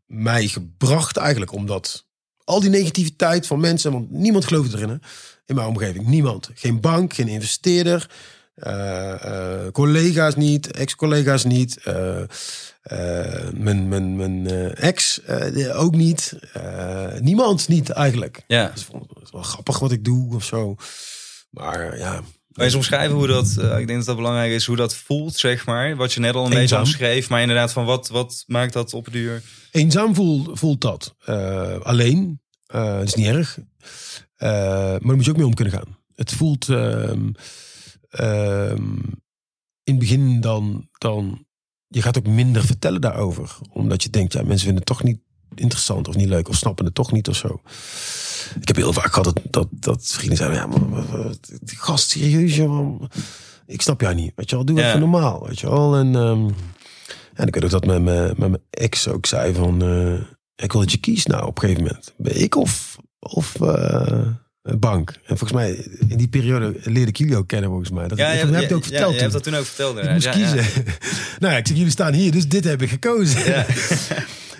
[0.07, 2.07] mij gebracht eigenlijk omdat
[2.45, 4.97] al die negativiteit van mensen, want niemand geloofde erin hè,
[5.47, 6.07] in mijn omgeving.
[6.07, 6.51] Niemand.
[6.55, 8.09] Geen bank, geen investeerder,
[8.55, 12.23] eh, eh, collega's niet, ex-collega's niet, eh,
[13.53, 15.21] mijn, mijn, mijn ex
[15.73, 16.39] ook niet.
[17.21, 18.43] Niemand niet eigenlijk.
[18.47, 18.71] Ja.
[18.75, 18.87] Dus
[19.19, 20.75] het wel grappig wat ik doe of zo.
[21.51, 24.77] Maar ja, Kan je eens omschrijven hoe dat, ik denk dat dat belangrijk is, hoe
[24.77, 25.97] dat voelt, zeg maar.
[25.97, 27.29] Wat je net al een beetje omschreef.
[27.29, 29.43] Maar inderdaad, van wat, wat maakt dat op het duur?
[29.71, 31.15] Eenzaam voelt, voelt dat.
[31.83, 32.41] Alleen.
[33.03, 33.59] Is niet erg.
[34.43, 35.97] Eh, maar daar moet je ook mee om kunnen gaan.
[36.15, 37.31] Het voelt ehm,
[38.11, 38.83] ehm,
[39.85, 41.45] in het begin dan, dan...
[41.87, 43.59] Je gaat ook minder vertellen daarover.
[43.73, 45.21] Omdat je denkt, ja, mensen vinden het toch niet
[45.55, 46.49] interessant of niet leuk.
[46.49, 47.61] Of snappen het toch niet of zo.
[48.61, 50.59] Ik heb heel vaak gehad dat, dat, dat vrienden zeiden...
[50.59, 51.05] Ja, maar,
[51.65, 53.11] gast, serieus, man.
[53.67, 54.33] Ik snap jou niet.
[54.37, 54.89] Weet je wel, doe Ja.
[54.89, 55.47] even normaal.
[55.47, 55.97] Weet je wel.
[55.97, 56.15] En...
[56.15, 56.49] ehm,
[57.35, 59.83] en ik weet ook dat mijn, met mijn ex ook zei van...
[59.83, 60.21] eh,
[60.65, 62.15] ik wil dat je kiest nou op een gegeven moment.
[62.17, 63.55] Ben ik of, of
[64.63, 65.11] een bank?
[65.11, 65.75] En volgens mij,
[66.09, 68.09] in die periode leerde ik jullie ook kennen volgens mij.
[68.09, 69.21] Dat, Ja, je, heb je, je het ook ja, verteld je toen.
[69.21, 69.99] hebt dat toen ook verteld.
[69.99, 70.37] Ik moest ja, ja.
[70.37, 70.83] kiezen.
[71.41, 73.45] nou ja, ik zeg, jullie staan hier, dus dit heb ik gekozen.
[73.45, 73.67] Ja.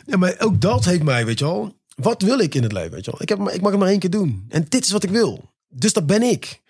[0.07, 1.77] Ja, maar ook dat heeft mij, weet je wel.
[1.95, 3.23] Wat wil ik in het leven, weet je wel?
[3.23, 4.45] Ik, heb, ik mag het maar één keer doen.
[4.49, 5.53] En dit is wat ik wil.
[5.69, 6.61] Dus dat ben ik.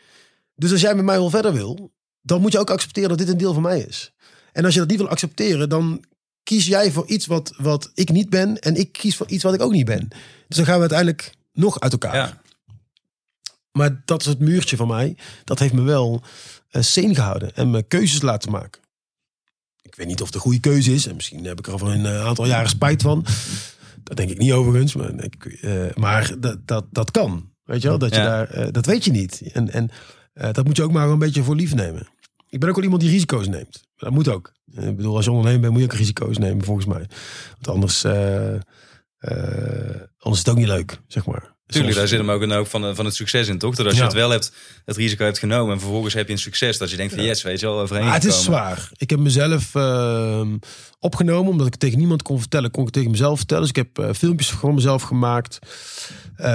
[0.57, 3.29] Dus als jij met mij wel verder wil, dan moet je ook accepteren dat dit
[3.29, 4.13] een deel van mij is.
[4.53, 6.05] En als je dat niet wil accepteren, dan
[6.43, 8.59] kies jij voor iets wat, wat ik niet ben.
[8.59, 10.09] En ik kies voor iets wat ik ook niet ben.
[10.49, 12.15] Dus dan gaan we uiteindelijk nog uit elkaar.
[12.15, 12.41] Ja.
[13.73, 15.17] Maar dat is het muurtje van mij.
[15.45, 16.23] Dat heeft me wel
[16.73, 17.55] uh, sane gehouden.
[17.55, 18.81] En me keuzes laten maken.
[19.83, 21.07] Ik weet niet of het een goede keuze is.
[21.07, 23.27] En misschien heb ik er over een eh, aantal jaren spijt van.
[24.03, 24.95] Dat denk ik niet overigens.
[24.95, 27.51] Maar, ik, uh, maar dat, dat, dat kan.
[27.65, 27.99] Weet je wel?
[27.99, 28.25] Dat, je Ja.
[28.25, 29.43] daar, uh, dat weet je niet.
[29.53, 29.91] En, en
[30.35, 32.09] uh, dat moet je ook maar een beetje voor lief nemen.
[32.49, 33.83] Ik ben ook wel iemand die risico's neemt.
[33.97, 34.53] Dat moet ook.
[34.73, 37.09] Ik bedoel, als je ondernemer bent, moet je ook risico's nemen, volgens mij.
[37.51, 38.05] Want anders,
[40.23, 41.51] anders is het ook niet leuk, zeg maar.
[41.67, 43.75] Tuurlijk, daar zit hem ook een ook van, van het succes in, toch?
[43.75, 44.07] Dat als je ja.
[44.07, 44.53] het wel hebt,
[44.85, 47.43] het risico hebt genomen en vervolgens heb je een succes, dat je denkt van yes,
[47.43, 48.91] weet je wel, overheen Het is zwaar.
[48.97, 50.41] Ik heb mezelf uh,
[50.99, 53.63] opgenomen, omdat ik tegen niemand kon vertellen, kon ik tegen mezelf vertellen.
[53.63, 55.59] Dus ik heb uh, filmpjes van mezelf gemaakt.
[56.39, 56.47] Uh,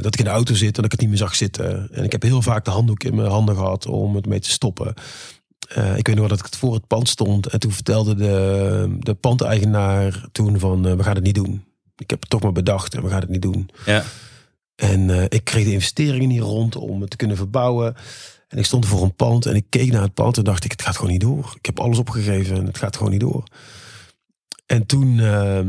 [0.00, 1.88] dat ik in de auto zit en dat ik het niet meer zag zitten.
[1.92, 4.50] En ik heb heel vaak de handdoek in mijn handen gehad om het mee te
[4.50, 4.94] stoppen.
[5.76, 7.46] Uh, ik weet nog wel dat ik het voor het pand stond.
[7.46, 11.64] En toen vertelde de, de pandeigenaar toen van, uh, we gaan het niet doen.
[12.00, 13.70] Ik heb het toch maar bedacht en we gaan het niet doen.
[13.86, 14.04] Ja.
[14.74, 17.94] En uh, ik kreeg de investeringen niet rond om het te kunnen verbouwen.
[18.48, 20.70] En ik stond voor een pand en ik keek naar het pand en dacht ik,
[20.70, 21.54] het gaat gewoon niet door.
[21.56, 23.44] Ik heb alles opgegeven en het gaat gewoon niet door.
[24.66, 25.60] En toen uh,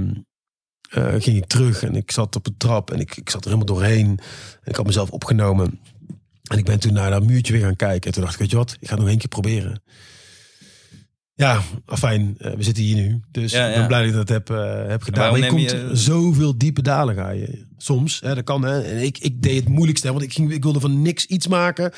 [1.18, 3.76] ging ik terug en ik zat op een trap en ik, ik zat er helemaal
[3.76, 4.08] doorheen.
[4.62, 5.80] En ik had mezelf opgenomen.
[6.44, 8.08] En ik ben toen naar dat muurtje weer gaan kijken.
[8.08, 9.82] En toen dacht ik, weet je wat, ik ga het nog één keer proberen.
[11.34, 13.22] Ja, fijn, uh, we zitten hier nu.
[13.32, 15.32] Dus ja, ik ben blij dat ik dat heb, uh, heb gedaan.
[15.32, 15.90] Maar je komt je...
[15.94, 17.66] zoveel diepe dalen ga je.
[17.78, 18.64] Soms, hè, dat kan.
[18.64, 18.82] Hè.
[18.82, 21.92] En ik, ik deed het moeilijkste, want ik, ging, ik wilde van niks iets maken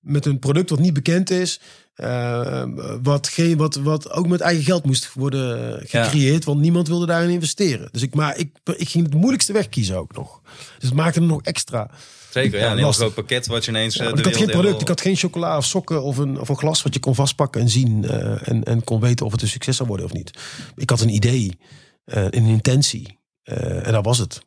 [0.00, 1.60] met een product wat niet bekend is.
[1.96, 2.64] Uh,
[3.02, 6.44] wat, geen, wat, wat ook met eigen geld moest worden gecreëerd.
[6.44, 7.88] Want niemand wilde daarin investeren.
[7.92, 10.40] Dus ik, maar ik, ik ging het moeilijkste weg kiezen ook nog.
[10.78, 11.90] Dus het maakte het nog extra.
[12.30, 12.72] Zeker, ja.
[12.72, 13.94] Een heel groot pakket wat je ineens...
[13.94, 14.80] Ja, ik had geen product.
[14.80, 17.60] Ik had geen chocola of sokken of een, of een glas wat je kon vastpakken
[17.60, 18.02] en zien.
[18.02, 20.38] Uh, en, en kon weten of het een succes zou worden of niet.
[20.76, 21.58] Ik had een idee,
[22.04, 23.18] uh, een intentie.
[23.42, 24.40] en dat was het.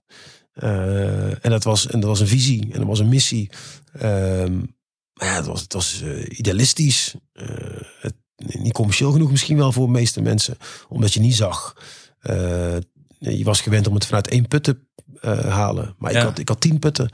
[1.42, 3.50] en, dat was, en dat was een visie en dat was een missie.
[3.94, 4.58] Ehm,
[5.14, 7.16] maar ja, het was, het was idealistisch.
[8.00, 10.58] Het, niet commercieel genoeg misschien wel voor de meeste mensen.
[10.90, 11.76] Omdat je niet zag.
[13.18, 14.78] je was gewend om het vanuit één put te
[15.48, 15.96] halen.
[15.98, 16.20] Maar ja.
[16.20, 17.10] ik, had, ik had tien putten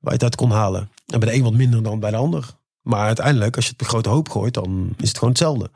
[0.00, 0.90] waar je het uit kon halen.
[1.06, 2.44] En bij de een wat minder dan bij de ander.
[2.82, 5.70] Maar uiteindelijk, als je het op grote hoop gooit, dan is het gewoon hetzelfde.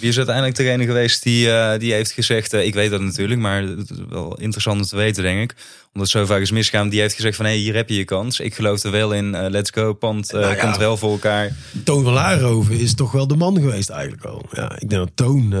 [0.00, 3.40] Wie is uiteindelijk degene geweest die, uh, die heeft gezegd, uh, ik weet dat natuurlijk,
[3.40, 5.56] maar het is wel interessant om te weten, denk ik.
[5.92, 6.88] Omdat het zo vaak is misgaan.
[6.88, 8.40] Die heeft gezegd van, hé, hey, hier heb je je kans.
[8.40, 11.52] Ik geloof er wel in, uh, let's go, pand nou ja, komt wel voor elkaar.
[11.84, 14.46] Toon van Laarhoven is toch wel de man geweest eigenlijk al.
[14.52, 15.54] Ja, ik denk dat Toon...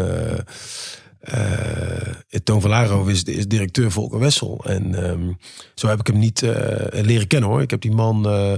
[1.34, 4.64] Uh, Toon van is, is directeur Volker Wessel.
[4.64, 5.38] En um,
[5.74, 6.52] zo heb ik hem niet uh,
[6.90, 7.62] leren kennen hoor.
[7.62, 8.54] Ik heb die man uh,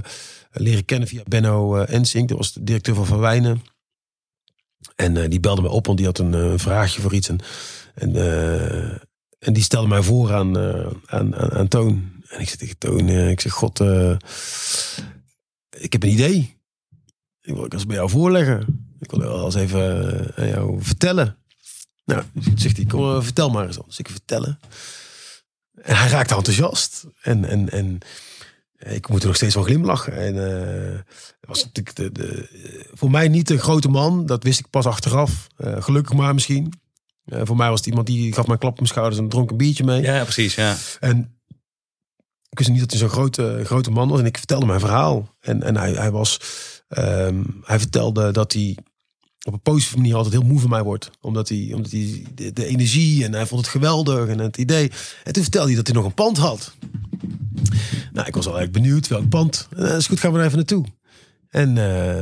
[0.51, 2.29] leren kennen via Benno Ensink.
[2.29, 3.61] Dat was de directeur van Van Wijnen.
[4.95, 7.29] En die belde me op, want die had een vraagje voor iets.
[7.29, 7.39] En,
[7.93, 8.15] en,
[9.39, 10.57] en die stelde mij voor aan,
[11.05, 12.11] aan, aan, Toon.
[12.29, 13.79] En ik zeg tegen Toon, ik zeg, god,
[15.77, 16.57] ik heb een idee.
[17.41, 18.87] Ik wil het eens bij jou voorleggen.
[18.99, 21.37] Ik wil wel even aan jou vertellen.
[22.09, 22.23] Nou,
[22.55, 23.85] zegt hij, kom, uh, vertel maar eens dan.
[23.87, 24.59] Dus ik vertellen.
[25.81, 27.05] En hij raakte enthousiast.
[27.21, 27.99] En, en, en
[28.79, 30.13] ik moet er nog steeds van glimlachen.
[30.13, 30.99] En uh,
[31.41, 32.47] was natuurlijk de, de,
[32.93, 34.25] voor mij niet de grote man.
[34.25, 35.47] Dat wist ik pas achteraf.
[35.57, 36.73] Uh, gelukkig maar misschien.
[37.25, 39.51] Uh, voor mij was het iemand die gaf mij klap op mijn schouders en dronk
[39.51, 40.01] een biertje mee.
[40.01, 40.55] Ja, precies.
[40.55, 40.77] Ja.
[40.99, 41.39] En
[42.49, 44.19] ik wist niet dat hij zo'n grote, grote man was.
[44.19, 45.35] En ik vertelde mijn verhaal.
[45.39, 46.39] En, en hij, hij was...
[46.97, 48.77] Um, hij vertelde dat hij
[49.47, 51.09] op een positieve manier altijd heel moe van mij wordt.
[51.21, 52.23] Omdat hij, omdat hij
[52.53, 54.91] de, energie en hij vond het geweldig en het idee.
[55.23, 56.73] En toen vertelde hij dat hij nog een pand had.
[58.13, 59.67] Nou, ik was al eigenlijk benieuwd welk pand.
[59.75, 60.85] En, dat is goed, gaan we er even naartoe.
[61.49, 61.75] En uh,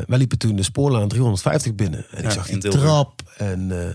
[0.07, 2.05] wij liepen toen de spoorlaan 350 binnen.
[2.11, 3.21] En ik zag die trap.
[3.37, 3.85] En, uh,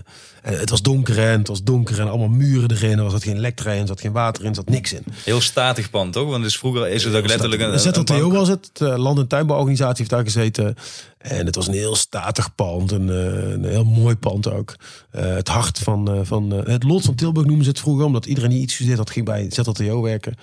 [0.41, 2.99] en, het was donker en het was donker en allemaal muren erin.
[2.99, 5.03] Er zat geen elektra in, er zat geen water in, er zat niks in.
[5.23, 6.29] Heel statig pand, toch?
[6.29, 8.69] Want dus vroeger is het ook letterlijk een, ZLTO was het.
[8.73, 10.75] De Land- en Tuinbouworganisatie heeft daar gezeten.
[11.17, 12.91] En het was een heel statig pand.
[12.91, 14.75] Een, een heel mooi pand ook.
[15.15, 18.05] Uh, het hart van, van het lot van Tilburg noemen ze het vroeger.
[18.05, 20.35] Omdat iedereen die iets gestudeerd had, ging bij ZLTO werken.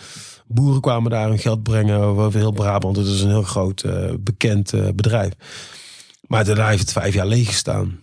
[0.52, 2.96] Boeren kwamen daar hun geld brengen over heel Brabant.
[2.96, 5.32] Het is een heel groot uh, bekend uh, bedrijf.
[6.26, 8.00] Maar daarna heeft het vijf jaar leeg gestaan.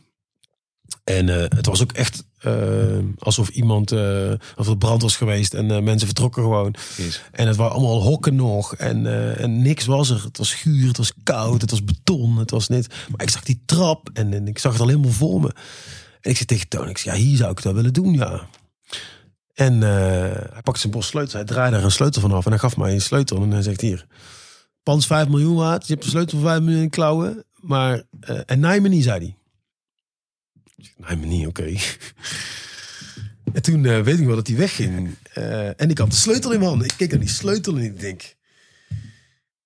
[1.03, 2.25] En uh, het was ook echt
[3.17, 3.91] alsof iemand,
[4.55, 6.75] of het brand was geweest en mensen vertrokken gewoon.
[6.97, 7.21] Yes.
[7.31, 9.05] En het waren allemaal hokken nog en,
[9.37, 10.23] en niks was er.
[10.23, 12.87] Het was schuur, het was koud, het was beton, het was net.
[12.87, 15.53] Maar ik zag die trap en, en ik zag het al helemaal voor me.
[16.21, 18.13] En ik zei tegen Toon, ik zei, ja, hier zou ik het wel willen doen,
[18.13, 18.47] ja.
[19.57, 21.33] En uh, hij pakte zijn bos sleutels.
[21.33, 22.45] Hij draaide er een sleutel vanaf.
[22.45, 23.41] En hij gaf mij een sleutel.
[23.41, 24.05] En hij zegt hier.
[24.83, 25.87] Pans 5 miljoen waard.
[25.87, 27.43] Je hebt een sleutel van 5 miljoen in klauwen.
[27.53, 29.35] Maar, uh, en naai me niet, zei hij.
[30.97, 31.61] Naai me niet, oké.
[31.61, 31.79] Okay.
[33.53, 35.15] en toen uh, weet ik wel dat hij wegging.
[35.77, 36.87] en ik had de sleutel in mijn handen.
[36.87, 38.35] Ik keek naar die sleutel en ik denk...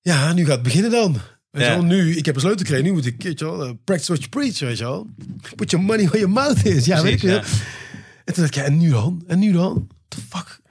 [0.02, 1.12] Ja, nu gaat het beginnen dan.
[1.50, 1.70] Weet ja.
[1.70, 2.86] je wel, nu, ik heb een sleutel gekregen.
[2.86, 5.08] Nu moet ik, weet je wel, practice what you preach, weet je wel.
[5.56, 6.86] Put your money where your mouth is.
[6.86, 7.44] Ja, Precies, weet je ja.
[8.32, 9.24] En toen dacht ik, ja, en nu dan?
[9.28, 9.74] En nu dan?
[9.74, 10.62] What the fuck?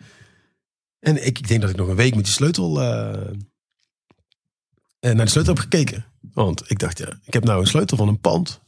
[0.98, 2.70] En ik, ik denk dat ik nog een week met die sleutel...
[2.70, 3.30] Uh,
[5.00, 6.04] naar de sleutel heb gekeken.
[6.20, 8.60] Want ik dacht, ja, ik heb nou een sleutel van een pand.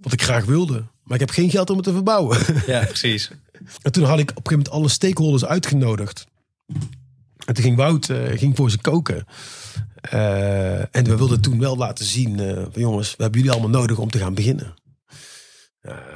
[0.00, 0.86] Wat ik graag wilde.
[1.02, 2.38] Maar ik heb geen geld om het te verbouwen.
[2.66, 3.30] Ja, precies.
[3.82, 6.26] en toen had ik op een gegeven moment alle stakeholders uitgenodigd.
[7.44, 9.26] En toen ging Wout uh, ging voor ze koken.
[10.14, 12.38] Uh, en we wilden toen wel laten zien...
[12.72, 14.74] Van jongens, we hebben jullie allemaal nodig om te gaan beginnen.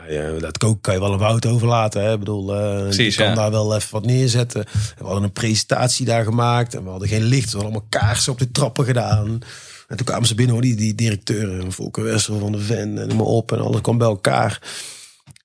[0.08, 2.02] Ja, dat koken kan je wel een woud overlaten.
[2.02, 2.12] Hè?
[2.12, 3.34] Ik bedoel, uh, Precies, je kan ja.
[3.34, 4.64] daar wel even wat neerzetten.
[4.98, 6.74] we hadden een presentatie daar gemaakt.
[6.74, 7.50] En we hadden geen licht.
[7.50, 9.40] We hadden allemaal kaarsen op de trappen gedaan.
[9.88, 11.72] En toen kwamen ze binnen, hoor, die, die directeur.
[11.72, 13.52] Volker Wessel van de Ven en maar op.
[13.52, 14.60] En alles kwam bij elkaar.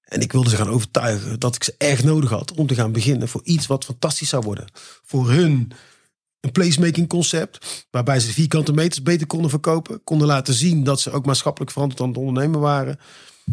[0.08, 2.92] En ik wilde ze gaan overtuigen dat ik ze echt nodig had om te gaan
[2.92, 4.68] beginnen voor iets wat fantastisch zou worden.
[5.06, 5.72] Voor hun
[6.40, 7.86] een placemaking concept.
[7.92, 10.04] Waarbij ze de vierkante meters beter konden verkopen.
[10.04, 13.00] Konden laten zien dat ze ook maatschappelijk verantwoord aan het ondernemen waren.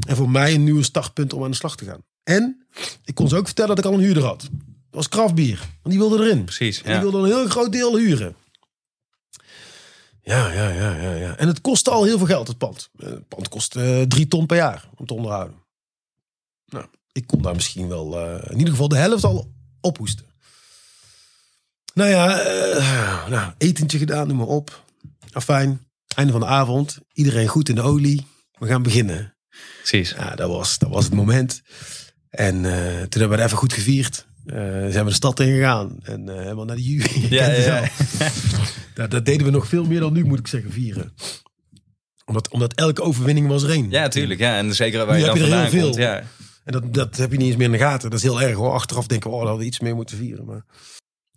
[0.06, 2.00] En voor mij een nieuwe startpunt om aan de slag te gaan.
[2.22, 2.66] En
[3.04, 4.40] ik kon ze ook vertellen dat ik al een huurder had.
[4.40, 4.50] Dat
[4.90, 5.58] was kraftbier.
[5.58, 6.44] Want die wilde erin.
[6.44, 6.80] Precies.
[6.84, 6.92] Ja.
[6.92, 8.36] Die wilde een heel groot deel huren.
[10.22, 11.36] Ja, ja, ja, ja, ja.
[11.36, 12.90] En het kostte al heel veel geld, het pand.
[12.96, 15.56] Het pand kost uh, drie ton per jaar om te onderhouden.
[16.66, 20.26] Nou, ik kon daar misschien wel uh, in ieder geval de helft al ophoesten.
[21.94, 24.84] Nou ja, uh, nou, etentje gedaan, noem maar op.
[25.32, 26.98] Afijn, einde van de avond.
[27.12, 28.26] Iedereen goed in de olie.
[28.58, 29.33] we gaan beginnen.
[29.76, 30.14] Precies.
[30.18, 31.62] Ja, dat was, dat was het moment.
[32.30, 34.26] En eh, toen hebben we het even goed gevierd.
[34.46, 37.26] Uh, zijn we de stad ingegaan en uh, helemaal naar de jury.
[37.34, 37.90] Ja, ja, ja.
[38.94, 41.14] dat, dat, deden we nog veel meer dan nu, moet ik zeggen, vieren.
[42.24, 43.90] Omdat, omdat elke overwinning was er één.
[43.90, 44.40] Ja, tuurlijk.
[44.40, 44.56] Ja.
[44.56, 45.94] En zeker waar je heb dan je er vandaan heel komt.
[45.94, 46.04] veel.
[46.04, 46.22] Ja.
[46.64, 48.10] En dat, dat heb je niet eens meer in de gaten.
[48.10, 48.72] Dat is heel erg hoor.
[48.72, 50.44] Achteraf denken we, oh, dat hadden we iets meer moeten vieren.
[50.44, 50.64] Maar...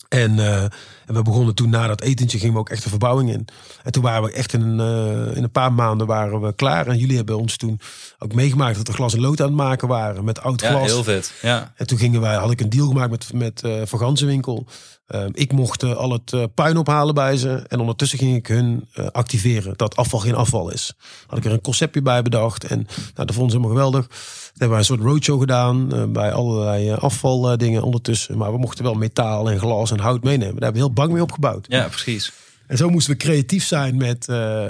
[0.09, 0.63] En, eh,
[1.05, 3.47] en we begonnen toen na dat etentje gingen we ook echt de verbouwing in.
[3.84, 6.88] En toen waren we echt in een, eh, in een paar maanden waren we klaar.
[6.88, 7.79] En jullie hebben ons toen
[8.19, 10.85] ook meegemaakt dat we glas en lood aan het maken waren met oud ja, glas.
[10.85, 11.34] heel vet.
[11.41, 11.73] Ja.
[11.75, 14.67] En toen gingen wij, had ik een deal gemaakt met, met eh Van Ganzenwinkel.
[15.07, 17.63] Ehm, ik mocht eh, al het eh, puin ophalen bij ze.
[17.67, 20.93] En ondertussen ging ik hun eh, activeren dat afval geen afval is.
[21.27, 22.63] Had ik er een conceptje bij bedacht.
[22.63, 24.07] En nou, dat vonden ze helemaal geweldig.
[24.07, 24.17] Toen
[24.49, 26.11] hebben wij een soort roadshow gedaan.
[26.13, 28.38] bij allerlei afvaldingen ondertussen.
[28.38, 30.55] Maar we mochten wel metaal en glas en hout meenemen.
[30.55, 31.65] Daar hebben we heel bang mee opgebouwd.
[31.69, 32.31] ja, precies.
[32.68, 34.27] En zo moesten we creatief zijn met...
[34.27, 34.61] eh,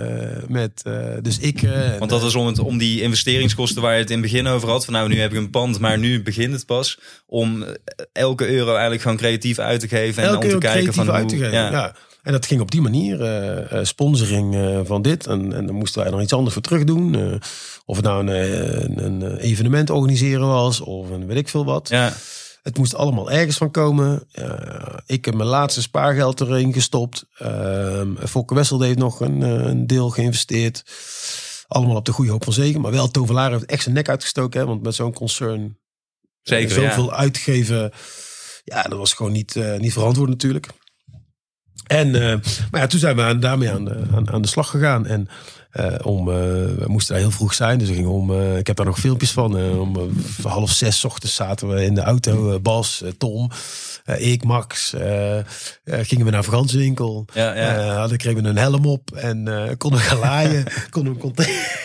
[0.47, 1.61] met eh, dus ik...
[1.61, 4.47] eh, Want dat was om, het, om die investeringskosten waar je het in het begin
[4.47, 4.85] over had.
[4.85, 6.99] Van nou, nu heb ik een pand, maar nu begint het pas.
[7.25, 7.65] Om
[8.13, 10.23] elke euro eigenlijk gewoon creatief uit te geven.
[10.23, 11.51] En elke om te kijken van uit te geven.
[11.51, 11.71] ja.
[11.71, 11.95] Ja.
[12.23, 13.17] En dat ging op die manier.
[13.81, 14.55] sponsoring
[14.87, 15.25] van dit.
[15.27, 17.15] En, en dan moesten wij er iets anders voor terug doen.
[17.85, 20.81] Of het nou een, een, een evenement organiseren was.
[20.81, 21.89] Of een weet ik veel wat.
[21.89, 22.13] ja.
[22.67, 24.23] Het moest allemaal ergens van komen.
[24.31, 27.25] Eh, ik heb mijn laatste spaargeld erin gestopt.
[27.41, 30.83] Uh, Fokke Wessel heeft nog een, eh, een deel geïnvesteerd.
[31.67, 32.81] Allemaal op de goede hoop van zegen.
[32.81, 34.59] Maar wel Tovelaar heeft echt zijn nek uitgestoken.
[34.59, 35.77] Hè, want met zo'n concern
[36.41, 36.89] Zeker, eh, ja.
[36.89, 37.91] zoveel uitgeven.
[38.63, 40.67] Ja, dat was gewoon niet, niet verantwoord natuurlijk.
[41.87, 42.11] En,
[42.71, 45.05] maar ja, toen zijn we aan, daarmee aan de, aan, aan de slag gegaan.
[45.05, 45.27] En
[46.03, 47.77] om, eh, we moesten daar heel vroeg zijn.
[47.79, 49.57] Dus we gingen om, eh, ik heb daar nog filmpjes van.
[49.57, 52.51] eh, om eh, half zes 's ochtends zaten we in de auto.
[52.53, 53.51] eh, Bas, eh, Tom,
[54.05, 54.93] eh, ik, Max.
[54.93, 55.43] eh, eh,
[55.83, 57.25] gingen we naar Franswinkel.
[57.33, 57.75] Ja, ja.
[57.77, 59.11] Eh, hadden, kregen we een helm op.
[59.15, 60.63] En eh, konden gaan laaien.
[60.89, 61.79] konden we container,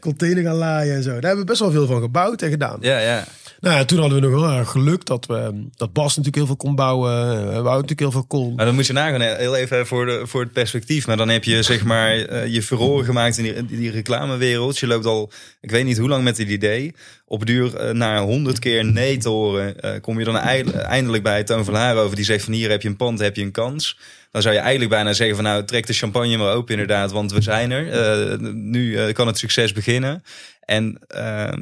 [0.00, 1.10] container gaan laaien en zo.
[1.10, 2.78] Daar hebben we best wel veel van gebouwd en gedaan.
[2.80, 3.24] ja, ja.
[3.60, 6.46] Nou ja, toen hadden we nog wel erg geluk dat, we, dat Bas natuurlijk heel
[6.46, 7.12] veel kon bouwen.
[7.38, 8.54] eh, Wout natuurlijk heel veel kon.
[8.54, 11.06] Maar dan moet je nagaan, heel even voor, de, voor het perspectief.
[11.06, 14.78] Maar dan heb je zeg maar eh, je furoren gemaakt in die, reclamewereld.
[14.78, 16.94] Je loopt al, ik weet niet hoe lang met dit idee.
[17.24, 21.44] Op duur eh, na honderd keer nee te horen, eh, kom je dan eindelijk- bij
[21.44, 22.16] Toon van Haarhoven.
[22.16, 23.98] Die zegt van hier heb je een pand, heb je een kans.
[24.30, 27.12] Dan zou je eigenlijk bijna zeggen van nou trek de champagne maar open inderdaad.
[27.12, 27.90] Want we zijn er.
[27.90, 30.22] Eh, nu eh, kan het succes beginnen.
[30.60, 31.52] En eh,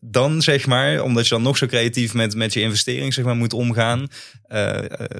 [0.00, 3.36] dan zeg maar, omdat je dan nog zo creatief met, met je investering zeg maar,
[3.36, 4.08] moet omgaan,
[4.48, 4.78] eh,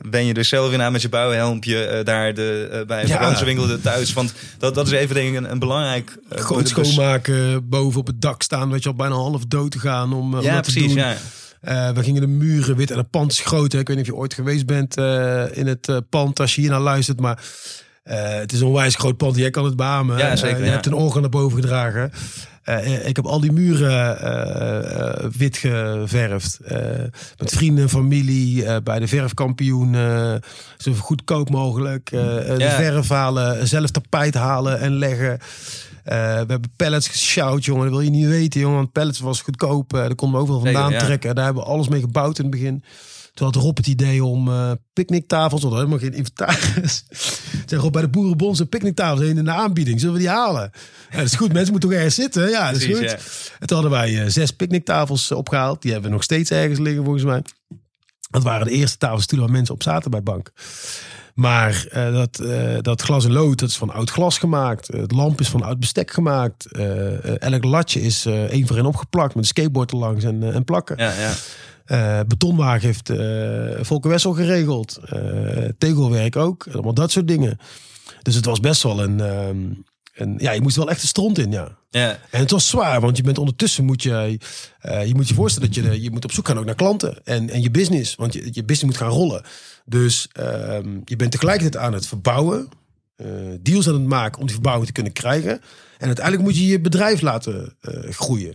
[0.09, 3.34] ben je dus zelf inderdaad met je bouwhelmpje eh, daar de, eh, bij Ja.
[3.42, 4.12] de thuis.
[4.12, 6.18] Want dat, dat is even denk ik een, een belangrijk...
[6.28, 10.12] dus- schoonmaken, boven op het dak staan, weet je al bijna half dood te gaan
[10.12, 10.94] om, Ja, dat te precies.
[10.94, 11.05] doen.
[11.05, 11.16] Ja.
[11.92, 13.72] We gingen de muren wit en het pand is groot.
[13.72, 13.78] Hè.
[13.78, 14.96] Ik weet niet of je ooit geweest bent
[15.56, 17.42] in het pand als je hier naar luistert, maar
[18.02, 19.36] het is een onwijs groot pand.
[19.36, 20.18] Jij kan het beamen.
[20.18, 20.70] Ja, zeker, je ja.
[20.70, 22.12] hebt een orgel naar boven gedragen.
[22.69, 26.59] Eh, ik heb al die muren eh, eh, wit geverfd.
[26.65, 26.78] Eh,
[27.39, 28.65] met vrienden en familie.
[28.65, 29.95] eh, bij de verfkampioen.
[29.95, 30.35] eh,
[30.78, 32.11] zo goedkoop mogelijk.
[32.12, 33.69] eh, eh, De verf halen.
[33.69, 35.32] Zelf tapijt halen en leggen.
[36.05, 37.82] Eh, we hebben pallets gesjouwd, jongen.
[37.82, 38.77] Dat wil je niet weten, jongen.
[38.77, 39.93] Want pallets was goedkoop.
[39.95, 41.05] Eh, daar konden we overal Zeker, vandaan ja.
[41.07, 41.35] trekken.
[41.35, 42.85] Daar hebben we alles mee gebouwd in het begin.
[43.39, 47.05] Toen had Rob het idee om eh picknicktafels, want helemaal geen inventaris.
[47.66, 50.01] Zeg Rob, bij de Boerenbond zijn picknicktafels heen in de aanbieding.
[50.01, 50.70] Zullen we die halen?
[51.10, 52.48] Ja, dat is goed, mensen moeten toch ergens zitten?
[52.48, 53.20] Ja, dat is Precies, goed.
[53.20, 53.56] ja.
[53.59, 55.82] En toen hadden wij eh, zes picknicktafels eh, opgehaald.
[55.82, 57.43] Die hebben we nog steeds ergens liggen volgens mij.
[58.31, 60.51] Dat waren de eerste tafels toen waar mensen op zaten bij bank.
[61.35, 62.43] Maar dat,
[62.85, 64.86] dat glas en lood, dat is van oud glas gemaakt.
[64.86, 66.66] Het lamp is van oud bestek gemaakt.
[67.39, 70.97] Elk latje is één voor één opgeplakt met een skateboard erlangs en, en plakken.
[70.98, 71.32] Ja, ja.
[71.89, 73.12] Eh, betonwagen heeft
[73.86, 74.98] Volker Wessel geregeld.
[75.05, 76.66] Eh, tegelwerk ook.
[76.73, 77.59] Allemaal dat soort dingen.
[78.23, 79.20] Dus het was best wel een...
[79.20, 79.66] ehm,
[80.15, 81.78] een ja, je moest wel echt de stront in, ja.
[81.90, 82.19] ja.
[82.31, 84.39] En het was zwaar, want je bent ondertussen moet je...
[84.82, 87.24] je moet je voorstellen dat je, je moet op zoek gaan ook naar klanten.
[87.24, 88.15] En, en je business.
[88.15, 89.43] Want je, je business moet gaan rollen.
[89.85, 92.69] Dus ehm, je bent tegelijkertijd aan het verbouwen.
[93.60, 95.60] deals aan het maken om die verbouwing te kunnen krijgen.
[95.98, 97.77] En uiteindelijk moet je je bedrijf laten
[98.10, 98.55] groeien.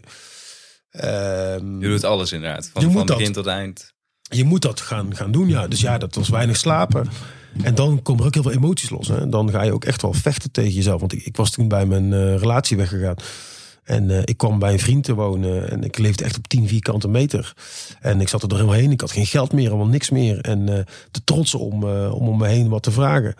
[0.93, 2.69] Ehm, Je doet alles inderdaad.
[2.73, 3.17] Van, Je moet van dat.
[3.17, 3.93] begin tot eind.
[4.21, 5.67] je moet dat gaan, gaan doen, ja.
[5.67, 7.07] Dus ja, dat was weinig slapen.
[7.63, 9.07] En dan komen er ook heel veel emoties los.
[9.07, 9.19] Hè.
[9.19, 10.99] En dan ga je ook echt wel vechten tegen jezelf.
[10.99, 13.15] Want ik, ik was toen bij mijn eh, relatie weggegaan.
[13.83, 15.69] En eh, ik kwam bij een vriend te wonen.
[15.69, 17.53] En ik leefde echt op 10 vierkante meter.
[17.99, 18.91] En ik zat er door helemaal heen.
[18.91, 20.39] Ik had geen geld meer, helemaal niks meer.
[20.41, 23.35] En eh, te trots om, om om me heen wat te vragen.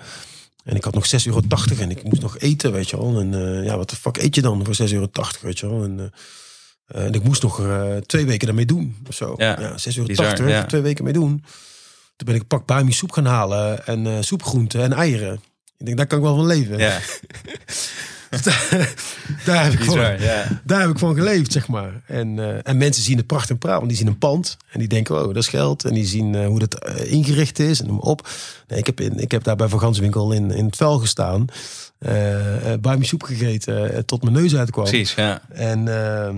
[0.64, 1.42] En ik had nog 6,80 euro
[1.80, 3.20] en ik moest nog eten, weet je wel.
[3.20, 5.10] En ja, wat de fuck eet je dan voor 6,80 euro,
[5.42, 5.84] weet je wel.
[5.84, 6.12] En,
[6.88, 9.34] eh, en ik moest nog eh, twee weken daarmee doen, of zo.
[9.38, 10.66] Ja, Ja, 6,80 euro, bizar, ja.
[10.66, 11.44] twee weken mee doen.
[12.16, 15.34] Toen ben ik een pak bami soep gaan halen en eh soepgroenten en eieren.
[15.78, 16.78] Ik denk, daar kan ik wel van leven.
[16.78, 17.00] Ja.
[19.46, 20.62] daar, heb ik van, ja.
[20.64, 22.02] daar heb ik van geleefd, zeg maar.
[22.06, 24.58] En, en mensen zien het pracht en praat, want die zien een pand.
[24.72, 25.86] En die denken, oh, dat is geld.
[25.86, 28.30] En die zien hoe dat ingericht is en noem op.
[28.68, 31.46] Nee, ik, heb in, ik heb daar bij Van Ganswinkel in, in het vel gestaan.
[32.00, 34.86] bij mijn soep gegeten, tot mijn neus uitkwam.
[34.86, 35.42] Precies, ja.
[35.50, 36.36] En, ehm,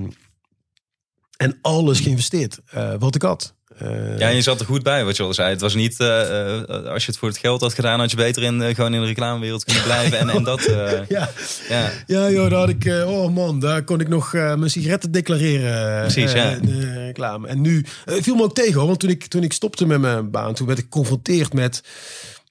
[1.38, 3.54] en alles geïnvesteerd, eh, wat ik had.
[3.78, 5.50] Eh, Ja, je zat er goed bij, wat je al zei.
[5.50, 8.44] Het was niet, eh, als je het voor het geld had gedaan, had je beter
[8.44, 10.18] in, gewoon in de reclamewereld kunnen blijven.
[10.20, 10.64] En, en dat,
[11.08, 11.30] ja.
[11.70, 11.92] ja.
[12.08, 16.02] Ja, joh, daar had ik, oh man, daar kon ik nog mijn sigaretten declareren.
[16.02, 16.56] Precies, ja.
[16.60, 17.48] De reclame.
[17.48, 20.32] En nu viel me ook tegen hoor, want toen ik, toen ik stopte met mijn
[20.32, 21.84] baan, toen werd ik geconfronteerd met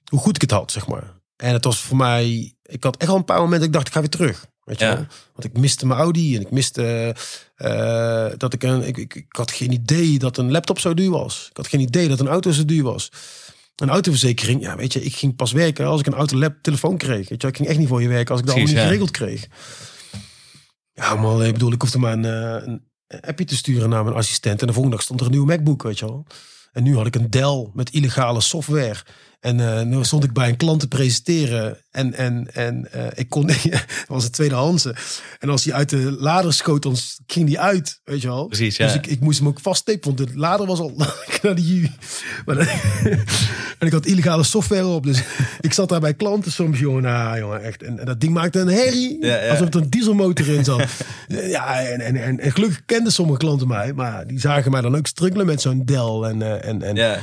[0.09, 1.13] hoe goed ik het had, zeg maar.
[1.35, 3.93] En het was voor mij, ik had echt al een paar momenten, ik dacht, ik
[3.93, 4.45] ga weer terug.
[4.65, 4.95] Weet je Ja.
[4.95, 5.05] wel?
[5.33, 7.15] Want ik miste mijn Audi en ik miste
[7.55, 11.09] eh, dat ik een, ik, ik, ik had geen idee dat een laptop zo duur
[11.09, 11.47] was.
[11.49, 13.11] Ik had geen idee dat een auto zo duur was.
[13.75, 17.29] Een autoverzekering, ja, weet je, ik ging pas werken als ik een auto, telefoon kreeg.
[17.29, 19.01] Weet je, ik ging echt niet voor je werken als ik dat Precies, allemaal niet
[19.09, 19.47] geregeld kreeg.
[20.93, 22.67] Ja, maar ik bedoel, ik hoefde maar een, eh,
[23.07, 24.61] een appje te sturen naar mijn assistent.
[24.61, 26.25] En de volgende dag stond er een nieuwe MacBook, weet je wel.
[26.71, 29.03] En nu had ik een Dell met illegale software.
[29.45, 31.77] En eh, nu stond ik bij een klant te presenteren.
[31.91, 34.95] En, en, en eh, ik kon, het was een tweedehandse.
[35.39, 36.95] En als hij uit de lader schoot, dan
[37.27, 38.47] ging die uit, weet je wel.
[38.47, 38.85] Precies, ja.
[38.85, 40.93] Dus ik, ik moest hem ook vasttepen, want de lader was al
[41.41, 41.91] naar die
[42.45, 42.67] maar dan-
[43.79, 45.03] En ik had illegale software op.
[45.03, 45.23] Dus
[45.61, 47.01] ik zat daar bij klanten soms, jongen.
[47.03, 47.83] Nou, jongen, echt.
[47.83, 49.25] En, en dat ding maakte een herrie.
[49.25, 49.49] Ja, ja.
[49.49, 50.83] Alsof er een dieselmotor in zat.
[51.27, 53.93] ja, en, en, en, en gelukkig kenden sommige klanten mij.
[53.93, 56.21] Maar die zagen mij dan ook struggelen met zo'n Dell.
[56.23, 57.19] En, eh, en, en ja.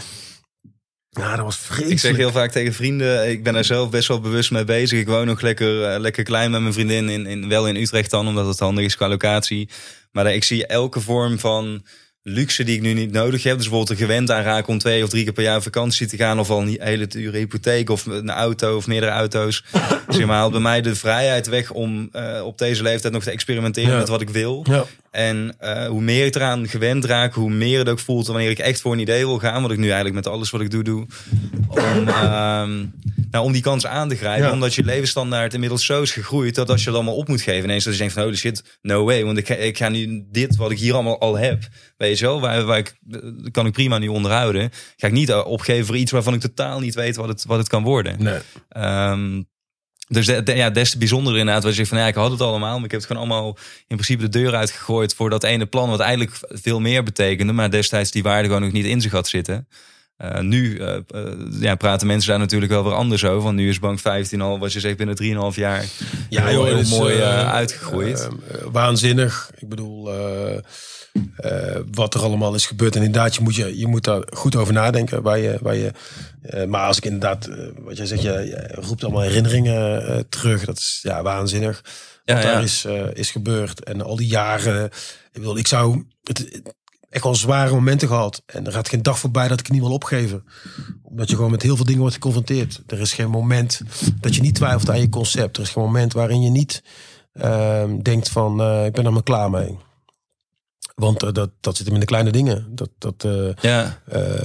[1.21, 1.37] Ja.
[1.37, 1.91] dat was vreselijk.
[1.93, 5.01] Ik zeg heel vaak tegen vrienden, ik ben er zelf best wel bewust mee bezig.
[5.01, 8.11] Ik woon nog lekker, eh, lekker klein met mijn vriendin, in, in, wel in Utrecht
[8.11, 9.69] dan, omdat het handig is qua locatie.
[10.13, 11.85] Maar eh, ik zie elke vorm van
[12.25, 13.57] luxe die ik nu niet nodig heb.
[13.57, 16.07] Dus bijvoorbeeld er gewend aan raken om twee of drie keer per jaar op vakantie
[16.07, 16.39] te gaan.
[16.39, 19.65] Of al een hele dure hypotheek of een auto of meerdere auto's.
[20.09, 23.31] Zeg maar, haalt bij mij de vrijheid weg om eh, op deze leeftijd nog te
[23.31, 23.99] experimenteren Ja.
[23.99, 24.65] met wat ik wil.
[24.69, 24.85] Ja.
[25.13, 28.59] En eh, hoe meer ik eraan gewend raak, hoe meer het ook voelt wanneer ik
[28.59, 29.63] echt voor een idee wil gaan.
[29.63, 31.07] Wat ik nu eigenlijk met alles wat ik doe, doe.
[31.69, 32.87] Om, ehm,
[33.31, 34.47] nou, om die kans aan te grijpen.
[34.47, 34.53] Ja.
[34.53, 36.55] Omdat je levensstandaard inmiddels zo is gegroeid.
[36.55, 38.79] Dat als je het allemaal op moet geven, ineens dat je denkt van holy shit,
[38.83, 39.25] no way.
[39.25, 41.63] Want ik, ga- ik ga nu dit wat ik hier allemaal al heb.
[41.97, 43.19] Weet je wel, waar, waar ik, eh,
[43.51, 44.71] kan ik prima nu onderhouden.
[44.97, 47.59] Ga ik niet eh, opgeven voor iets waarvan ik totaal niet weet wat het, wat
[47.59, 48.23] het kan worden.
[48.23, 48.39] Nee.
[48.69, 49.43] Ehm,
[50.13, 51.65] dus de, de- ja, des te bijzonder inderdaad.
[51.65, 52.75] Wat je van ja, ik had het allemaal.
[52.77, 53.57] Maar ik heb het gewoon allemaal
[53.87, 55.89] in principe de deur uitgegooid voor dat ene plan.
[55.89, 57.53] Wat eigenlijk veel meer betekende.
[57.53, 59.67] Maar destijds die waarde gewoon nog niet in zich had zitten.
[60.17, 61.03] Eh, nu eh, eh,
[61.61, 63.43] ja, praten mensen daar natuurlijk wel weer anders over.
[63.43, 65.17] Want nu is Bank 15 al, wat je zegt, binnen
[65.53, 65.85] 3,5 jaar
[66.29, 68.29] Ja, heel, joh, heel dat is, mooi uitgegroeid.
[68.73, 69.51] waanzinnig.
[69.59, 70.11] Ik bedoel,
[71.93, 72.97] wat er allemaal is gebeurd.
[72.97, 75.23] En inderdaad, je moet, je, je moet daar goed over nadenken.
[75.23, 75.93] Waar je, waar je,
[76.43, 80.19] eh, maar als ik inderdaad, eh, wat jij zegt, je, je roept allemaal herinneringen eh,
[80.29, 80.65] terug.
[80.65, 81.81] Dat is ja, waanzinnig.
[81.83, 81.91] Wat
[82.25, 82.53] Ja, ja.
[82.53, 83.85] daar is, is gebeurd.
[83.85, 84.85] En al die jaren.
[84.85, 84.93] Ik
[85.33, 86.75] bedoel, ik zou het, het-
[87.11, 88.43] echt wel zware momenten gehad.
[88.47, 90.45] En er gaat geen dag voorbij dat ik het niet wil opgeven.
[91.03, 92.83] Omdat je gewoon met heel veel dingen wordt geconfronteerd.
[92.87, 93.81] Er is geen moment
[94.21, 95.57] dat je niet twijfelt aan je concept.
[95.57, 96.83] Er is geen moment waarin je niet
[97.33, 98.53] ehm, denkt van
[98.85, 99.79] ik ben er maar klaar mee.
[100.95, 102.67] Want dat, dat zit hem in de kleine dingen.
[102.75, 103.27] Dat, dat,
[103.61, 103.99] ja,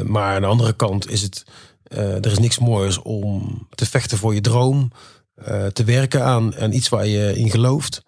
[0.05, 1.43] maar aan de andere kant is het,
[1.87, 4.91] er is niks moois om te vechten voor je droom.
[5.35, 8.03] eh, te werken aan, aan iets waar je in gelooft.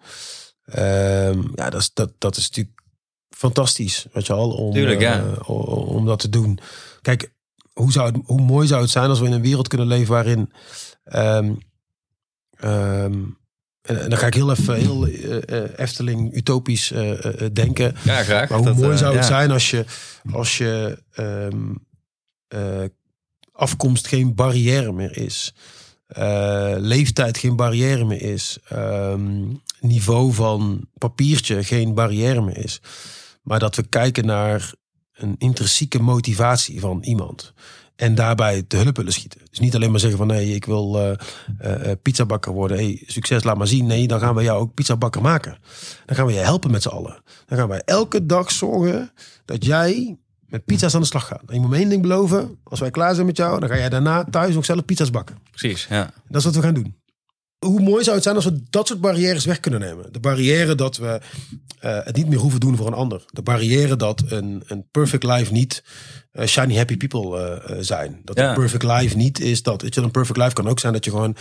[0.64, 2.80] Ehm, ja, dat is, dat, dat is natuurlijk
[3.28, 4.06] fantastisch.
[4.12, 5.18] Weet je al, om, Tuurlijk, ja.
[5.24, 5.48] eh,
[5.96, 6.58] om dat te doen.
[7.00, 7.32] Kijk,
[7.72, 10.12] hoe, zou het, hoe mooi zou het zijn als we in een wereld kunnen leven
[10.12, 10.52] waarin.
[11.04, 11.54] ehm,
[12.56, 13.22] ehm,
[13.82, 17.94] en, en dan ga ik heel even heel eh, eh, Efteling utopisch eh, eh, denken.
[18.04, 18.48] ja, graag.
[18.48, 19.28] Maar hoe Dat, mooi eh, zou het ja.
[19.30, 19.84] zijn als je,
[20.32, 21.02] als je
[22.48, 22.84] eh,
[23.60, 25.54] afkomst geen barrière meer is.
[26.06, 28.58] Eh, leeftijd geen barrière meer is.
[28.68, 29.42] Ehm,
[29.80, 32.80] niveau van papiertje geen barrière meer is.
[33.42, 34.74] Maar dat we kijken naar
[35.14, 37.52] een intrinsieke motivatie van iemand.
[37.96, 39.40] En daarbij te hulp willen schieten.
[39.50, 42.76] Dus niet alleen maar zeggen van nee, ik wil eh, eh, pizzabakker worden.
[42.76, 43.86] Hey, succes, laat maar zien.
[43.86, 45.58] Nee, dan gaan we jou ook pizzabakker maken.
[46.06, 47.22] Dan gaan we je helpen met z'n allen.
[47.46, 49.12] Dan gaan wij elke dag zorgen
[49.44, 50.18] dat jij
[50.50, 51.42] met pizza's aan de slag gaat.
[51.46, 52.58] En je moet me één ding beloven.
[52.62, 55.38] Als wij klaar zijn met jou, dan ga jij daarna thuis ook zelf pizza's bakken.
[55.50, 56.12] Precies, ja.
[56.28, 56.98] Dat is wat we gaan doen.
[57.58, 60.12] Hoe mooi zou het zijn als we dat soort barrières weg kunnen nemen?
[60.12, 61.20] De barrière dat we
[61.78, 63.24] eh, het niet meer hoeven doen voor een ander.
[63.26, 65.82] De barrière dat een, een perfect life niet
[66.32, 68.20] eh, shiny happy people eh, eh, zijn.
[68.24, 68.48] Dat Ja.
[68.48, 69.82] een perfect life niet is dat.
[69.82, 71.36] Weet je, een perfect life kan ook zijn dat je gewoon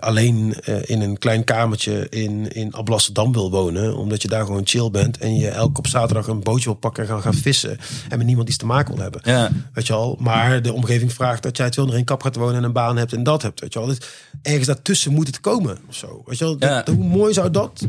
[0.00, 0.54] alleen
[0.84, 3.96] in een klein kamertje in, in Alblasserdam wil wonen.
[3.96, 7.02] Omdat je daar gewoon chill bent en je elke op zaterdag een bootje wil pakken
[7.02, 7.78] en gaan, gaan vissen.
[8.08, 9.20] En met niemand iets te maken wil hebben.
[9.24, 9.50] Ja.
[9.72, 12.72] Weet je al, maar de omgeving vraagt dat jij 201 kap gaat wonen en een
[12.72, 13.60] baan hebt en dat hebt.
[13.60, 13.98] Weet je al, dus
[14.42, 16.22] ergens daartussen moet het komen of zo.
[16.26, 16.82] Weet je Ja.
[16.82, 17.86] Dat- hoe mooi zou dat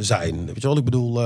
[0.00, 0.46] zijn?
[0.46, 1.20] Weet je wel, ik bedoel.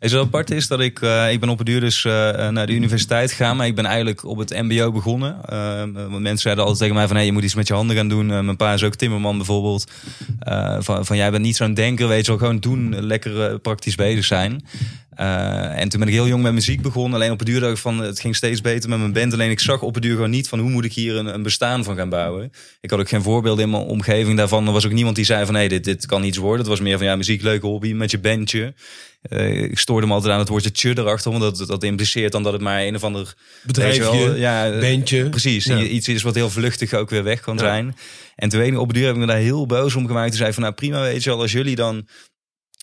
[0.00, 2.48] Eh, Is het apart is dat ik, eh, ik ben op het duur dus eh,
[2.48, 5.36] naar de universiteit gegaan, maar ik ben eigenlijk op het mbo begonnen.
[5.44, 7.96] Eh, want mensen zeiden altijd tegen mij van, hey, je moet iets met je handen
[7.96, 8.30] gaan doen.
[8.30, 9.90] Eh, mijn pa is ook timmerman bijvoorbeeld.
[10.40, 13.54] Eh, van, van, jij bent niet zo'n denker, weet je wel, gewoon doen, lekker eh,
[13.62, 14.64] praktisch bezig zijn.
[15.20, 17.14] Eh, en toen ben ik heel jong met muziek begonnen.
[17.14, 19.32] Alleen op het duur van, het ging steeds beter met mijn band.
[19.32, 21.42] Alleen ik zag op het duur gewoon niet van, hoe moet ik hier een, een
[21.42, 22.52] bestaan van gaan bouwen.
[22.80, 24.66] Ik had ook geen voorbeelden in mijn omgeving daarvan.
[24.66, 26.58] Er was ook niemand die zei van, hey, dit, dit kan iets worden.
[26.58, 28.74] Het was meer van, ja, muziek, leuke hobby met je bandje.
[29.22, 32.42] Eh, ik stoorde me altijd aan het woordje tje erachter, want dat, dat impliceert dan
[32.42, 35.28] dat het maar een of ander Bedrijfje, wel, ja, bandje.
[35.28, 35.78] Precies, Ja.
[35.82, 37.60] iets is wat heel vluchtig ook weer weg kan Ja.
[37.60, 37.96] zijn.
[38.36, 40.28] En toen weet ik, op het duur heb ik me daar heel boos om gemaakt.
[40.28, 42.06] Toen zei van, nou prima, weet je wel, als jullie dan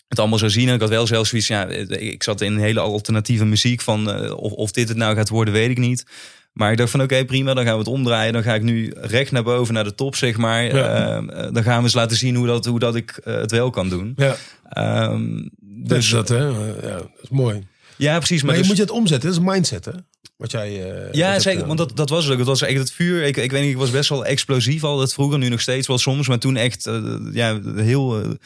[0.08, 0.68] het allemaal zo zien.
[0.68, 4.10] En ik had wel zelfs zoiets, ja, ik zat in een hele alternatieve muziek van
[4.10, 6.04] eh, of, of dit het nou gaat worden, weet ik niet.
[6.52, 8.32] Maar ik dacht van oké, prima, dan gaan we het omdraaien.
[8.32, 10.64] Dan ga ik nu recht naar boven, naar de top, zeg maar.
[10.74, 11.16] Ja.
[11.16, 13.70] Eh, dan gaan we eens laten zien hoe dat, hoe dat ik eh, het wel
[13.70, 14.12] kan doen.
[14.16, 14.36] Ja,
[14.68, 16.48] Ehm, dus dat, hè?
[16.48, 17.66] Eh, ja, dat is mooi.
[17.96, 18.36] ja, precies.
[18.42, 19.92] Maar, Maar, je dus- moet je het omzetten, dat is een mindset, hè?
[20.36, 20.92] Wat jij.
[20.92, 21.66] eh, Ja, zeker.
[21.66, 22.38] Want dat, dat was het ook.
[22.38, 23.22] Het was echt het vuur.
[23.22, 25.38] Ik, ik weet niet, ik was best wel explosief altijd vroeger.
[25.38, 26.28] Nu nog steeds wel soms.
[26.28, 27.02] Maar toen echt eh,
[27.32, 28.36] ja, heel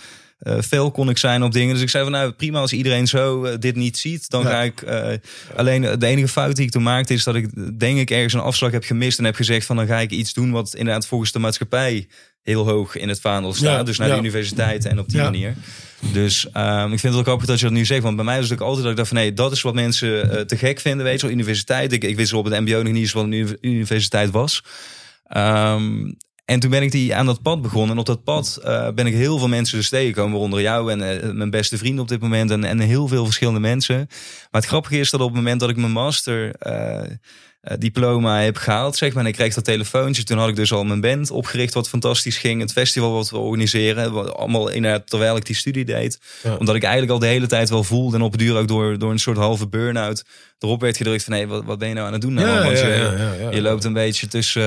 [0.42, 1.74] eh, fel kon ik zijn op dingen.
[1.74, 4.28] Dus ik zei van nou prima als iedereen zo eh, dit niet ziet.
[4.28, 4.48] Dan Ja.
[4.50, 4.82] ga ik...
[4.82, 5.08] eh,
[5.56, 8.40] alleen de enige fout die ik toen maakte is dat ik denk ik ergens een
[8.40, 9.18] afslag heb gemist.
[9.18, 12.06] En heb gezegd van dan ga ik iets doen wat inderdaad volgens de maatschappij
[12.42, 13.64] heel hoog in het vaandel staat.
[13.76, 14.14] Ja, dus naar ja.
[14.14, 15.22] de universiteit en op die Ja.
[15.24, 15.54] manier.
[16.12, 18.02] Dus ehm, ik vind het ook grappig dat je dat nu zegt.
[18.02, 19.18] Want bij mij was het ook altijd dat ik dacht van...
[19.18, 21.04] nee, dat is wat mensen te gek vinden.
[21.04, 21.92] Weet je wel, universiteit.
[21.92, 24.62] Ik, ik wist wel op het mbo nog niet eens wat een uni- universiteit was.
[25.26, 26.12] Ehm,
[26.44, 27.90] en toen ben ik die aan dat pad begonnen.
[27.90, 30.30] En op dat pad eh, ben ik heel veel mensen dus tegengekomen.
[30.30, 32.50] Waaronder jou en eh, mijn beste vriend op dit moment.
[32.50, 33.96] En, en heel veel verschillende mensen.
[34.50, 36.54] Maar het grappige is dat op het moment dat ik mijn master...
[37.62, 39.22] eh, diploma heb gehaald, zeg maar.
[39.22, 40.22] En ik kreeg dat telefoontje.
[40.24, 42.60] Toen had ik dus al mijn band opgericht, wat fantastisch ging.
[42.60, 44.12] Het festival wat we organiseren.
[44.12, 46.18] wat Allemaal inderdaad terwijl ik die studie deed.
[46.42, 46.56] Ja.
[46.56, 48.16] Omdat ik eigenlijk al de hele tijd wel voelde.
[48.16, 50.24] En op het duur ook door, door een soort halve burn-out
[50.58, 51.32] erop werd gedrukt van...
[51.32, 52.32] hé, wat, wat ben je nou aan het doen?
[52.34, 54.62] Nou, Ja, Want ja, je, je loopt een beetje tussen...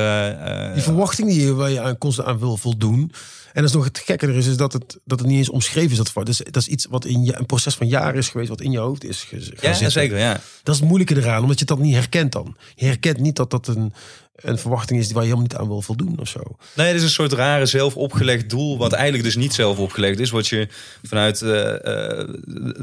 [0.45, 3.11] eh, Die verwachting die je, waar je aan constant aan wil voldoen.
[3.55, 5.49] En dat is nog het gekke er is, is dat het, dat het niet eens
[5.49, 5.97] omschreven is.
[5.97, 8.49] Dat, voor- dus, dat is iets wat in je, een proces van jaren is geweest,
[8.49, 9.91] wat in je hoofd is ge- gaan ja, zitten.
[9.91, 10.31] zeker, ja.
[10.63, 12.55] Dat is het moeilijke eraan, omdat je dat niet herkent dan.
[12.75, 13.93] Je herkent niet dat dat een,
[14.35, 16.39] een verwachting is waar je helemaal niet aan wil voldoen of zo.
[16.73, 20.19] Nee, het is een soort rare zelf opgelegd doel, wat eigenlijk dus niet zelf opgelegd
[20.19, 20.67] is, wat je
[21.03, 22.23] vanuit eh,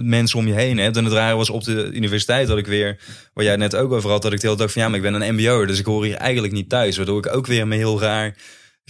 [0.03, 0.97] mensen om je heen hebt.
[0.97, 2.99] En het rare was op de universiteit dat ik weer,
[3.33, 4.97] waar jij het net ook over had, dat ik de hele dag van ja, maar
[4.97, 6.97] ik ben een mbo'er, dus ik hoor hier eigenlijk niet thuis.
[6.97, 8.37] Waardoor ik ook weer me heel raar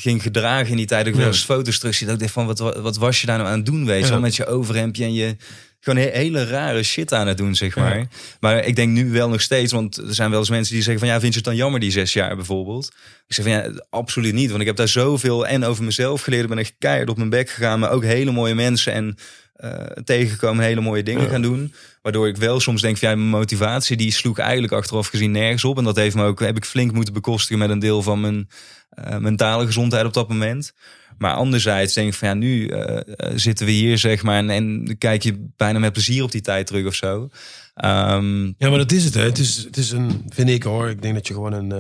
[0.03, 1.07] ging gedragen in die tijd.
[1.07, 1.27] Ik Ja.
[1.27, 3.57] eens foto's terug zie, dat ik dacht van wat, wat, was je daar nou aan
[3.57, 4.11] het doen, weet je Ja.
[4.11, 5.37] wel, met je overhemdje en je...
[5.81, 7.99] Gewoon he- hele rare shit aan het doen, zeg maar.
[7.99, 8.07] Ja.
[8.41, 11.01] Maar ik denk nu wel nog steeds, want er zijn wel eens mensen die zeggen
[11.01, 12.87] van ja, vind je het dan jammer die zes jaar bijvoorbeeld?
[13.27, 14.49] Ik zeg van ja, absoluut niet.
[14.49, 16.43] Want ik heb daar zoveel en over mezelf geleerd.
[16.43, 17.79] Ik ben echt keihard op mijn bek gegaan.
[17.79, 19.16] Maar ook hele mooie mensen en
[19.62, 21.28] eh, tegengekomen hele mooie dingen Ja.
[21.28, 21.74] gaan doen.
[22.02, 25.64] Waardoor ik wel soms denk van ja, mijn motivatie die sloeg eigenlijk achteraf gezien nergens
[25.64, 25.78] op.
[25.78, 28.48] En dat heeft me ook, heb ik flink moeten bekostigen met een deel van mijn
[28.90, 30.72] eh, mentale gezondheid op dat moment.
[31.18, 34.36] Maar anderzijds denk ik van ja, nu eh, zitten we hier zeg maar.
[34.36, 37.28] En, en kijk je bijna met plezier op die tijd terug of zo.
[37.74, 39.14] Ehm, Ja, maar dat is het.
[39.14, 39.22] Hè.
[39.22, 41.70] Het, is, het is een, vind ik hoor, ik denk dat je gewoon een,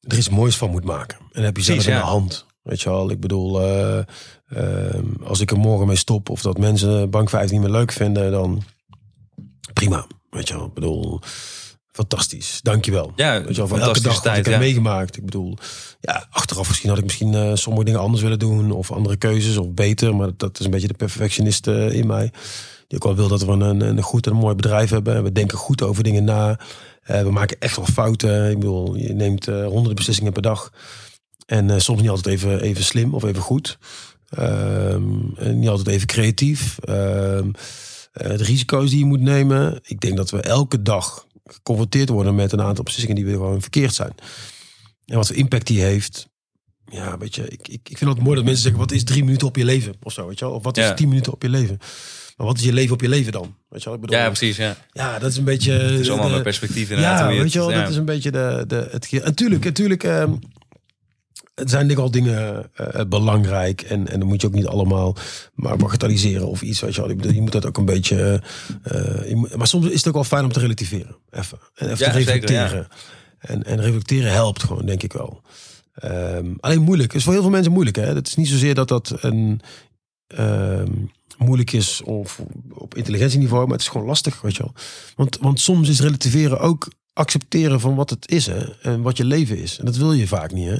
[0.00, 1.18] er iets moois van moet maken.
[1.32, 2.04] En heb je zelf Precies, in ja.
[2.06, 2.46] de hand.
[2.64, 3.98] Weet je wel, ik bedoel, eh,
[4.48, 7.92] ehm, als ik er morgen mee stop of dat mensen bank 15 niet meer leuk
[7.92, 8.62] vinden, dan
[9.72, 10.06] prima.
[10.30, 11.20] Weet je wel, ik bedoel,
[11.92, 12.60] fantastisch.
[12.62, 13.12] Dankjewel.
[13.16, 14.60] Ja, Weet je wel, elke dag tijd, ik heb ja.
[14.60, 15.16] meegemaakt.
[15.16, 15.56] Ik bedoel,
[16.00, 19.56] ja, achteraf misschien had ik misschien eh, sommige dingen anders willen doen of andere keuzes
[19.56, 20.16] of beter.
[20.16, 22.30] Maar dat is een beetje de perfectionist eh, in mij.
[22.88, 25.22] Die ook wel wil dat we een, een goed en een mooi bedrijf hebben.
[25.22, 26.58] We denken goed over dingen na.
[27.04, 28.50] We maken echt wel fouten.
[28.50, 30.72] Ik bedoel, je neemt honderden beslissingen per dag.
[31.46, 33.78] En eh, soms niet altijd even, even slim of even goed.
[34.28, 35.04] Ehm,
[35.36, 36.78] en niet altijd even creatief.
[36.78, 37.50] Ehm,
[38.12, 39.80] eh, de risico's die je moet nemen.
[39.82, 43.60] Ik denk dat we elke dag geconfronteerd worden met een aantal beslissingen die we gewoon
[43.60, 44.12] verkeerd zijn.
[45.06, 46.28] En wat voor impact die heeft.
[46.90, 49.24] Ja, weet je, ik, ik, ik vind het mooi dat mensen zeggen: wat is drie
[49.24, 49.94] minuten op je leven?
[50.02, 50.54] Of zo, weet je wel?
[50.54, 50.94] Of wat is Ja.
[50.94, 51.78] tien minuten op je leven?
[52.36, 53.54] Maar wat is je leven op je leven dan?
[53.68, 53.94] Weet je wel?
[53.94, 54.56] Ik bedoel, ja, precies.
[54.56, 54.76] Ja.
[54.92, 55.72] ja, dat is een beetje.
[55.72, 57.18] Het is allemaal de- perspectief inderdaad.
[57.18, 57.80] ja, weet je wel, ja.
[57.80, 59.12] dat is een beetje de, de, het.
[59.12, 60.04] En tuurlijk, natuurlijk.
[60.04, 60.32] ehm,
[61.54, 63.82] het zijn denk ik al dingen eh, belangrijk.
[63.82, 65.16] En, en dan moet je ook niet allemaal
[65.54, 66.80] maar bagatelliseren of iets.
[66.80, 67.10] Weet je, wel.
[67.10, 68.42] Ik bedoel, je moet dat ook een beetje.
[68.82, 71.16] eh, je moet- maar soms is het ook wel fijn om te relativeren.
[71.30, 71.58] Even.
[71.74, 72.88] En even Ja, te zeker, reflecteren.
[73.38, 75.42] en, en reflecteren helpt gewoon, denk ik wel.
[75.94, 77.08] Ehm, alleen moeilijk.
[77.08, 77.96] Het is voor heel veel mensen moeilijk.
[77.96, 78.14] Hè?
[78.14, 79.60] Het is niet zozeer dat dat een.
[80.26, 80.90] ehm,
[81.38, 82.40] moeilijk is of
[82.74, 84.72] op intelligentieniveau, maar het is gewoon lastig, weet je wel.
[85.16, 89.24] Want, want soms is relativeren ook accepteren van wat het is hè, en wat je
[89.24, 89.78] leven is.
[89.78, 90.68] En dat wil je vaak niet.
[90.68, 90.76] Hè?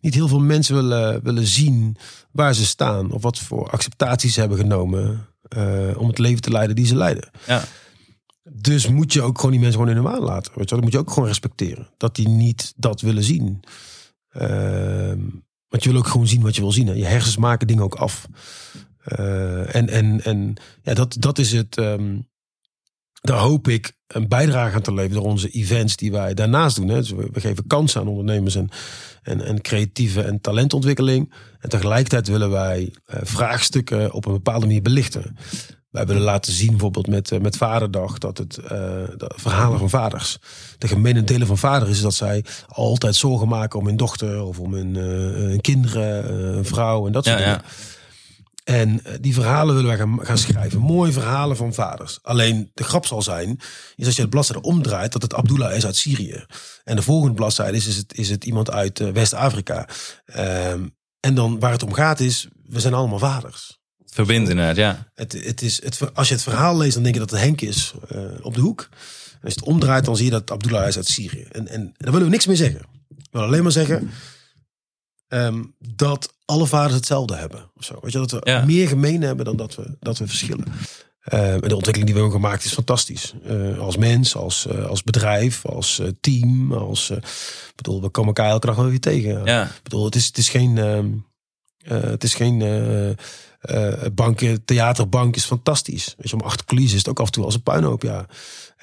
[0.00, 1.96] Niet heel veel mensen willen, willen zien
[2.30, 6.50] waar ze staan of wat voor acceptaties ze hebben genomen eh, om het leven te
[6.50, 7.30] leiden die ze leiden.
[7.46, 7.64] Ja.
[8.50, 10.52] Dus moet je ook gewoon die mensen gewoon in hun waan laten.
[10.54, 10.74] Weet je?
[10.74, 11.88] Dat moet je ook gewoon respecteren.
[11.96, 13.62] Dat die niet dat willen zien.
[14.28, 15.20] Ehm,
[15.68, 16.86] want je wil ook gewoon zien wat je wil zien.
[16.86, 16.92] Hè?
[16.92, 18.26] Je hersens maken dingen ook af.
[19.02, 21.76] Eh, en en, en ja, dat, dat is het.
[21.78, 22.18] ehm,
[23.20, 26.88] daar hoop ik een bijdrage aan te leveren door onze events die wij daarnaast doen.
[26.88, 26.94] Hè.
[26.94, 28.68] Dus we, we geven kansen aan ondernemers en,
[29.22, 31.32] en, en creatieve en talentontwikkeling.
[31.60, 35.36] En tegelijkertijd willen wij eh, vraagstukken op een bepaalde manier belichten.
[35.90, 38.68] Wij willen laten zien, bijvoorbeeld met, eh, met Vaderdag, dat het eh,
[39.16, 40.38] de verhalen van vaders.
[40.78, 44.58] De gemene delen van vader is dat zij altijd zorgen maken om hun dochter of
[44.58, 47.62] om hun, hun kinderen, een vrouw en dat soort Ja, dingen.
[47.64, 47.70] ja.
[48.64, 50.80] En eh, die verhalen willen wij gaan, gaan schrijven.
[50.80, 52.18] Mooie verhalen van vaders.
[52.22, 53.60] Alleen de grap zal zijn,
[53.96, 56.44] is als je het bladzijde omdraait, dat het Abdullah is uit Syrië.
[56.84, 59.88] En de volgende bladzijde is, is, het, is het iemand uit eh, West-Afrika.
[60.24, 60.86] Ehm,
[61.20, 63.80] en dan waar het om gaat is, we zijn allemaal vaders.
[64.06, 65.10] Verbindt inderdaad, ja.
[65.14, 67.60] Het, het is, het, als je het verhaal leest, dan denk je dat het Henk
[67.60, 68.88] is eh, op de hoek.
[68.90, 71.46] En als je het omdraait, dan zie je dat Abdullah is uit Syrië.
[71.50, 72.80] En, en daar willen we niks mee zeggen.
[73.08, 74.10] We willen alleen maar zeggen
[75.28, 77.70] ehm, dat alle vaders hetzelfde hebben.
[77.76, 77.98] Of zo.
[78.00, 78.64] Weet je, dat we Ja.
[78.64, 80.64] meer gemeen hebben dan dat we, dat we verschillen.
[81.22, 83.34] En de ontwikkeling die we hebben gemaakt is fantastisch.
[83.44, 86.72] Eh, als mens, als, eh, als bedrijf, als team.
[86.72, 87.12] Als,
[87.76, 89.44] bedoel, we komen elkaar elke dag wel weer tegen.
[89.44, 90.78] Ja, bedoel, het is, het is geen.
[90.78, 91.08] ehm,
[91.78, 92.58] eh, het is geen.
[94.14, 96.14] banken, theaterbank is fantastisch.
[96.18, 98.26] Weet je, om achter coulissen is het ook af en toe als een puinhoop, ja.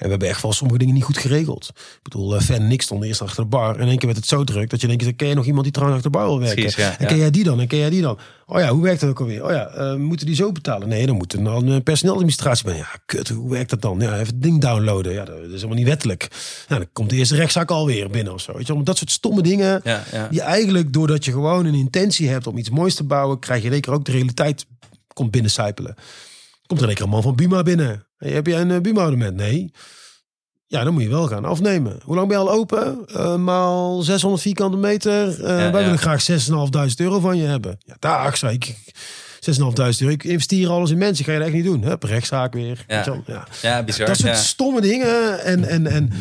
[0.00, 1.68] En we hebben echt wel sommige dingen niet goed geregeld.
[1.74, 3.74] Ik bedoel, eh, Fan en ik stonden eerst achter de bar.
[3.74, 5.64] En in één keer werd het zo druk dat je denkt, ken je nog iemand
[5.64, 6.62] die trouwens achter de bar wil werken?
[6.62, 7.06] Precies, ja, en ja.
[7.06, 7.60] ken jij die dan?
[7.60, 8.18] En ken jij die dan?
[8.46, 9.44] Oh ja, hoe werkt dat ook alweer?
[9.44, 10.88] Oh ja, eh, moeten die zo betalen?
[10.88, 12.76] Nee, dan moet er dan een personeeladministratie bij.
[12.76, 14.00] Ja, kut, hoe werkt dat dan?
[14.00, 15.12] Ja, even het ding downloaden.
[15.12, 16.28] Ja, dat is helemaal niet wettelijk.
[16.68, 18.52] Nou, dan komt de eerste rechtszaak alweer binnen of zo.
[18.52, 18.82] Weet je, wel.
[18.82, 19.80] dat soort stomme dingen.
[19.84, 20.28] ja, ja.
[20.28, 23.80] Die eigenlijk, doordat je gewoon een intentie hebt om iets moois te bouwen, krijg je
[23.80, 24.66] keer ook de realiteit
[25.12, 25.94] komt binnencijpelen.
[26.66, 28.09] Komt er één keer een man van Buma binnen.
[28.20, 29.36] Hey, heb jij een eh, Buma-abonnement?
[29.36, 29.72] Nee.
[30.66, 32.00] Ja, dan moet je wel gaan afnemen.
[32.04, 33.06] Hoe lang ben je al open?
[33.06, 35.30] Eh, maal 600 vierkante meter.
[35.30, 35.70] Ja, wij ja.
[35.70, 37.78] willen graag 6.500 euro van je hebben.
[37.86, 38.74] Ja, dag, zei ik.
[39.40, 39.54] 6.500
[40.00, 40.12] euro.
[40.12, 41.24] Ik investeer alles in mensen.
[41.24, 41.84] Ga je dat echt niet doen?
[41.84, 42.84] Hup, rechtszaak weer.
[42.88, 43.04] Ja.
[43.26, 43.46] Ja.
[43.62, 44.06] Ja, bizar.
[44.06, 44.36] Dat soort ja.
[44.36, 45.40] stomme dingen.
[45.44, 46.12] En, en, en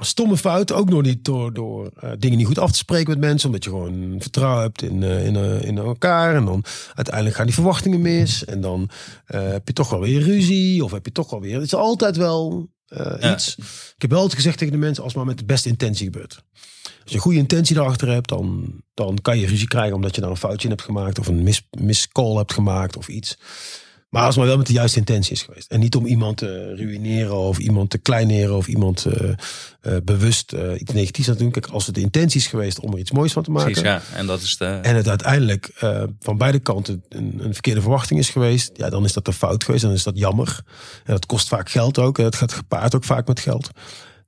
[0.00, 0.76] stomme fouten.
[0.76, 3.48] Ook nog niet door, door eh, dingen niet goed af te spreken met mensen.
[3.48, 6.34] Omdat je gewoon vertrouwen hebt in, eh, in, eh, in elkaar.
[6.36, 8.44] En dan uiteindelijk gaan die verwachtingen mis.
[8.44, 8.90] En dan
[9.26, 10.84] heb je toch wel weer ruzie.
[10.84, 11.54] Of heb je toch wel weer...
[11.54, 13.32] Het is altijd wel Ja.
[13.32, 13.54] iets.
[13.94, 15.02] Ik heb wel altijd gezegd tegen de mensen.
[15.02, 16.44] Als het maar met de beste intentie gebeurt.
[16.82, 20.20] Als je een goede intentie erachter hebt, dan, dan kan je ruzie krijgen omdat je
[20.20, 23.38] daar een foutje in hebt gemaakt of een mis, miscall hebt gemaakt of iets.
[24.14, 25.70] Maar als het maar wel met de juiste intentie is geweest.
[25.70, 29.30] En niet om iemand te ruïneren of iemand te kleineren of iemand eh,
[29.80, 31.52] eh, bewust eh, iets negatiefs aan te doen.
[31.52, 33.72] Kijk, als het de intentie is geweest om er iets moois van te maken.
[33.72, 34.02] Precies, ja.
[34.14, 34.64] En dat is de...
[34.64, 35.72] En het uiteindelijk
[36.20, 38.70] van beide kanten een, een verkeerde verwachting is geweest.
[38.74, 39.82] Ja, dan is dat een fout geweest.
[39.82, 40.60] Dan is dat jammer.
[41.04, 42.16] En dat kost vaak geld ook.
[42.16, 43.70] Het gaat gepaard ook vaak met geld.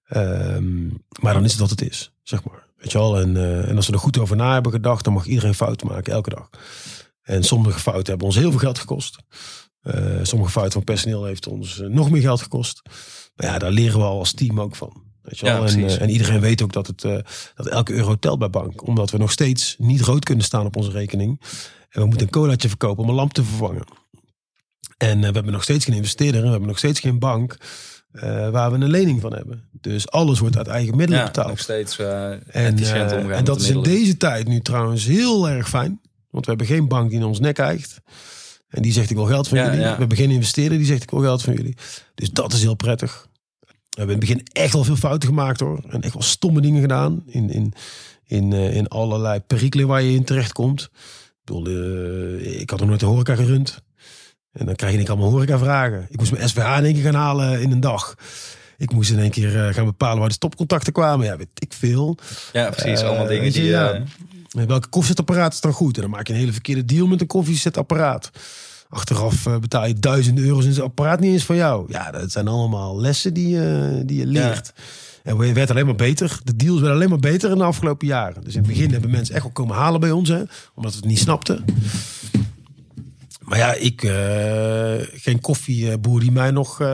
[0.09, 0.87] Ehm,
[1.21, 2.67] maar dan is het wat het is, zeg maar.
[2.77, 3.21] Weet je wel?
[3.21, 3.37] En,
[3.67, 6.31] en als we er goed over na hebben gedacht, dan mag iedereen fouten maken, elke
[6.31, 6.49] dag.
[7.23, 9.17] En sommige fouten hebben ons heel veel geld gekost.
[9.87, 12.83] Eh, sommige fouten van personeel heeft ons eh, nog meer geld gekost.
[13.37, 15.03] Maar ja, daar leren we al als team ook van.
[15.23, 15.69] Weet je Ja, wel?
[15.69, 17.01] en, eh, en iedereen weet ook dat, het,
[17.55, 18.87] dat elke euro telt bij bank.
[18.87, 21.41] Omdat we nog steeds niet rood kunnen staan op onze rekening.
[21.89, 23.85] En we moeten een colaatje verkopen om een lamp te vervangen.
[24.97, 26.37] En we hebben nog steeds geen investeerder.
[26.37, 27.57] en We hebben nog steeds geen bank
[28.51, 29.69] waar we een lening van hebben.
[29.73, 31.49] Dus alles wordt uit eigen middelen ja, betaald.
[31.49, 32.79] nog steeds En,
[33.31, 36.01] en dat is in deze tijd nu trouwens heel erg fijn.
[36.31, 38.01] Want we hebben geen bank die in ons nek eicht.
[38.77, 39.81] En die zegt ik wil geld van Ja, jullie.
[39.81, 39.93] ja.
[39.93, 41.77] We hebben geen investeerder die zegt ik wil geld van jullie.
[42.15, 43.29] Dus dat is heel prettig.
[43.61, 43.67] We
[44.03, 45.81] hebben in het begin echt wel veel fouten gemaakt hoor.
[45.89, 47.23] En echt wel stomme dingen gedaan.
[47.27, 47.73] In, in,
[48.27, 50.83] in, eh, in allerlei perikelen waar je in terecht komt.
[50.83, 50.91] Ik
[51.45, 53.83] bedoel, eh, ik had nog nooit de horeca gerund.
[54.53, 56.07] En dan krijg je ik allemaal horeca vragen.
[56.11, 58.15] Ik moest mijn SVH in één keer gaan halen in een dag.
[58.77, 61.27] Ik moest in één keer eh, gaan bepalen waar de stopcontacten kwamen.
[61.27, 62.19] Ja, weet ik veel.
[62.53, 63.01] Ja, precies.
[63.01, 63.65] Allemaal dingen je, die...
[63.65, 64.03] ja.
[64.49, 65.95] welke koffiezetapparaat is dan goed?
[65.97, 68.31] En dan maak je een hele verkeerde deal met een koffiezetapparaat.
[68.89, 71.85] Achteraf eh, betaal je duizenden euro's en het apparaat niet eens van jou.
[71.89, 74.73] Ja, dat zijn allemaal lessen die, je die je leert.
[75.23, 76.41] En het werd alleen maar beter.
[76.45, 78.45] De deals werden alleen maar beter in de afgelopen jaren.
[78.45, 80.43] Dus in het begin hebben mensen echt wel komen halen bij ons, hè,
[80.75, 81.65] omdat we het niet snapten.
[83.47, 86.87] Maar ja, ik, eh, geen koffieboer die mij nog eh,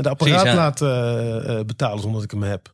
[0.00, 2.72] de apparaat Precies, laat eh, eh, betalen zonder dat ik hem heb.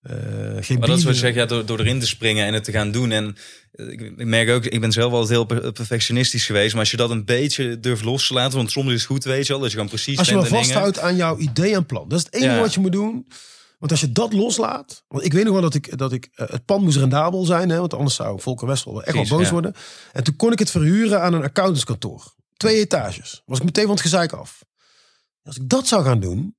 [0.00, 0.14] Eh,
[0.60, 2.64] geen Maar dat is wat je zegt, ja, door, door erin te springen en het
[2.64, 3.10] te gaan doen.
[3.10, 3.36] En
[3.72, 6.70] eh, ik, ik merk ook, ik ben zelf altijd heel per- perfectionistisch geweest.
[6.72, 9.24] Maar als je dat een beetje durft los te laten, want soms is het goed,
[9.24, 11.86] weet je wel, dat je gewoon precies Als je maar vasthoudt aan jouw idee en
[11.86, 12.08] plan.
[12.08, 12.60] Dat is het enige Ja.
[12.60, 13.26] wat je moet doen.
[13.78, 15.04] Want als je dat loslaat.
[15.08, 17.68] Want ik weet nog wel dat ik, dat ik eh, het pand moest rendabel zijn.
[17.68, 19.52] Hè, want anders zou Volker Wessel echt wel boos ja.
[19.52, 19.74] worden.
[20.12, 22.34] En toen kon ik het verhuren aan een accountantskantoor.
[22.56, 23.42] Twee etages.
[23.46, 24.64] Was ik meteen van het gezeik af.
[25.42, 26.54] Als ik dat zou gaan doen.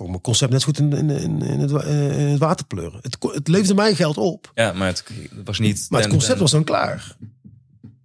[0.00, 2.66] Kon mijn concept net zo goed in, in, in, in het, eh, in het water
[2.66, 2.98] pleuren.
[3.02, 4.50] Het, het leverde mij geld op.
[4.54, 5.04] Ja, maar het,
[5.44, 5.86] was niet...
[5.88, 7.16] Maar het concept was dan klaar.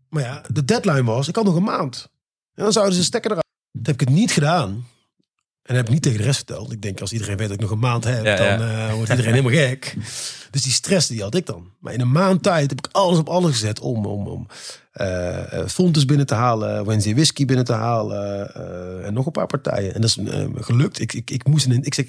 [0.10, 2.10] Maar ja, de deadline was, ik had nog een maand.
[2.54, 3.46] En dan zouden ze stekker eruit.
[3.72, 4.70] Dat heb ik het niet gedaan.
[4.70, 4.86] En
[5.62, 6.72] dat heb ik niet tegen de rest verteld.
[6.72, 8.58] Ik denk, als iedereen weet dat ik nog een maand heb, Ja, ja.
[8.58, 9.96] dan eh, wordt iedereen helemaal gek.
[10.52, 11.72] Dus die stress, die had ik dan.
[11.80, 14.48] Maar in een maand tijd heb ik alles op alles gezet om, om, om
[14.96, 19.32] eh eh, Fontes binnen te halen, Wednesday Whisky binnen te halen eh, en nog een
[19.32, 19.94] paar partijen.
[19.94, 20.20] En dat is
[20.56, 21.00] gelukt.
[21.00, 22.06] Ik, ik, ik moest een, ik zeg,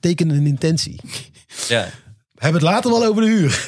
[0.00, 1.00] teken een intentie.
[1.68, 1.88] Ja,
[2.32, 3.64] We hebben het later wel over de huur.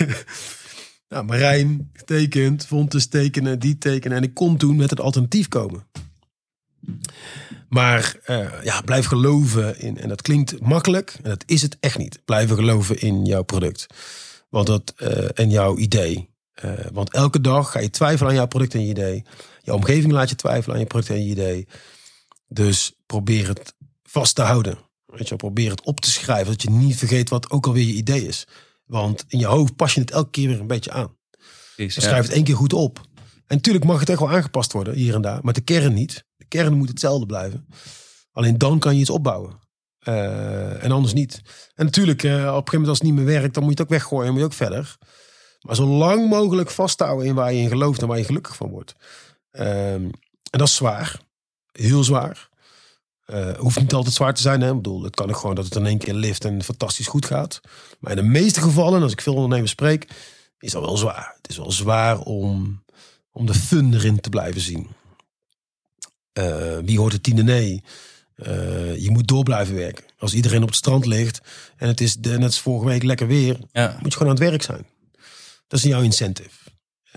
[1.08, 4.16] nou, Marijn getekend, Fontes tekenen, die tekenen.
[4.16, 5.86] En ik kon toen met het alternatief komen.
[7.68, 8.16] Maar
[8.62, 9.98] ja, blijf geloven in.
[9.98, 11.18] En dat klinkt makkelijk.
[11.22, 12.20] En dat is het echt niet.
[12.24, 13.86] Blijven geloven in jouw product.
[14.48, 14.94] Want dat,
[15.34, 16.27] en jouw idee.
[16.60, 19.24] Eh, want elke dag ga je twijfelen aan jouw product en je idee.
[19.62, 21.66] Je omgeving laat je twijfelen aan je product en je idee.
[22.48, 24.78] Dus probeer het vast te houden.
[25.06, 26.52] Weet je, probeer het op te schrijven.
[26.52, 28.46] Dat je niet vergeet wat ook alweer je idee is.
[28.84, 31.16] Want in je hoofd pas je het elke keer weer een beetje aan.
[31.76, 31.88] ja.
[31.88, 33.00] schrijf het één keer goed op.
[33.46, 35.38] En natuurlijk mag het echt wel aangepast worden, hier en daar.
[35.42, 36.24] Maar de kern niet.
[36.36, 37.66] De kern moet hetzelfde blijven.
[38.32, 39.58] Alleen dan kan je iets opbouwen.
[39.98, 41.42] Eh, en anders niet.
[41.74, 43.82] En natuurlijk, eh, op een gegeven moment als het niet meer werkt, dan moet je
[43.82, 44.24] het ook weggooien.
[44.24, 44.98] Dan moet je ook verder.
[45.60, 48.68] Maar zo lang mogelijk vasthouden in waar je in gelooft en waar je gelukkig van
[48.70, 48.94] wordt.
[49.50, 50.04] Ehm,
[50.50, 51.20] en dat is zwaar.
[51.72, 52.48] Heel zwaar.
[53.24, 54.60] Eh hoeft niet altijd zwaar te zijn.
[54.60, 54.68] Hè?
[54.68, 57.26] Ik bedoel, het kan ook gewoon dat het in één keer lift en fantastisch goed
[57.26, 57.60] gaat.
[57.98, 60.08] Maar in de meeste gevallen, als ik veel ondernemers spreek,
[60.58, 61.34] is dat wel zwaar.
[61.42, 62.84] Het is wel zwaar om,
[63.32, 64.86] om de fun erin te blijven zien.
[66.32, 67.82] Eh, wie hoort het tiende nee?
[68.34, 70.04] Eh, je moet door blijven werken.
[70.18, 71.40] Als iedereen op het strand ligt
[71.76, 73.96] en het is net vorige week lekker weer, Ja.
[74.00, 74.86] moet je gewoon aan het werk zijn.
[75.68, 76.67] Dat is jouw incentive.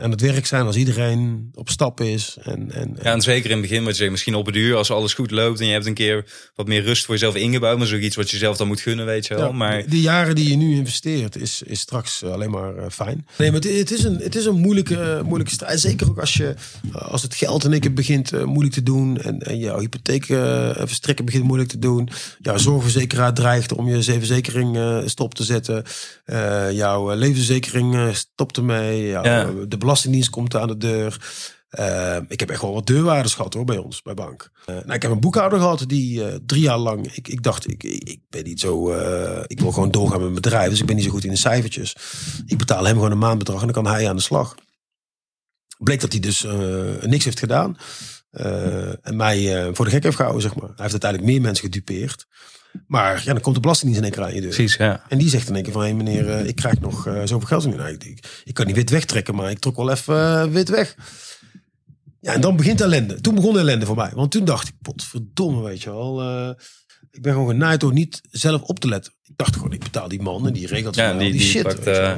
[0.01, 2.37] Aan het werk zijn als iedereen op stap is.
[2.43, 4.75] En, en, Ja, en zeker in het begin, wat je zegt, misschien op het uur,
[4.75, 6.25] als alles goed loopt en je hebt een keer
[6.55, 9.27] wat meer rust voor jezelf ingebouwd, maar zoiets wat je zelf dan moet gunnen, weet
[9.27, 9.47] je wel.
[9.47, 12.85] Ja, maar de, jaren die je nu investeert, is, is straks eh, alleen maar eh,
[12.89, 13.27] fijn.
[13.37, 15.79] Nee, maar het, het is een, het is een moeilijke, moeilijke strijd.
[15.79, 16.55] Zeker ook als, je,
[16.93, 19.17] eh, als het geld in één keer begint moeilijk te doen.
[19.17, 22.09] En, en jouw hypotheek verstrekken begint moeilijk te doen.
[22.39, 25.83] Jouw zorgverzekeraar dreigt om je verzekering stop te zetten.
[26.71, 29.07] Jouw levensverzekering stopt ermee.
[29.07, 29.49] Jouw, Ja.
[29.67, 31.17] De belastingdienst komt aan de deur.
[31.69, 34.51] Eh, ik heb echt wel wat deurwaarders gehad hoor, bij ons, bij bank.
[34.65, 37.13] Eh, nou, ik heb een boekhouder gehad die eh, drie jaar lang...
[37.13, 38.91] Ik, ik dacht, ik, ik, ben niet zo...
[38.91, 40.69] eh, ik wil gewoon doorgaan met mijn bedrijf.
[40.69, 41.95] Dus ik ben niet zo goed in de cijfertjes.
[42.45, 44.55] Ik betaal hem gewoon een maandbedrag en dan kan hij aan de slag.
[45.77, 46.45] Bleek dat hij dus
[47.01, 47.77] niks heeft gedaan.
[49.01, 50.67] en mij voor de gek heeft gehouden, zeg maar.
[50.67, 52.27] Hij heeft uiteindelijk meer mensen gedupeerd.
[52.87, 54.55] Maar ja, dan komt de belastingdienst in één keer aan je deur.
[54.55, 55.03] precies, ja.
[55.09, 57.47] En die zegt in één keer van, hé meneer, eh, ik krijg nog eh, zoveel
[57.47, 57.75] geld.
[57.75, 57.97] Nou,
[58.43, 60.95] ik, kan niet wit wegtrekken, maar ik trok wel even eh, wit weg.
[62.19, 63.21] Ja, en dan begint ellende.
[63.21, 64.11] Toen begon de ellende voor mij.
[64.15, 66.21] Want toen dacht ik, potverdomme, weet je wel.
[67.11, 69.13] ik ben gewoon genaaid door niet zelf op te letten.
[69.23, 71.63] Ik dacht gewoon, ik betaal die man en die regelt Ja, die, al die, shit.
[71.63, 72.17] pakt, Nou,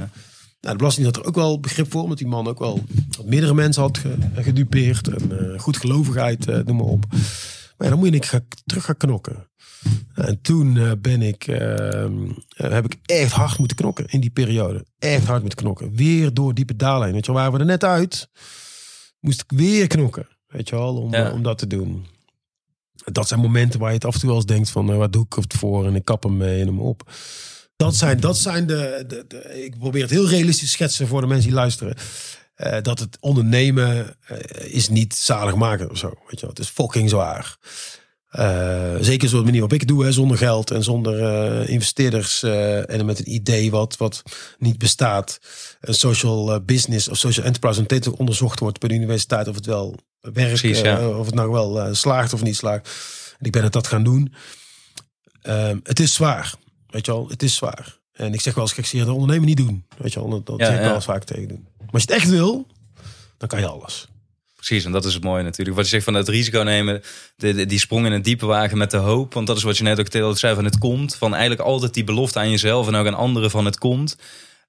[0.59, 2.83] de Belastingdienst had er ook wel begrip voor, omdat die man ook wel
[3.17, 5.07] wat meerdere mensen had ge- gedupeerd.
[5.07, 7.05] En eh goedgelovigheid, noem maar op.
[7.83, 9.49] Maar dan moet je ga- terug gaan knokken.
[10.15, 12.09] En toen eh, ben ik, eh, eh,
[12.55, 14.85] heb ik echt hard moeten knokken in die periode.
[14.99, 15.95] Echt hard moeten knokken.
[15.95, 17.11] Weer door diepe dalen.
[17.13, 18.29] Weet je wel, waren we er net uit.
[19.19, 20.27] Moest ik weer knokken.
[20.47, 21.27] Weet je wel, om, Ja.
[21.27, 22.05] eh, om dat te doen.
[22.93, 24.97] Dat zijn momenten waar je het af en toe wel eens denkt van...
[24.97, 27.11] wat doe ik het voor en ik kap hem mee en hem op.
[27.75, 31.21] Dat zijn, dat zijn de, de, de- Ik probeer het heel realistisch te schetsen voor
[31.21, 31.95] de mensen die luisteren.
[32.63, 36.07] Eh, dat het ondernemen eh, is niet zalig maken of zo.
[36.07, 36.49] Weet je wel.
[36.49, 37.57] Het is fucking zwaar.
[38.29, 42.43] Eh, zeker zo'n manier waarop ik het doe, hè, zonder geld en zonder investeerders.
[42.43, 44.23] en met een idee wat, wat
[44.57, 45.39] niet bestaat.
[45.81, 47.79] Een social business of social enterprise.
[47.79, 50.61] En steeds ook onderzocht wordt bij de universiteit of het wel werkt.
[50.61, 51.09] Precies, ja.
[51.09, 52.89] of het nou wel slaagt of niet slaagt.
[53.39, 54.33] En ik ben het dat gaan doen.
[55.41, 56.53] Ehm, het is zwaar.
[56.87, 58.01] Weet je wel, het is zwaar.
[58.13, 59.85] En ik zeg wel eens, ik zie het ondernemen niet doen.
[59.97, 60.85] Weet je wel, dat, dat Ja, zeg ik ja.
[60.85, 61.67] wel eens vaak tegen doen.
[61.93, 62.67] Maar als je het echt wil,
[63.37, 64.07] dan kan je alles.
[64.55, 64.85] precies.
[64.85, 65.75] En dat is het mooie natuurlijk.
[65.75, 67.01] Wat je zegt van het risico nemen,
[67.35, 69.33] de, die sprong in het diepe wagen met de hoop.
[69.33, 71.15] Want dat is wat je net ook zei van het komt.
[71.15, 74.15] Van eigenlijk altijd die belofte aan jezelf en ook aan anderen van het komt.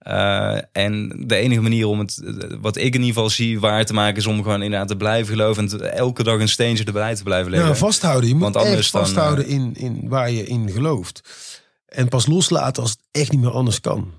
[0.07, 2.21] Uh, en de enige manier om het,
[2.61, 5.35] wat ik in ieder geval zie, waar te maken, is om gewoon inderdaad te blijven
[5.37, 5.71] geloven.
[5.71, 7.69] En elke dag een steentje erbij te blijven leggen.
[7.69, 8.29] Ja, vasthouden.
[8.29, 11.23] Je moet Want anders echt vasthouden dan, uh, in, in waar je in gelooft.
[11.87, 14.13] En pas loslaten als het echt niet meer anders kan.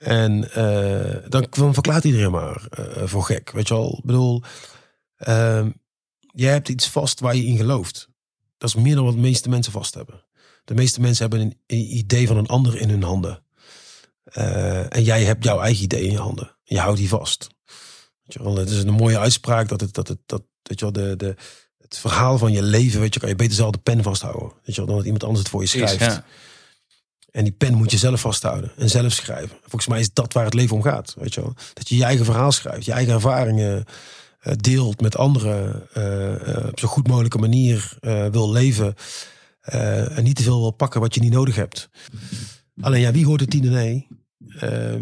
[0.00, 2.62] En uh, dan, dan verklaart iedereen maar
[3.04, 3.50] voor gek.
[3.50, 3.96] Weet je wel?
[3.98, 4.42] Ik bedoel,
[5.16, 5.70] ehm,
[6.32, 8.08] jij hebt iets vast waar je in gelooft.
[8.58, 10.24] Dat is meer dan wat de meeste mensen vast hebben.
[10.64, 13.42] De meeste mensen hebben een, een idee van een ander in hun handen.
[14.38, 16.56] Uh, en jij hebt jouw eigen idee in je handen.
[16.62, 17.48] Je houdt die vast.
[18.22, 20.84] Weet je wel, het is een mooie uitspraak dat het, dat het, dat, weet je
[20.84, 21.34] wel, de, de,
[21.78, 24.52] het verhaal van je leven, weet je, kan je beter zelf de pen vasthouden.
[24.64, 25.98] Weet je wel, dan dat iemand anders het voor je schrijft.
[25.98, 26.24] ja.
[27.30, 29.56] En die pen moet je zelf vasthouden en zelf schrijven.
[29.60, 31.14] Volgens mij is dat waar het leven om gaat.
[31.18, 31.54] Weet je wel?
[31.74, 33.84] Dat je je eigen verhaal schrijft, je eigen ervaringen
[34.42, 35.82] uh, deelt met anderen.
[35.96, 37.98] Uh, op zo goed mogelijke manier
[38.30, 38.94] wil leven.
[39.60, 41.88] en niet te veel wil pakken wat je niet nodig hebt.
[42.80, 44.06] Alleen ja, wie hoort het tiende nee?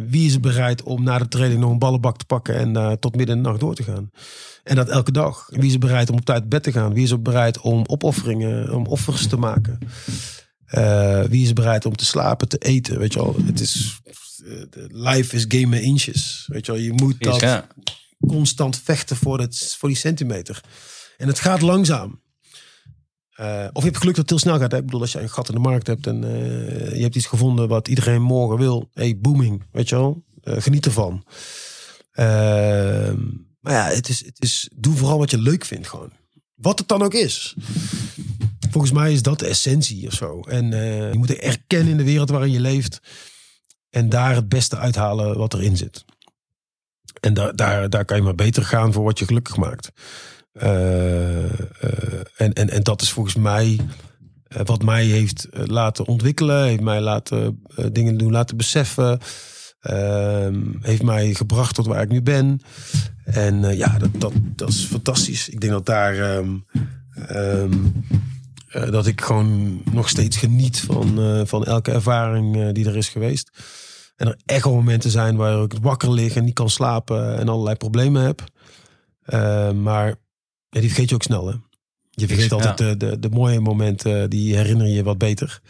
[0.09, 3.37] Wie is bereid om na de training nog een ballenbak te pakken en tot midden
[3.37, 4.11] de nacht door te gaan?
[4.65, 5.47] En dat elke dag.
[5.51, 6.95] Wie is bereid om op tijd bed te gaan?
[6.95, 9.79] Wie is er bereid om opofferingen, om offers te maken?
[10.75, 12.99] Uh, wie is bereid om te slapen, te eten?
[12.99, 14.01] Weet je wel, het is.
[14.89, 16.45] life is game inches.
[16.47, 17.65] Weet je wel, je moet dat
[18.27, 20.61] constant vechten voor, het, voor die centimeter.
[21.17, 22.21] En het gaat langzaam.
[23.41, 24.71] Uh, of je hebt geluk dat het heel snel gaat.
[24.71, 24.79] Hè?
[24.79, 26.21] Ik bedoel, als je een gat in de markt hebt en
[26.95, 28.91] je hebt iets gevonden wat iedereen morgen wil.
[28.95, 30.25] Hey, booming, weet je wel.
[30.43, 31.25] Geniet ervan.
[32.13, 33.17] Ehm,
[33.61, 36.13] maar ja, het is, het is, doe vooral wat je leuk vindt gewoon.
[36.55, 37.55] Wat het dan ook is.
[38.71, 40.41] Volgens mij is dat de essentie of zo.
[40.41, 40.71] En
[41.11, 43.01] je moet erkennen in de wereld waarin je leeft.
[43.91, 46.05] En daar het beste uithalen wat erin zit.
[47.21, 49.91] En daar, daar, daar kan je maar beter gaan voor wat je gelukkig maakt.
[50.53, 51.61] Uh,
[52.37, 53.81] en, en, en dat is volgens mij
[54.49, 59.19] wat mij heeft laten ontwikkelen, heeft mij laten dingen doen laten beseffen.
[59.81, 62.61] Ehm, heeft mij gebracht tot waar ik nu ben.
[63.25, 65.49] En ja, dat, dat, dat is fantastisch.
[65.49, 66.37] Ik denk dat daar.
[66.37, 66.65] Um,
[67.31, 67.93] um,
[68.91, 73.51] dat ik gewoon nog steeds geniet van, van elke ervaring die er is geweest.
[74.17, 77.49] En er echt wel momenten zijn waar ik wakker lig en niet kan slapen en
[77.49, 78.45] allerlei problemen heb.
[79.75, 80.07] maar
[80.69, 81.55] ja, die vergeet je ook snel, hè?
[82.11, 85.61] Je vergeet altijd de, de, de, mooie momenten, die herinner je wat beter.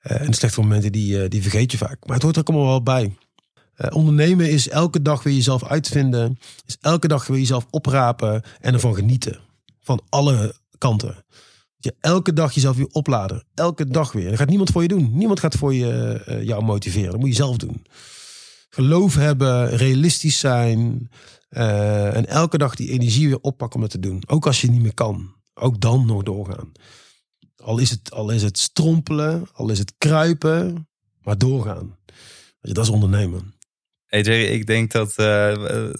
[0.00, 2.06] En de slechte momenten, die, die vergeet je vaak.
[2.06, 3.16] Maar het hoort er allemaal wel bij.
[3.88, 6.38] Ondernemen is elke dag weer jezelf uitvinden.
[6.66, 9.38] Is elke dag weer jezelf oprapen en ervan genieten.
[9.80, 11.24] Van alle kanten.
[11.82, 13.44] Je elke dag jezelf weer opladen.
[13.54, 14.28] Elke dag weer.
[14.28, 15.10] Dat gaat niemand voor je doen.
[15.12, 17.10] Niemand gaat voor je, jou motiveren.
[17.10, 17.84] Dat moet je zelf doen.
[18.70, 21.10] Geloof hebben, realistisch zijn.
[21.50, 24.22] Uh, en elke dag die energie weer oppakken om het te doen.
[24.26, 25.34] Ook als je niet meer kan.
[25.54, 26.72] Ook dan nog doorgaan.
[27.56, 30.88] Al is het, al is het strompelen, al is het kruipen,
[31.22, 31.96] maar doorgaan.
[32.60, 33.54] Dat is ondernemen.
[34.10, 35.52] Hey Jerry, ik denk dat uh,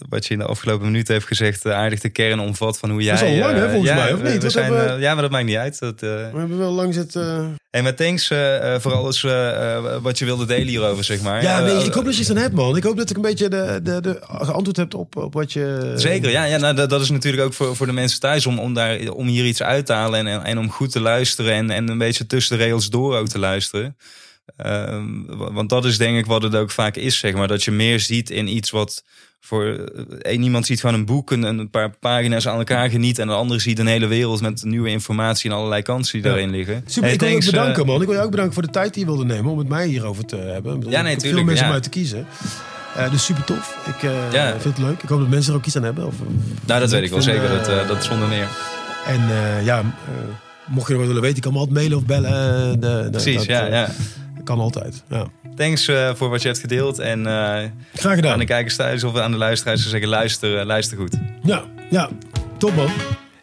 [0.09, 3.03] wat je in de afgelopen minuten heeft gezegd uh, aardig de kern omvat van hoe
[3.03, 3.15] jij...
[3.15, 4.43] Dat is al lang hè, volgens ja, mij, of niet?
[4.43, 5.79] We zijn, ja, maar dat maakt niet uit.
[5.79, 7.55] Dat, we hebben wel lang zitten...
[7.71, 8.27] Hey, maar thanks
[8.79, 9.23] voor alles
[10.03, 11.43] wat je wilde delen hierover, zeg maar.
[11.43, 12.77] Ja, nee, ik hoop dat je het aan hebt, man.
[12.77, 15.93] Ik hoop dat ik een beetje de, de, de geantwoord heb op, op wat je...
[15.97, 16.45] Zeker, ja.
[16.45, 19.09] ja nou, dat, dat, is natuurlijk ook voor, voor de mensen thuis om, om, daar,
[19.09, 21.99] om hier iets uit te halen en, en om goed te luisteren en, en een
[21.99, 23.97] beetje tussen de rails door ook te luisteren.
[24.67, 27.49] Um, want dat is denk ik wat het ook vaak is, zeg maar.
[27.49, 29.05] Dat je meer ziet in iets wat
[29.41, 33.19] voor een iemand ziet van een boek, een, een paar pagina's aan elkaar geniet.
[33.19, 36.51] En de andere ziet een hele wereld met nieuwe informatie en allerlei kansen die daarin
[36.51, 36.85] liggen.
[36.87, 38.01] Super, ik wil je ook bedanken, man.
[38.01, 39.87] Ik wil je ook bedanken voor de tijd die je wilde nemen om met mij
[39.87, 40.85] hierover te hebben.
[40.89, 41.67] Ja, nee, ik tuurlijk, veel mensen ja.
[41.67, 42.27] om uit te kiezen.
[42.97, 43.77] Uh, dus super tof.
[43.87, 44.51] Ik uh, ja.
[44.51, 45.03] vind het leuk.
[45.03, 46.07] Ik hoop dat mensen er ook iets aan hebben.
[46.07, 46.15] Of,
[46.67, 47.49] nou, dat weet ik wel zeker.
[47.49, 48.49] dat, uh, dat zonder meer.
[49.07, 49.21] En
[49.65, 49.83] ja,
[50.67, 52.81] mocht je er wat willen weten, je kan me altijd mailen of bellen.
[52.81, 53.91] De, de, Precies, dat, ja, ja.
[54.45, 55.03] Kan altijd.
[55.09, 55.27] Ja.
[55.57, 56.99] Thanks uh, voor wat je hebt gedeeld.
[56.99, 57.25] En uh,
[57.95, 58.33] Graag gedaan.
[58.33, 61.17] aan de kijkers thuis of aan de luisteraars zou zeggen: luister, uh, luister goed.
[61.43, 62.09] Ja, ja.
[62.59, 62.89] Top man.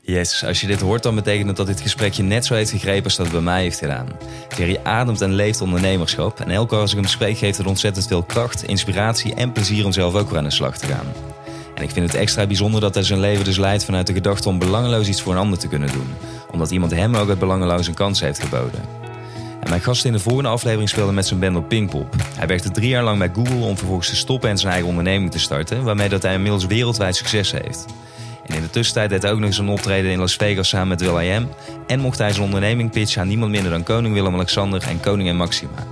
[0.01, 3.03] Yes, als je dit hoort, dan betekent het dat dit gesprekje net zo heeft gegrepen
[3.03, 4.07] als dat het bij mij heeft gedaan.
[4.55, 6.39] Thierry ademt en leeft ondernemerschap.
[6.39, 9.85] En elke keer als ik hem spreek, geeft het ontzettend veel kracht, inspiratie en plezier
[9.85, 11.05] om zelf ook weer aan de slag te gaan.
[11.75, 14.49] En ik vind het extra bijzonder dat hij zijn leven dus leidt vanuit de gedachte
[14.49, 16.07] om belangeloos iets voor een ander te kunnen doen.
[16.51, 18.81] Omdat iemand hem ook het belangeloos een kans heeft geboden.
[19.59, 22.15] En mijn gast in de volgende aflevering speelde met zijn band op Pinkpop.
[22.37, 25.31] Hij werkte drie jaar lang bij Google om vervolgens te stoppen en zijn eigen onderneming
[25.31, 27.85] te starten, waarmee dat hij inmiddels wereldwijd succes heeft.
[28.45, 30.87] En in de tussentijd deed hij ook nog eens een optreden in Las Vegas samen
[30.87, 31.49] met Will.i.am.
[31.87, 35.85] En mocht hij zijn onderneming pitchen aan niemand minder dan koning Willem-Alexander en koningin Maxima.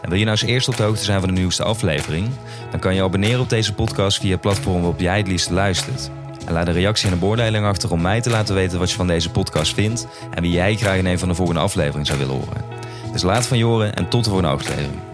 [0.00, 2.28] En wil je nou eens eerst op de hoogte zijn van de nieuwste aflevering?
[2.70, 6.10] Dan kan je abonneren op deze podcast via het platform waarop jij het liefst luistert.
[6.46, 8.96] En laat een reactie en een beoordeling achter om mij te laten weten wat je
[8.96, 12.18] van deze podcast vindt en wie jij graag in een van de volgende afleveringen zou
[12.18, 12.83] willen horen.
[13.14, 15.13] Dus laat van je horen en tot de volgende aflevering.